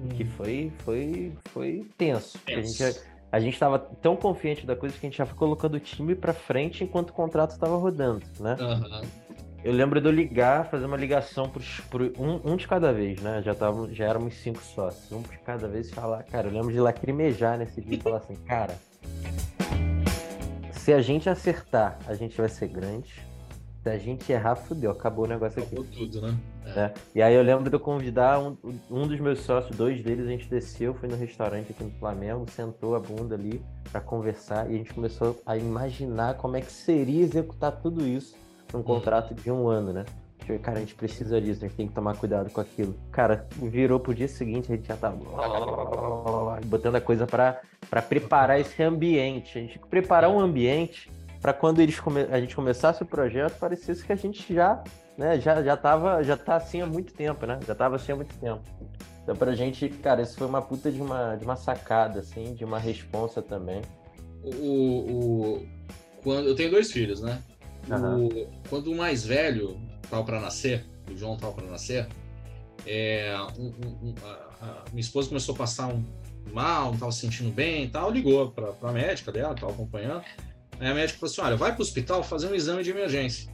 hum. 0.00 0.08
que 0.08 0.24
foi, 0.24 0.72
foi, 0.84 1.32
foi 1.50 1.86
tenso. 1.96 2.38
tenso. 2.38 2.82
A 2.82 2.90
gente 2.90 3.14
a 3.34 3.40
gente 3.40 3.54
estava 3.54 3.80
tão 3.80 4.14
confiante 4.14 4.64
da 4.64 4.76
coisa 4.76 4.96
que 4.96 5.04
a 5.04 5.10
gente 5.10 5.18
já 5.18 5.26
foi 5.26 5.36
colocando 5.36 5.74
o 5.74 5.80
time 5.80 6.14
para 6.14 6.32
frente 6.32 6.84
enquanto 6.84 7.10
o 7.10 7.12
contrato 7.12 7.50
estava 7.50 7.76
rodando, 7.76 8.24
né? 8.38 8.56
Uhum. 8.60 9.02
Eu 9.64 9.72
lembro 9.72 10.00
de 10.00 10.06
eu 10.06 10.12
ligar, 10.12 10.70
fazer 10.70 10.86
uma 10.86 10.96
ligação 10.96 11.50
para 11.50 11.60
um, 12.16 12.52
um 12.52 12.54
de 12.54 12.68
cada 12.68 12.92
vez, 12.92 13.20
né? 13.20 13.42
Já, 13.44 13.52
tava, 13.52 13.92
já 13.92 14.04
éramos 14.04 14.34
cinco 14.34 14.62
sócios, 14.62 15.10
um 15.10 15.20
de 15.20 15.36
cada 15.38 15.66
vez 15.66 15.90
falar, 15.90 16.22
cara, 16.22 16.46
eu 16.46 16.52
lembro 16.52 16.70
de 16.72 16.78
lacrimejar 16.78 17.58
nesse 17.58 17.80
dia 17.80 17.98
e 17.98 18.00
falar 18.00 18.18
assim, 18.18 18.36
cara, 18.46 18.76
se 20.84 20.92
a 20.92 21.00
gente 21.00 21.30
acertar, 21.30 21.98
a 22.06 22.12
gente 22.12 22.36
vai 22.36 22.46
ser 22.46 22.68
grande 22.68 23.14
se 23.82 23.88
a 23.88 23.96
gente 23.96 24.30
errar, 24.30 24.54
fudeu, 24.54 24.90
acabou 24.90 25.24
o 25.24 25.28
negócio 25.28 25.62
acabou 25.62 25.82
aqui. 25.82 25.96
tudo, 25.96 26.20
né? 26.20 26.38
É. 26.66 26.80
É. 26.80 26.94
E 27.14 27.22
aí 27.22 27.34
eu 27.34 27.42
lembro 27.42 27.70
de 27.70 27.74
eu 27.74 27.80
convidar 27.80 28.38
um, 28.38 28.54
um 28.90 29.06
dos 29.06 29.18
meus 29.18 29.40
sócios, 29.40 29.74
dois 29.74 30.02
deles, 30.02 30.26
a 30.26 30.30
gente 30.30 30.46
desceu, 30.46 30.92
foi 30.92 31.08
no 31.08 31.16
restaurante 31.16 31.70
aqui 31.70 31.84
no 31.84 31.90
Flamengo, 31.92 32.46
sentou 32.50 32.94
a 32.94 33.00
bunda 33.00 33.34
ali 33.34 33.62
para 33.90 34.00
conversar 34.02 34.70
e 34.70 34.74
a 34.74 34.78
gente 34.78 34.92
começou 34.92 35.40
a 35.46 35.56
imaginar 35.56 36.34
como 36.34 36.56
é 36.56 36.60
que 36.60 36.72
seria 36.72 37.22
executar 37.22 37.72
tudo 37.72 38.06
isso 38.06 38.34
num 38.70 38.80
uhum. 38.80 38.84
contrato 38.84 39.34
de 39.34 39.50
um 39.50 39.68
ano, 39.68 39.90
né? 39.90 40.04
Cara, 40.62 40.76
a 40.76 40.80
gente 40.80 40.94
precisa 40.94 41.40
disso, 41.40 41.64
a 41.64 41.68
gente 41.68 41.76
tem 41.76 41.88
que 41.88 41.94
tomar 41.94 42.16
cuidado 42.16 42.50
com 42.50 42.60
aquilo. 42.60 42.94
Cara, 43.10 43.46
virou 43.56 43.98
pro 43.98 44.14
dia 44.14 44.28
seguinte, 44.28 44.70
a 44.70 44.76
gente 44.76 44.86
já 44.86 44.96
tava 44.96 45.16
botando 46.66 46.96
a 46.96 47.00
coisa 47.00 47.26
para 47.26 47.62
preparar 48.02 48.60
esse 48.60 48.82
ambiente. 48.82 49.56
A 49.56 49.60
gente 49.62 49.78
preparar 49.78 50.30
um 50.30 50.38
ambiente 50.38 51.10
para 51.40 51.52
quando 51.52 51.80
eles 51.80 51.98
come... 51.98 52.22
a 52.22 52.40
gente 52.40 52.54
começasse 52.54 53.02
o 53.02 53.06
projeto, 53.06 53.58
parecesse 53.58 54.04
que 54.04 54.12
a 54.12 54.16
gente 54.16 54.54
já, 54.54 54.82
né, 55.16 55.40
já 55.40 55.62
já 55.62 55.76
tava, 55.76 56.22
já 56.22 56.36
tá 56.36 56.56
assim 56.56 56.82
há 56.82 56.86
muito 56.86 57.14
tempo, 57.14 57.46
né? 57.46 57.58
Já 57.66 57.74
tava 57.74 57.96
assim 57.96 58.12
há 58.12 58.16
muito 58.16 58.36
tempo. 58.38 58.62
Então 59.22 59.34
pra 59.34 59.54
gente, 59.54 59.88
cara, 59.88 60.20
isso 60.20 60.36
foi 60.36 60.46
uma 60.46 60.60
puta 60.60 60.92
de 60.92 61.00
uma, 61.00 61.36
de 61.36 61.44
uma 61.44 61.56
sacada, 61.56 62.20
assim, 62.20 62.52
de 62.52 62.64
uma 62.64 62.78
responsa 62.78 63.40
também. 63.40 63.80
O, 64.42 64.58
o, 64.58 65.66
quando 66.22 66.48
eu 66.48 66.54
tenho 66.54 66.70
dois 66.70 66.92
filhos, 66.92 67.22
né? 67.22 67.40
Uhum. 67.88 68.26
O, 68.26 68.48
quando 68.68 68.92
o 68.92 68.96
mais 68.96 69.24
velho 69.24 69.78
tal 70.06 70.24
para 70.24 70.40
nascer, 70.40 70.84
o 71.10 71.16
João 71.16 71.36
tal 71.36 71.52
para 71.52 71.66
nascer, 71.66 72.08
é, 72.86 73.34
um, 73.58 73.66
um, 73.66 74.14
a, 74.24 74.28
a, 74.66 74.84
minha 74.90 75.00
esposa 75.00 75.28
começou 75.28 75.54
a 75.54 75.58
passar 75.58 75.88
um 75.88 76.04
mal, 76.52 76.86
não 76.86 76.94
estava 76.94 77.12
se 77.12 77.20
sentindo 77.20 77.50
bem 77.50 77.84
e 77.84 77.88
tal, 77.88 78.10
ligou 78.10 78.50
para 78.50 78.74
a 78.82 78.92
médica 78.92 79.32
dela, 79.32 79.54
estava 79.54 79.72
acompanhando. 79.72 80.24
Aí 80.78 80.88
a 80.88 80.94
médica 80.94 81.18
falou 81.18 81.32
assim: 81.32 81.40
olha, 81.40 81.56
vai 81.56 81.72
para 81.72 81.80
o 81.80 81.82
hospital 81.82 82.22
fazer 82.22 82.48
um 82.48 82.54
exame 82.54 82.82
de 82.82 82.90
emergência. 82.90 83.52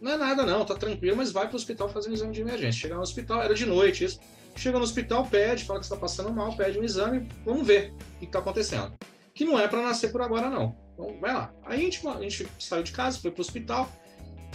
Não 0.00 0.12
é 0.12 0.16
nada, 0.16 0.44
não, 0.44 0.64
tá 0.64 0.74
tranquilo, 0.74 1.16
mas 1.16 1.32
vai 1.32 1.46
para 1.46 1.54
o 1.54 1.56
hospital 1.56 1.88
fazer 1.88 2.10
um 2.10 2.12
exame 2.12 2.32
de 2.32 2.40
emergência. 2.40 2.82
Chega 2.82 2.94
no 2.94 3.00
hospital, 3.00 3.42
era 3.42 3.54
de 3.54 3.64
noite 3.64 4.04
isso. 4.04 4.20
Chega 4.56 4.78
no 4.78 4.84
hospital, 4.84 5.26
pede, 5.26 5.64
fala 5.64 5.78
que 5.78 5.86
está 5.86 5.96
passando 5.96 6.32
mal, 6.32 6.54
pede 6.56 6.78
um 6.78 6.84
exame, 6.84 7.28
vamos 7.44 7.66
ver 7.66 7.92
o 8.16 8.18
que 8.18 8.24
está 8.26 8.38
acontecendo. 8.38 8.92
Que 9.34 9.44
não 9.44 9.58
é 9.58 9.66
para 9.66 9.82
nascer 9.82 10.12
por 10.12 10.22
agora, 10.22 10.48
não. 10.48 10.76
Então, 10.92 11.18
vai 11.20 11.32
lá. 11.32 11.52
Aí 11.64 11.78
a 11.78 11.82
gente, 11.82 12.06
a 12.06 12.20
gente 12.20 12.46
saiu 12.58 12.82
de 12.82 12.92
casa, 12.92 13.18
foi 13.18 13.30
para 13.30 13.40
o 13.40 13.40
hospital, 13.40 13.90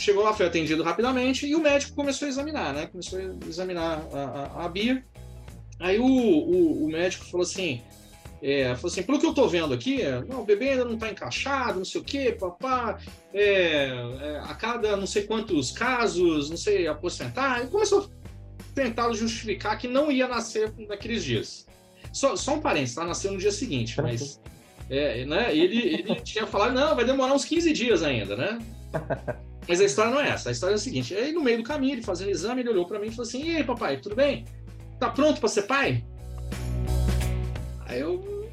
chegou 0.04 0.24
lá, 0.24 0.34
foi 0.34 0.46
atendido 0.46 0.84
rapidamente 0.84 1.46
e 1.46 1.56
o 1.56 1.60
médico 1.60 1.96
começou 1.96 2.26
a 2.26 2.30
examinar, 2.30 2.74
né? 2.74 2.88
Começou 2.88 3.20
a 3.20 3.48
examinar 3.48 4.02
a, 4.14 4.18
a, 4.18 4.66
a 4.66 4.70
Bia. 4.70 5.04
Aí 5.80 5.98
o, 6.00 6.06
o, 6.06 6.86
o 6.86 6.88
médico 6.90 7.26
falou 7.26 7.44
assim: 7.44 7.82
é, 8.42 8.74
falou 8.76 8.92
assim, 8.92 9.04
pelo 9.04 9.20
que 9.20 9.26
eu 9.26 9.34
tô 9.34 9.48
vendo 9.48 9.74
aqui, 9.74 10.02
não, 10.28 10.42
o 10.42 10.46
bebê 10.46 10.72
ainda 10.72 10.86
não 10.86 10.94
está 10.94 11.10
encaixado, 11.10 11.80
não 11.80 11.86
sei 11.86 12.00
o 12.00 12.04
quê, 12.04 12.36
papá, 12.40 12.98
é, 13.34 13.88
é, 14.22 14.42
a 14.44 14.54
cada 14.56 14.96
não 14.96 15.06
sei 15.08 15.24
quantos 15.24 15.72
casos, 15.72 16.50
não 16.50 16.58
sei 16.58 16.88
a 16.88 16.96
porcentagem, 16.96 17.68
começou 17.68 18.04
a 18.04 18.74
tentar 18.74 19.12
justificar 19.14 19.78
que 19.78 19.88
não 19.88 20.10
ia 20.10 20.28
nascer 20.28 20.74
naqueles 20.88 21.24
dias. 21.24 21.68
Só, 22.14 22.36
só 22.36 22.56
um 22.56 22.62
parênteses, 22.62 22.96
tá? 22.96 23.04
Nasceu 23.04 23.32
no 23.32 23.38
dia 23.38 23.52
seguinte, 23.52 24.02
mas 24.02 24.42
é, 24.90 25.26
né, 25.26 25.56
ele, 25.56 25.78
ele 25.78 26.16
tinha 26.22 26.48
falado, 26.48 26.74
não, 26.74 26.96
vai 26.96 27.06
demorar 27.06 27.34
uns 27.34 27.46
15 27.46 27.74
dias 27.74 28.04
ainda, 28.04 28.36
né? 28.38 28.58
Mas 29.68 29.80
a 29.80 29.86
história 29.86 30.12
não 30.12 30.20
é 30.20 30.30
essa, 30.30 30.50
a 30.50 30.52
história 30.52 30.74
é 30.74 30.76
a 30.76 30.80
seguinte, 30.80 31.14
aí 31.14 31.32
no 31.32 31.42
meio 31.42 31.58
do 31.58 31.64
caminho, 31.64 31.94
ele 31.94 32.02
fazendo 32.02 32.32
exame, 32.32 32.62
ele 32.62 32.70
olhou 32.70 32.88
para 32.88 33.00
mim 33.00 33.08
e 33.08 33.12
falou 33.12 33.28
assim, 33.28 33.44
e 33.44 33.58
aí, 33.58 33.64
papai, 33.64 33.98
tudo 33.98 34.16
bem? 34.16 34.46
Tá 35.00 35.10
pronto 35.10 35.40
para 35.40 35.50
ser 35.50 35.64
pai? 35.64 36.04
Aí 37.86 38.00
eu. 38.00 38.50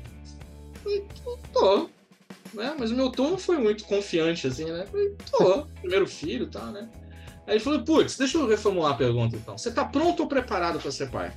tô. 1.53 1.89
Né? 2.55 2.75
Mas 2.79 2.91
o 2.91 2.95
meu 2.95 3.11
tom 3.11 3.31
não 3.31 3.39
foi 3.39 3.59
muito 3.59 3.85
confiante, 3.85 4.47
assim, 4.47 4.65
né? 4.65 4.87
Falei, 4.87 5.17
tô. 5.31 5.67
Primeiro 5.81 6.07
filho 6.07 6.49
tal, 6.49 6.67
né? 6.67 6.89
Aí 7.47 7.55
ele 7.55 7.61
falou, 7.61 7.83
putz, 7.85 8.17
deixa 8.17 8.39
eu 8.39 8.47
reformular 8.47 8.93
a 8.93 8.97
pergunta 8.97 9.37
então. 9.37 9.57
Você 9.57 9.71
tá 9.71 9.85
pronto 9.85 10.21
ou 10.21 10.29
preparado 10.29 10.79
para 10.79 10.91
ser 10.91 11.11
pai? 11.11 11.33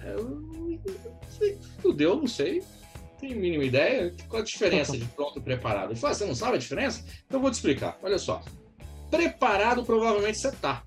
Aí 0.00 0.12
eu 0.12 0.80
fudeu, 1.80 2.16
não 2.16 2.26
sei. 2.26 2.62
Tem 3.18 3.34
mínima 3.34 3.64
ideia? 3.64 4.14
Qual 4.28 4.42
a 4.42 4.44
diferença 4.44 4.96
de 4.96 5.04
pronto 5.06 5.38
e 5.38 5.42
preparado? 5.42 5.90
Ele 5.90 5.98
falou, 5.98 6.12
ah, 6.12 6.14
você 6.14 6.24
não 6.26 6.34
sabe 6.34 6.56
a 6.56 6.58
diferença? 6.58 7.04
Então 7.26 7.38
eu 7.38 7.42
vou 7.42 7.50
te 7.50 7.54
explicar. 7.54 7.98
Olha 8.02 8.18
só. 8.18 8.42
preparado 9.10 9.84
provavelmente 9.84 10.38
você 10.38 10.52
tá. 10.52 10.82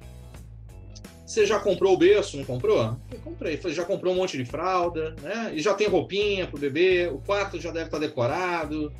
Você 1.25 1.45
já 1.45 1.59
comprou 1.59 1.93
o 1.93 1.97
berço, 1.97 2.37
não 2.37 2.43
comprou? 2.43 2.97
Eu 3.11 3.19
comprei. 3.19 3.59
Já 3.67 3.85
comprou 3.85 4.13
um 4.13 4.17
monte 4.17 4.35
de 4.35 4.45
fralda, 4.45 5.15
né? 5.21 5.51
E 5.53 5.61
já 5.61 5.75
tem 5.75 5.87
roupinha 5.87 6.47
pro 6.47 6.59
bebê, 6.59 7.07
o 7.07 7.19
quarto 7.19 7.59
já 7.61 7.71
deve 7.71 7.85
estar 7.85 7.99
tá 7.99 8.05
decorado, 8.05 8.91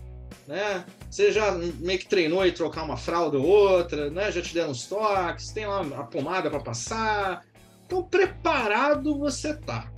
né? 0.48 0.86
Você 1.10 1.32
já 1.32 1.52
meio 1.52 1.98
que 1.98 2.08
treinou 2.08 2.46
e 2.46 2.52
trocar 2.52 2.84
uma 2.84 2.98
fralda 2.98 3.38
ou 3.40 3.46
outra, 3.46 4.12
né? 4.12 4.32
Já 4.32 4.44
te 4.44 4.54
deram 4.54 4.70
os 4.70 4.86
toques, 4.86 5.52
tem 5.52 5.66
lá 5.66 5.82
a 5.82 6.04
pomada 6.04 6.52
para 6.52 6.60
passar. 6.60 7.44
Então, 7.86 8.04
preparado 8.04 9.18
você 9.18 9.56
tá. 9.56 9.92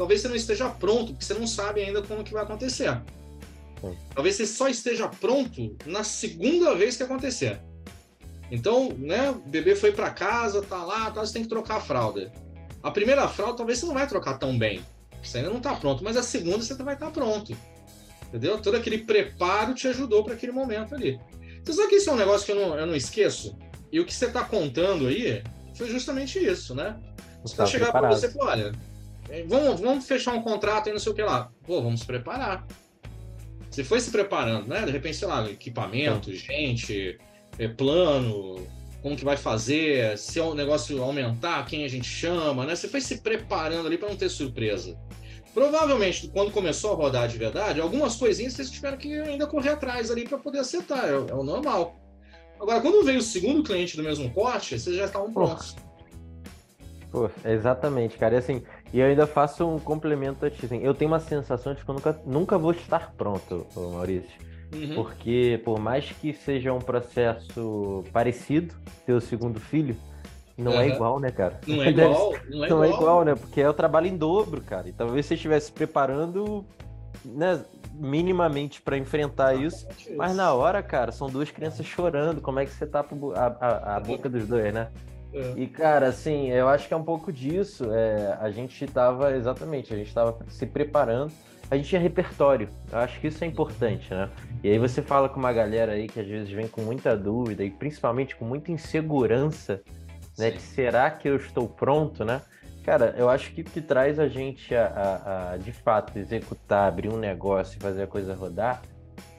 Talvez 0.00 0.22
você 0.22 0.28
não 0.28 0.34
esteja 0.34 0.66
pronto, 0.66 1.12
porque 1.12 1.26
você 1.26 1.34
não 1.34 1.46
sabe 1.46 1.82
ainda 1.82 2.00
como 2.00 2.24
que 2.24 2.32
vai 2.32 2.42
acontecer. 2.42 3.02
Talvez 4.14 4.34
você 4.34 4.46
só 4.46 4.66
esteja 4.66 5.06
pronto 5.06 5.76
na 5.84 6.02
segunda 6.02 6.74
vez 6.74 6.96
que 6.96 7.02
acontecer. 7.02 7.60
Então, 8.50 8.94
né, 8.96 9.28
o 9.28 9.34
bebê 9.34 9.76
foi 9.76 9.92
para 9.92 10.08
casa, 10.08 10.62
tá 10.62 10.82
lá, 10.82 11.10
tá, 11.10 11.20
você 11.20 11.34
tem 11.34 11.42
que 11.42 11.50
trocar 11.50 11.76
a 11.76 11.80
fralda. 11.82 12.32
A 12.82 12.90
primeira 12.90 13.28
fralda 13.28 13.58
talvez 13.58 13.78
você 13.78 13.84
não 13.84 13.92
vai 13.92 14.06
trocar 14.06 14.38
tão 14.38 14.58
bem. 14.58 14.82
Você 15.22 15.36
ainda 15.36 15.50
não 15.50 15.60
tá 15.60 15.74
pronto, 15.74 16.02
mas 16.02 16.16
a 16.16 16.22
segunda 16.22 16.62
você 16.62 16.72
vai 16.76 16.94
estar 16.94 17.04
tá 17.04 17.12
pronto. 17.12 17.54
Entendeu? 18.26 18.58
Todo 18.58 18.78
aquele 18.78 19.04
preparo 19.04 19.74
te 19.74 19.86
ajudou 19.86 20.24
para 20.24 20.32
aquele 20.32 20.52
momento 20.52 20.94
ali. 20.94 21.20
Você 21.62 21.74
sabe 21.74 21.90
que 21.90 21.96
isso 21.96 22.08
é 22.08 22.14
um 22.14 22.16
negócio 22.16 22.46
que 22.46 22.52
eu 22.52 22.56
não, 22.56 22.74
eu 22.74 22.86
não 22.86 22.96
esqueço? 22.96 23.54
E 23.92 24.00
o 24.00 24.06
que 24.06 24.14
você 24.14 24.24
está 24.24 24.44
contando 24.44 25.08
aí 25.08 25.44
foi 25.74 25.90
justamente 25.90 26.38
isso, 26.38 26.74
né? 26.74 26.98
Você 27.42 27.54
vai 27.54 27.66
chegar 27.66 27.92
para 27.92 28.08
você 28.08 28.28
e 28.28 28.30
falar, 28.30 28.52
olha, 28.52 28.72
vamos, 29.46 29.80
vamos 29.80 30.06
fechar 30.06 30.34
um 30.34 30.42
contrato 30.42 30.88
e 30.88 30.92
não 30.92 30.98
sei 30.98 31.12
o 31.12 31.14
que 31.14 31.22
lá. 31.22 31.50
Pô, 31.66 31.82
vamos 31.82 32.00
se 32.00 32.06
preparar. 32.06 32.66
Você 33.70 33.84
foi 33.84 34.00
se 34.00 34.10
preparando, 34.10 34.66
né? 34.66 34.84
De 34.84 34.90
repente, 34.90 35.16
sei 35.16 35.28
lá, 35.28 35.48
equipamento, 35.48 36.32
gente, 36.34 37.18
é, 37.58 37.68
plano, 37.68 38.66
como 39.02 39.16
que 39.16 39.24
vai 39.24 39.36
fazer, 39.36 40.18
se 40.18 40.40
o 40.40 40.54
negócio 40.54 41.02
aumentar, 41.02 41.64
quem 41.66 41.84
a 41.84 41.88
gente 41.88 42.08
chama, 42.08 42.66
né? 42.66 42.74
Você 42.74 42.88
foi 42.88 43.00
se 43.00 43.18
preparando 43.18 43.86
ali 43.86 43.96
para 43.96 44.08
não 44.08 44.16
ter 44.16 44.28
surpresa. 44.28 44.98
Provavelmente, 45.54 46.28
quando 46.28 46.52
começou 46.52 46.92
a 46.92 46.96
rodar 46.96 47.28
de 47.28 47.36
verdade, 47.36 47.80
algumas 47.80 48.16
coisinhas 48.16 48.52
vocês 48.52 48.70
tiveram 48.70 48.96
que 48.96 49.12
ainda 49.20 49.46
correr 49.46 49.70
atrás 49.70 50.10
ali 50.10 50.28
para 50.28 50.38
poder 50.38 50.60
acertar, 50.60 51.04
é, 51.06 51.12
é, 51.12 51.34
o 51.34 51.42
normal. 51.42 51.98
Agora, 52.60 52.80
quando 52.80 53.04
veio 53.04 53.18
o 53.18 53.22
segundo 53.22 53.62
cliente 53.62 53.96
do 53.96 54.02
mesmo 54.02 54.30
corte, 54.32 54.78
vocês 54.78 54.96
já 54.96 55.06
estavam 55.06 55.32
prontos. 55.32 55.74
Pô, 57.10 57.28
exatamente, 57.44 58.16
cara. 58.16 58.34
E 58.34 58.38
assim, 58.38 58.62
e 58.92 59.00
eu 59.00 59.06
ainda 59.06 59.26
faço 59.26 59.66
um 59.66 59.78
complemento 59.78 60.44
assim, 60.44 60.80
eu 60.82 60.94
tenho 60.94 61.10
uma 61.10 61.20
sensação 61.20 61.74
de 61.74 61.84
que 61.84 61.90
eu 61.90 61.94
nunca, 61.94 62.20
nunca 62.26 62.58
vou 62.58 62.72
estar 62.72 63.12
pronto, 63.16 63.66
Maurício. 63.76 64.50
Uhum. 64.74 64.94
Porque 64.94 65.60
por 65.64 65.78
mais 65.80 66.10
que 66.10 66.32
seja 66.32 66.72
um 66.72 66.78
processo 66.78 68.04
parecido, 68.12 68.74
ter 69.04 69.12
o 69.12 69.20
segundo 69.20 69.58
filho, 69.58 69.96
não 70.56 70.72
uhum. 70.72 70.80
é 70.80 70.88
igual, 70.88 71.18
né, 71.18 71.30
cara? 71.30 71.60
Não 71.66 71.82
é 71.82 71.90
igual, 71.90 72.32
não 72.48 72.64
é, 72.64 72.68
não 72.68 72.84
igual. 72.84 72.84
é 72.84 72.88
igual, 72.88 73.24
né? 73.24 73.34
Porque 73.34 73.60
é 73.60 73.68
o 73.68 73.74
trabalho 73.74 74.06
em 74.06 74.16
dobro, 74.16 74.60
cara. 74.60 74.88
E 74.88 74.92
talvez 74.92 75.26
você 75.26 75.34
estivesse 75.34 75.72
preparando, 75.72 76.64
né, 77.24 77.64
minimamente 77.94 78.80
para 78.80 78.96
enfrentar 78.96 79.54
isso, 79.54 79.86
isso, 79.98 80.16
mas 80.16 80.34
na 80.34 80.52
hora, 80.52 80.82
cara, 80.82 81.10
são 81.10 81.28
duas 81.28 81.50
crianças 81.50 81.84
chorando. 81.86 82.40
Como 82.40 82.58
é 82.58 82.66
que 82.66 82.72
você 82.72 82.86
tapa 82.86 83.16
a, 83.34 83.46
a, 83.46 83.96
a 83.96 84.00
boca 84.00 84.28
dos 84.28 84.46
dois, 84.46 84.72
né? 84.72 84.88
É. 85.32 85.54
E, 85.56 85.66
cara, 85.66 86.08
assim, 86.08 86.48
eu 86.48 86.68
acho 86.68 86.88
que 86.88 86.94
é 86.94 86.96
um 86.96 87.04
pouco 87.04 87.32
disso. 87.32 87.92
É, 87.92 88.36
a 88.40 88.50
gente 88.50 88.86
tava, 88.86 89.34
exatamente, 89.34 89.92
a 89.94 89.96
gente 89.96 90.12
tava 90.12 90.36
se 90.48 90.66
preparando. 90.66 91.32
A 91.70 91.76
gente 91.76 91.88
tinha 91.88 92.00
repertório. 92.00 92.68
Eu 92.90 92.98
acho 92.98 93.20
que 93.20 93.28
isso 93.28 93.44
é 93.44 93.46
importante, 93.46 94.12
né? 94.12 94.28
E 94.62 94.68
aí 94.68 94.78
você 94.78 95.00
fala 95.00 95.28
com 95.28 95.38
uma 95.38 95.52
galera 95.52 95.92
aí 95.92 96.08
que 96.08 96.18
às 96.18 96.26
vezes 96.26 96.50
vem 96.50 96.66
com 96.66 96.80
muita 96.80 97.16
dúvida 97.16 97.62
e 97.62 97.70
principalmente 97.70 98.34
com 98.34 98.44
muita 98.44 98.72
insegurança, 98.72 99.80
né? 100.36 100.50
De 100.50 100.60
será 100.60 101.08
que 101.10 101.28
eu 101.28 101.36
estou 101.36 101.68
pronto, 101.68 102.24
né? 102.24 102.42
Cara, 102.84 103.14
eu 103.16 103.28
acho 103.28 103.52
que 103.52 103.60
o 103.60 103.64
que 103.64 103.80
traz 103.80 104.18
a 104.18 104.26
gente 104.26 104.74
a, 104.74 104.86
a, 104.86 105.52
a, 105.52 105.56
de 105.58 105.70
fato 105.70 106.18
executar, 106.18 106.88
abrir 106.88 107.08
um 107.08 107.18
negócio 107.18 107.76
e 107.78 107.80
fazer 107.80 108.02
a 108.02 108.06
coisa 108.06 108.34
rodar 108.34 108.82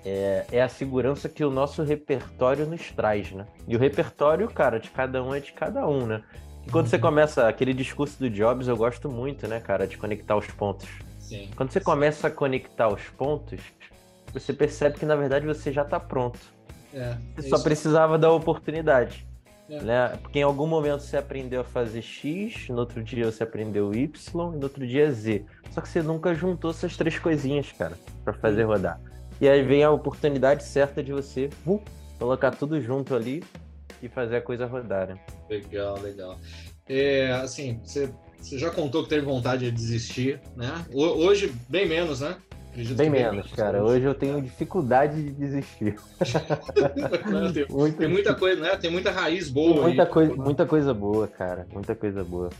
é, 0.05 0.45
é, 0.51 0.61
a 0.61 0.69
segurança 0.69 1.29
que 1.29 1.43
o 1.43 1.51
nosso 1.51 1.83
repertório 1.83 2.65
nos 2.65 2.91
traz, 2.91 3.31
né? 3.31 3.45
E 3.67 3.75
o 3.75 3.79
repertório, 3.79 4.47
cara, 4.49 4.79
de 4.79 4.89
cada 4.89 5.23
um 5.23 5.33
é 5.33 5.39
de 5.39 5.51
cada 5.51 5.87
um, 5.87 6.05
né? 6.05 6.23
E 6.65 6.71
quando 6.71 6.87
você 6.87 6.95
uhum. 6.95 7.01
começa 7.01 7.47
aquele 7.47 7.73
discurso 7.73 8.19
do 8.19 8.29
Jobs, 8.29 8.67
eu 8.67 8.77
gosto 8.77 9.09
muito, 9.09 9.47
né, 9.47 9.59
cara, 9.59 9.87
de 9.87 9.97
conectar 9.97 10.35
os 10.35 10.47
pontos. 10.47 10.87
Sim. 11.19 11.49
Quando 11.55 11.71
você 11.71 11.79
começa 11.79 12.27
a 12.27 12.31
conectar 12.31 12.87
os 12.87 13.03
pontos, 13.09 13.59
você 14.33 14.53
percebe 14.53 14.97
que 14.99 15.05
na 15.05 15.15
verdade 15.15 15.45
você 15.45 15.71
já 15.71 15.83
está 15.83 15.99
pronto. 15.99 16.39
É, 16.93 17.15
você 17.35 17.47
é 17.47 17.49
só 17.49 17.63
precisava 17.63 18.17
da 18.17 18.31
oportunidade. 18.31 19.27
É. 19.69 19.81
Né? 19.81 20.17
Porque 20.21 20.39
em 20.39 20.43
algum 20.43 20.67
momento 20.67 21.01
você 21.01 21.15
aprendeu 21.15 21.61
a 21.61 21.63
fazer 21.63 22.01
X, 22.01 22.67
no 22.67 22.79
outro 22.79 23.01
dia 23.01 23.31
você 23.31 23.43
aprendeu 23.43 23.93
Y 23.93 24.05
e 24.05 24.57
no 24.57 24.63
outro 24.63 24.85
dia 24.85 25.09
Z. 25.11 25.45
Só 25.71 25.79
que 25.79 25.87
você 25.87 26.01
nunca 26.01 26.35
juntou 26.35 26.71
essas 26.71 26.97
três 26.97 27.17
coisinhas, 27.17 27.71
cara, 27.71 27.97
para 28.25 28.33
fazer 28.33 28.63
rodar. 28.63 28.99
E 29.41 29.49
aí 29.49 29.63
vem 29.63 29.83
a 29.83 29.89
oportunidade 29.89 30.63
certa 30.63 31.01
de 31.01 31.11
você 31.11 31.49
uh, 31.65 31.81
colocar 32.19 32.51
tudo 32.51 32.79
junto 32.79 33.15
ali 33.15 33.43
e 34.01 34.07
fazer 34.07 34.35
a 34.35 34.41
coisa 34.41 34.67
rodar. 34.67 35.07
Né? 35.07 35.15
Legal, 35.49 35.99
legal. 35.99 36.37
É, 36.87 37.31
assim, 37.31 37.79
você, 37.83 38.13
você 38.39 38.59
já 38.59 38.69
contou 38.69 39.01
que 39.01 39.09
teve 39.09 39.25
vontade 39.25 39.65
de 39.65 39.71
desistir, 39.71 40.39
né? 40.55 40.85
Hoje, 40.93 41.51
bem 41.67 41.87
menos, 41.87 42.21
né? 42.21 42.37
Acredito 42.69 42.97
bem 42.97 43.09
menos, 43.09 43.31
menos, 43.31 43.51
cara. 43.53 43.83
Hoje 43.83 44.05
eu 44.05 44.13
tenho 44.13 44.39
dificuldade 44.39 45.23
de 45.23 45.31
desistir. 45.31 45.95
tem, 47.51 47.65
muita, 47.67 47.97
tem, 47.97 48.07
muita 48.07 48.35
coisa, 48.35 48.61
né? 48.61 48.77
Tem 48.77 48.91
muita 48.91 49.09
raiz 49.09 49.49
boa. 49.49 49.81
Muita, 49.81 50.03
aí. 50.03 50.09
coisa, 50.09 50.35
muita 50.35 50.65
coisa 50.67 50.93
boa, 50.93 51.27
cara. 51.27 51.65
Muita 51.73 51.95
coisa 51.95 52.23
boa. 52.23 52.51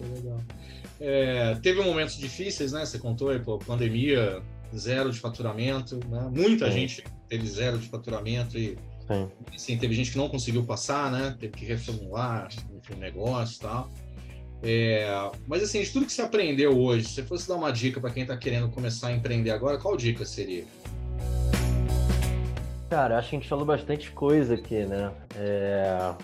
É. 0.00 0.66
É, 0.98 1.54
teve 1.56 1.82
momentos 1.82 2.16
difíceis, 2.16 2.72
né? 2.72 2.84
Você 2.84 2.98
contou 2.98 3.28
aí, 3.28 3.38
pô, 3.38 3.58
pandemia, 3.58 4.42
zero 4.74 5.10
de 5.10 5.18
faturamento, 5.18 6.00
né? 6.08 6.30
Muita 6.34 6.66
Sim. 6.66 6.72
gente 6.72 7.04
teve 7.28 7.46
zero 7.46 7.78
de 7.78 7.88
faturamento 7.88 8.58
e 8.58 8.78
Sim. 9.06 9.30
Assim, 9.54 9.78
teve 9.78 9.94
gente 9.94 10.10
que 10.10 10.18
não 10.18 10.28
conseguiu 10.28 10.64
passar, 10.64 11.10
né? 11.10 11.36
Teve 11.38 11.52
que 11.52 11.64
reformular 11.64 12.48
o 12.90 12.96
negócio 12.96 13.56
e 13.56 13.60
tal. 13.60 13.90
É, 14.62 15.06
mas 15.46 15.62
assim, 15.62 15.80
de 15.82 15.90
tudo 15.90 16.06
que 16.06 16.12
você 16.12 16.22
aprendeu 16.22 16.76
hoje, 16.76 17.06
se 17.06 17.14
você 17.14 17.22
fosse 17.22 17.46
dar 17.48 17.54
uma 17.54 17.70
dica 17.70 18.00
para 18.00 18.10
quem 18.10 18.22
está 18.22 18.36
querendo 18.36 18.68
começar 18.68 19.08
a 19.08 19.12
empreender 19.12 19.50
agora, 19.50 19.78
qual 19.78 19.96
dica 19.96 20.24
seria? 20.24 20.64
Cara, 22.90 23.18
acho 23.18 23.30
que 23.30 23.36
a 23.36 23.38
gente 23.38 23.48
falou 23.48 23.64
bastante 23.64 24.10
coisa 24.10 24.54
aqui, 24.54 24.84
né? 24.84 25.12
É... 25.36 26.14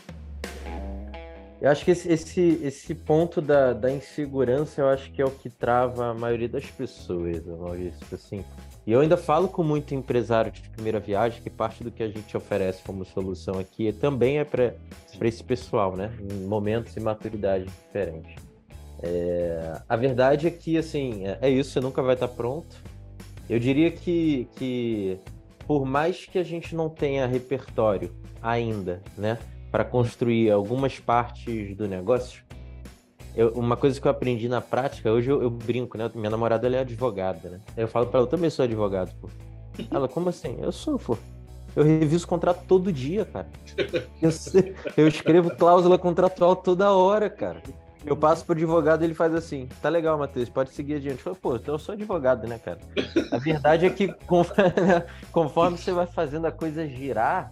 Eu 1.62 1.70
acho 1.70 1.84
que 1.84 1.92
esse, 1.92 2.12
esse, 2.12 2.60
esse 2.60 2.92
ponto 2.92 3.40
da, 3.40 3.72
da 3.72 3.88
insegurança, 3.88 4.80
eu 4.80 4.88
acho 4.88 5.12
que 5.12 5.22
é 5.22 5.24
o 5.24 5.30
que 5.30 5.48
trava 5.48 6.06
a 6.06 6.14
maioria 6.14 6.48
das 6.48 6.66
pessoas, 6.66 7.46
Maurício, 7.46 8.04
assim. 8.12 8.44
E 8.84 8.90
eu 8.90 8.98
ainda 8.98 9.16
falo 9.16 9.46
com 9.46 9.62
muito 9.62 9.94
empresário 9.94 10.50
de 10.50 10.60
primeira 10.70 10.98
viagem 10.98 11.40
que 11.40 11.48
parte 11.48 11.84
do 11.84 11.92
que 11.92 12.02
a 12.02 12.08
gente 12.08 12.36
oferece 12.36 12.82
como 12.82 13.04
solução 13.04 13.60
aqui 13.60 13.92
também 13.92 14.40
é 14.40 14.44
para 14.44 14.74
esse 15.20 15.44
pessoal, 15.44 15.94
né? 15.96 16.12
Em 16.20 16.44
momentos 16.48 16.96
e 16.96 17.00
maturidade 17.00 17.66
diferentes. 17.66 18.34
É, 19.00 19.80
a 19.88 19.94
verdade 19.94 20.48
é 20.48 20.50
que, 20.50 20.76
assim, 20.76 21.28
é, 21.28 21.38
é 21.42 21.48
isso, 21.48 21.70
você 21.70 21.80
nunca 21.80 22.02
vai 22.02 22.14
estar 22.14 22.26
pronto. 22.26 22.74
Eu 23.48 23.60
diria 23.60 23.92
que, 23.92 24.48
que 24.56 25.16
por 25.64 25.86
mais 25.86 26.24
que 26.24 26.40
a 26.40 26.42
gente 26.42 26.74
não 26.74 26.88
tenha 26.88 27.24
repertório 27.24 28.10
ainda, 28.42 29.00
né? 29.16 29.38
Para 29.72 29.84
construir 29.84 30.50
algumas 30.52 31.00
partes 31.00 31.76
do 31.76 31.88
negócio, 31.88 32.44
eu, 33.34 33.48
uma 33.54 33.76
coisa 33.76 34.00
que 34.00 34.06
eu 34.06 34.10
aprendi 34.10 34.48
na 34.48 34.60
prática, 34.60 35.10
hoje 35.10 35.30
eu, 35.30 35.42
eu 35.42 35.50
brinco, 35.50 35.96
né? 35.96 36.10
Minha 36.14 36.30
namorada 36.30 36.68
é 36.68 36.80
advogada, 36.80 37.48
né? 37.48 37.60
Eu 37.76 37.88
falo 37.88 38.06
para 38.06 38.18
ela, 38.18 38.26
eu 38.26 38.30
também 38.30 38.50
sou 38.50 38.64
advogado, 38.64 39.12
pô. 39.20 39.28
Ela, 39.90 40.06
como 40.06 40.28
assim? 40.28 40.58
Eu 40.60 40.70
sou, 40.70 40.98
pô. 40.98 41.16
Eu 41.74 41.82
reviso 41.82 42.26
o 42.26 42.28
contrato 42.28 42.62
todo 42.68 42.92
dia, 42.92 43.24
cara. 43.24 43.48
Eu, 44.20 44.30
eu 44.98 45.08
escrevo 45.08 45.50
cláusula 45.56 45.98
contratual 45.98 46.54
toda 46.54 46.92
hora, 46.92 47.30
cara. 47.30 47.62
Eu 48.04 48.16
passo 48.16 48.44
pro 48.44 48.54
advogado 48.54 49.02
e 49.02 49.06
ele 49.06 49.14
faz 49.14 49.34
assim: 49.34 49.68
tá 49.80 49.88
legal, 49.88 50.18
Matheus, 50.18 50.50
pode 50.50 50.70
seguir 50.70 50.96
adiante. 50.96 51.18
Eu 51.18 51.24
falo, 51.24 51.36
pô, 51.36 51.56
então 51.56 51.74
eu 51.74 51.78
sou 51.78 51.94
advogado, 51.94 52.46
né, 52.46 52.58
cara? 52.58 52.78
A 53.30 53.38
verdade 53.38 53.86
é 53.86 53.90
que 53.90 54.12
conforme 55.32 55.78
você 55.78 55.92
vai 55.92 56.06
fazendo 56.06 56.46
a 56.46 56.52
coisa 56.52 56.86
girar, 56.86 57.50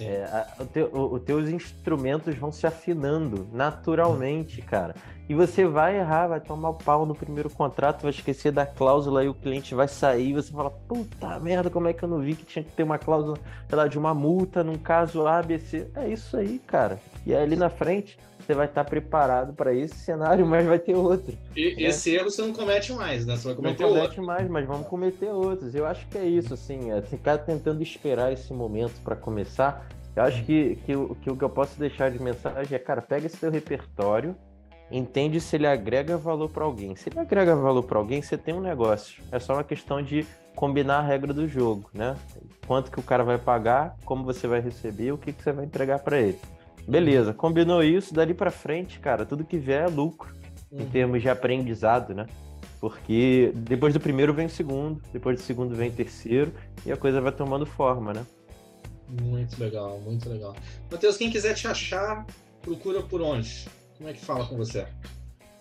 é, 0.00 0.24
a, 0.24 0.62
o 0.62 0.66
teu, 0.66 0.86
o, 0.92 1.14
os 1.14 1.22
teus 1.22 1.48
instrumentos 1.48 2.34
vão 2.36 2.50
se 2.50 2.66
afinando 2.66 3.48
naturalmente, 3.52 4.60
cara. 4.62 4.94
E 5.28 5.34
você 5.34 5.66
vai 5.66 5.98
errar, 5.98 6.26
vai 6.26 6.40
tomar 6.40 6.70
o 6.70 6.74
pau 6.74 7.06
no 7.06 7.14
primeiro 7.14 7.48
contrato, 7.48 8.02
vai 8.02 8.10
esquecer 8.10 8.52
da 8.52 8.66
cláusula 8.66 9.24
e 9.24 9.28
o 9.28 9.34
cliente 9.34 9.74
vai 9.74 9.88
sair. 9.88 10.28
E 10.28 10.32
você 10.34 10.52
fala, 10.52 10.70
puta 10.70 11.38
merda, 11.40 11.70
como 11.70 11.88
é 11.88 11.94
que 11.94 12.02
eu 12.02 12.08
não 12.08 12.20
vi 12.20 12.34
que 12.34 12.44
tinha 12.44 12.62
que 12.62 12.72
ter 12.72 12.82
uma 12.82 12.98
cláusula 12.98 13.38
lá, 13.70 13.88
de 13.88 13.98
uma 13.98 14.12
multa 14.12 14.62
num 14.62 14.76
caso 14.76 15.26
ABC? 15.26 15.88
É 15.94 16.08
isso 16.08 16.36
aí, 16.36 16.58
cara. 16.58 16.98
E 17.24 17.34
aí, 17.34 17.42
ali 17.42 17.56
na 17.56 17.70
frente, 17.70 18.18
você 18.44 18.54
vai 18.54 18.66
estar 18.66 18.84
preparado 18.84 19.52
para 19.54 19.74
esse 19.74 19.96
cenário, 19.96 20.46
mas 20.46 20.66
vai 20.66 20.78
ter 20.78 20.94
outro. 20.94 21.36
E 21.56 21.74
né? 21.74 21.82
esse 21.88 22.14
erro 22.14 22.30
você 22.30 22.42
não 22.42 22.52
comete 22.52 22.92
mais, 22.92 23.24
né? 23.24 23.36
Você 23.36 23.48
vai 23.48 23.56
cometer 23.56 23.82
não 23.82 23.88
comete 23.90 24.06
outro. 24.06 24.24
mais, 24.24 24.48
mas 24.48 24.66
vamos 24.66 24.86
cometer 24.86 25.30
outros. 25.30 25.74
Eu 25.74 25.86
acho 25.86 26.06
que 26.08 26.18
é 26.18 26.24
isso, 26.24 26.54
assim, 26.54 26.92
é 26.92 27.00
ficar 27.02 27.38
tentando 27.38 27.82
esperar 27.82 28.32
esse 28.32 28.52
momento 28.52 29.00
para 29.02 29.16
começar 29.16 29.86
Eu 30.14 30.22
acho 30.22 30.44
que, 30.44 30.76
que, 30.86 30.92
que 31.22 31.30
o 31.30 31.36
que 31.36 31.42
eu 31.42 31.50
posso 31.50 31.78
deixar 31.78 32.10
de 32.10 32.22
mensagem 32.22 32.74
é, 32.74 32.78
cara, 32.78 33.02
pega 33.02 33.26
esse 33.26 33.36
teu 33.36 33.50
repertório, 33.50 34.36
entende 34.90 35.40
se 35.40 35.56
ele 35.56 35.66
agrega 35.66 36.16
valor 36.16 36.48
para 36.50 36.64
alguém. 36.64 36.94
Se 36.94 37.08
ele 37.08 37.18
agrega 37.18 37.56
valor 37.56 37.82
para 37.82 37.98
alguém, 37.98 38.22
você 38.22 38.36
tem 38.36 38.54
um 38.54 38.60
negócio. 38.60 39.22
É 39.32 39.38
só 39.38 39.54
uma 39.54 39.64
questão 39.64 40.02
de 40.02 40.26
combinar 40.54 40.98
a 40.98 41.02
regra 41.02 41.32
do 41.32 41.48
jogo, 41.48 41.90
né? 41.92 42.16
Quanto 42.66 42.90
que 42.90 43.00
o 43.00 43.02
cara 43.02 43.24
vai 43.24 43.38
pagar, 43.38 43.96
como 44.04 44.24
você 44.24 44.46
vai 44.46 44.60
receber, 44.60 45.12
o 45.12 45.18
que, 45.18 45.32
que 45.32 45.42
você 45.42 45.52
vai 45.52 45.64
entregar 45.64 45.98
para 45.98 46.18
ele. 46.20 46.38
Beleza, 46.86 47.32
combinou 47.32 47.82
isso, 47.82 48.12
dali 48.12 48.34
para 48.34 48.50
frente, 48.50 48.98
cara, 48.98 49.24
tudo 49.24 49.44
que 49.44 49.58
vier 49.58 49.84
é 49.84 49.88
lucro 49.88 50.34
uhum. 50.70 50.82
em 50.82 50.86
termos 50.86 51.22
de 51.22 51.28
aprendizado, 51.28 52.14
né? 52.14 52.26
Porque 52.80 53.52
depois 53.54 53.94
do 53.94 54.00
primeiro 54.00 54.34
vem 54.34 54.46
o 54.46 54.50
segundo, 54.50 55.00
depois 55.12 55.40
do 55.40 55.42
segundo 55.42 55.74
vem 55.74 55.88
o 55.88 55.92
terceiro 55.92 56.52
e 56.84 56.92
a 56.92 56.96
coisa 56.96 57.20
vai 57.20 57.32
tomando 57.32 57.64
forma, 57.64 58.12
né? 58.12 58.26
Muito 59.22 59.58
legal, 59.58 59.98
muito 60.00 60.28
legal. 60.28 60.54
Matheus, 60.90 61.16
quem 61.16 61.30
quiser 61.30 61.54
te 61.54 61.66
achar, 61.66 62.26
procura 62.60 63.00
por 63.02 63.22
onde? 63.22 63.66
Como 63.96 64.08
é 64.08 64.12
que 64.12 64.20
fala 64.20 64.44
com 64.46 64.56
você? 64.56 64.86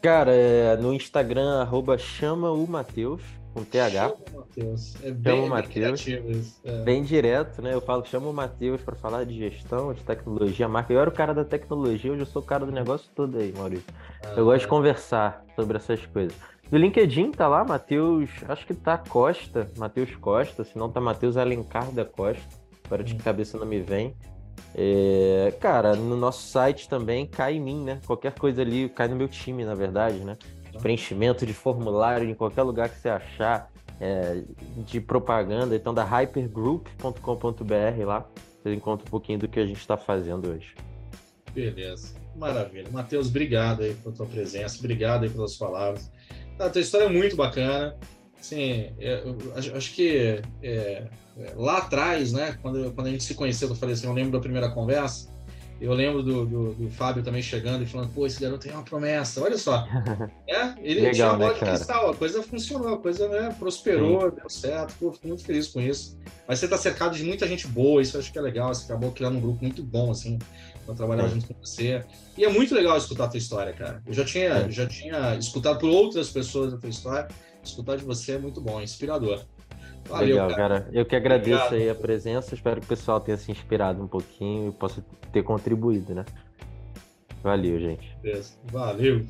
Cara, 0.01 0.33
é 0.33 0.75
no 0.75 0.93
Instagram, 0.93 1.61
arroba 1.61 1.97
chama 1.97 2.51
o 2.51 2.67
Matheus, 2.67 3.21
com 3.53 3.63
TH. 3.63 3.91
Chama 3.91 4.15
o 4.15 4.37
Matheus. 4.37 4.95
É 5.03 5.11
bem, 5.11 5.49
Matheus. 5.49 6.07
É. 6.63 6.83
Bem 6.83 7.03
direto, 7.03 7.61
né? 7.61 7.73
Eu 7.73 7.81
falo, 7.81 8.03
chama 8.05 8.27
o 8.27 8.33
Matheus 8.33 8.81
para 8.81 8.95
falar 8.95 9.23
de 9.23 9.37
gestão, 9.37 9.93
de 9.93 10.03
tecnologia, 10.03 10.67
marca. 10.67 10.91
Eu 10.91 10.99
era 10.99 11.09
o 11.09 11.13
cara 11.13 11.33
da 11.33 11.45
tecnologia, 11.45 12.11
hoje 12.11 12.21
eu 12.21 12.25
sou 12.25 12.41
o 12.41 12.45
cara 12.45 12.65
do 12.65 12.71
negócio 12.71 13.09
todo 13.15 13.37
aí, 13.37 13.53
Maurício. 13.55 13.85
Ah, 14.23 14.33
eu 14.35 14.45
gosto 14.45 14.61
de 14.61 14.67
conversar 14.67 15.45
sobre 15.55 15.77
essas 15.77 16.05
coisas. 16.07 16.35
No 16.71 16.77
LinkedIn 16.77 17.31
tá 17.31 17.47
lá, 17.47 17.63
Matheus, 17.63 18.29
acho 18.47 18.65
que 18.65 18.73
tá 18.73 18.97
Costa, 18.97 19.69
Matheus 19.77 20.15
Costa, 20.15 20.63
se 20.63 20.77
não 20.77 20.89
tá 20.89 20.99
Matheus 20.99 21.37
Alencar 21.37 21.91
da 21.91 22.03
Costa, 22.03 22.43
agora 22.85 23.03
de 23.03 23.13
hum. 23.13 23.19
cabeça 23.19 23.57
não 23.57 23.65
me 23.65 23.79
vem. 23.79 24.15
É, 24.75 25.53
cara, 25.59 25.95
no 25.95 26.15
nosso 26.15 26.47
site 26.47 26.89
também 26.89 27.27
cai 27.27 27.57
em 27.57 27.59
mim, 27.59 27.83
né? 27.83 27.99
Qualquer 28.07 28.33
coisa 28.33 28.63
ali 28.63 28.89
cai 28.89 29.07
no 29.07 29.15
meu 29.15 29.27
time, 29.27 29.63
na 29.63 29.75
verdade, 29.75 30.17
né? 30.19 30.35
Tá. 30.73 30.79
Preenchimento 30.79 31.45
de 31.45 31.53
formulário 31.53 32.29
em 32.29 32.33
qualquer 32.33 32.63
lugar 32.63 32.89
que 32.89 32.99
você 32.99 33.09
achar, 33.09 33.71
é, 33.99 34.41
de 34.77 34.99
propaganda, 34.99 35.75
então 35.75 35.93
da 35.93 36.03
hypergroup.com.br 36.03 38.05
lá, 38.05 38.27
você 38.61 38.73
encontra 38.73 39.05
um 39.05 39.09
pouquinho 39.09 39.39
do 39.39 39.47
que 39.47 39.59
a 39.59 39.65
gente 39.65 39.79
está 39.79 39.95
fazendo 39.95 40.49
hoje. 40.49 40.75
Beleza, 41.53 42.15
maravilha. 42.35 42.89
Matheus, 42.91 43.27
obrigado 43.27 43.83
aí 43.83 43.93
pela 43.93 44.15
tua 44.15 44.25
presença, 44.25 44.79
obrigado 44.79 45.23
aí 45.23 45.29
pelas 45.29 45.55
palavras. 45.55 46.11
A 46.59 46.69
tua 46.69 46.81
história 46.81 47.05
é 47.05 47.09
muito 47.09 47.35
bacana. 47.35 47.95
Sim, 48.41 48.91
é, 48.99 49.23
acho 49.55 49.93
que 49.93 50.17
é, 50.17 50.41
é, 50.61 51.07
lá 51.55 51.77
atrás, 51.77 52.33
né, 52.33 52.57
quando, 52.61 52.91
quando 52.93 53.07
a 53.07 53.09
gente 53.09 53.23
se 53.23 53.35
conheceu, 53.35 53.69
eu 53.69 53.75
falei 53.75 53.93
assim, 53.93 54.07
eu 54.07 54.13
lembro 54.13 54.33
da 54.33 54.39
primeira 54.39 54.69
conversa, 54.69 55.32
eu 55.83 55.93
lembro 55.93 56.23
do, 56.23 56.45
do, 56.45 56.73
do, 56.75 56.89
Fábio 56.89 57.21
também 57.21 57.41
chegando 57.41 57.83
e 57.83 57.85
falando, 57.85 58.13
pô, 58.13 58.25
esse 58.25 58.39
garoto 58.39 58.63
tem 58.63 58.71
uma 58.71 58.83
promessa, 58.83 59.41
olha 59.41 59.57
só. 59.57 59.85
é, 60.47 60.73
ele 60.81 61.01
Legal, 61.01 61.13
tinha 61.13 61.27
a 61.27 61.33
bola 61.33 61.53
né, 61.53 61.59
de 61.59 61.65
cristal, 61.65 62.09
a 62.09 62.15
coisa 62.15 62.41
funcionou, 62.41 62.93
a 62.93 62.97
coisa 62.97 63.27
né, 63.27 63.53
prosperou, 63.59 64.29
Sim. 64.29 64.35
deu 64.37 64.49
certo, 64.49 64.95
pô, 64.97 65.11
fico 65.11 65.27
muito 65.27 65.43
feliz 65.43 65.67
com 65.67 65.81
isso. 65.81 66.17
Mas 66.47 66.59
você 66.59 66.69
tá 66.69 66.77
cercado 66.77 67.17
de 67.17 67.23
muita 67.23 67.45
gente 67.45 67.67
boa, 67.67 68.01
isso 68.01 68.15
eu 68.15 68.21
acho 68.21 68.31
que 68.31 68.39
é 68.39 68.41
legal, 68.41 68.73
você 68.73 68.85
acabou 68.85 69.11
criando 69.11 69.37
um 69.37 69.41
grupo 69.41 69.61
muito 69.61 69.83
bom, 69.83 70.09
assim, 70.09 70.39
para 70.85 70.95
trabalhar 70.95 71.27
junto 71.27 71.47
com 71.47 71.55
você. 71.61 72.03
E 72.37 72.45
é 72.45 72.49
muito 72.49 72.73
legal 72.73 72.97
escutar 72.97 73.25
a 73.25 73.27
tua 73.27 73.37
história, 73.37 73.73
cara. 73.73 74.01
Eu 74.07 74.13
já 74.13 74.23
tinha, 74.23 74.49
é. 74.49 74.71
já 74.71 74.87
tinha 74.87 75.35
escutado 75.35 75.79
por 75.79 75.89
outras 75.89 76.29
pessoas 76.29 76.73
a 76.73 76.77
tua 76.77 76.89
história, 76.89 77.27
escutar 77.61 77.97
de 77.97 78.05
você 78.05 78.33
é 78.33 78.37
muito 78.37 78.61
bom, 78.61 78.79
é 78.79 78.83
inspirador. 78.83 79.43
Valeu, 80.09 80.27
Legal, 80.27 80.49
cara. 80.49 80.81
cara. 80.81 80.89
Eu 80.91 81.05
que 81.05 81.15
agradeço 81.15 81.65
Obrigado. 81.65 81.81
aí 81.81 81.89
a 81.89 81.95
presença. 81.95 82.53
Espero 82.53 82.79
que 82.79 82.85
o 82.85 82.89
pessoal 82.89 83.19
tenha 83.19 83.37
se 83.37 83.51
inspirado 83.51 84.03
um 84.03 84.07
pouquinho 84.07 84.69
e 84.69 84.71
possa 84.71 85.03
ter 85.31 85.43
contribuído, 85.43 86.13
né? 86.13 86.25
Valeu, 87.41 87.79
gente. 87.79 88.17
Valeu. 88.71 89.25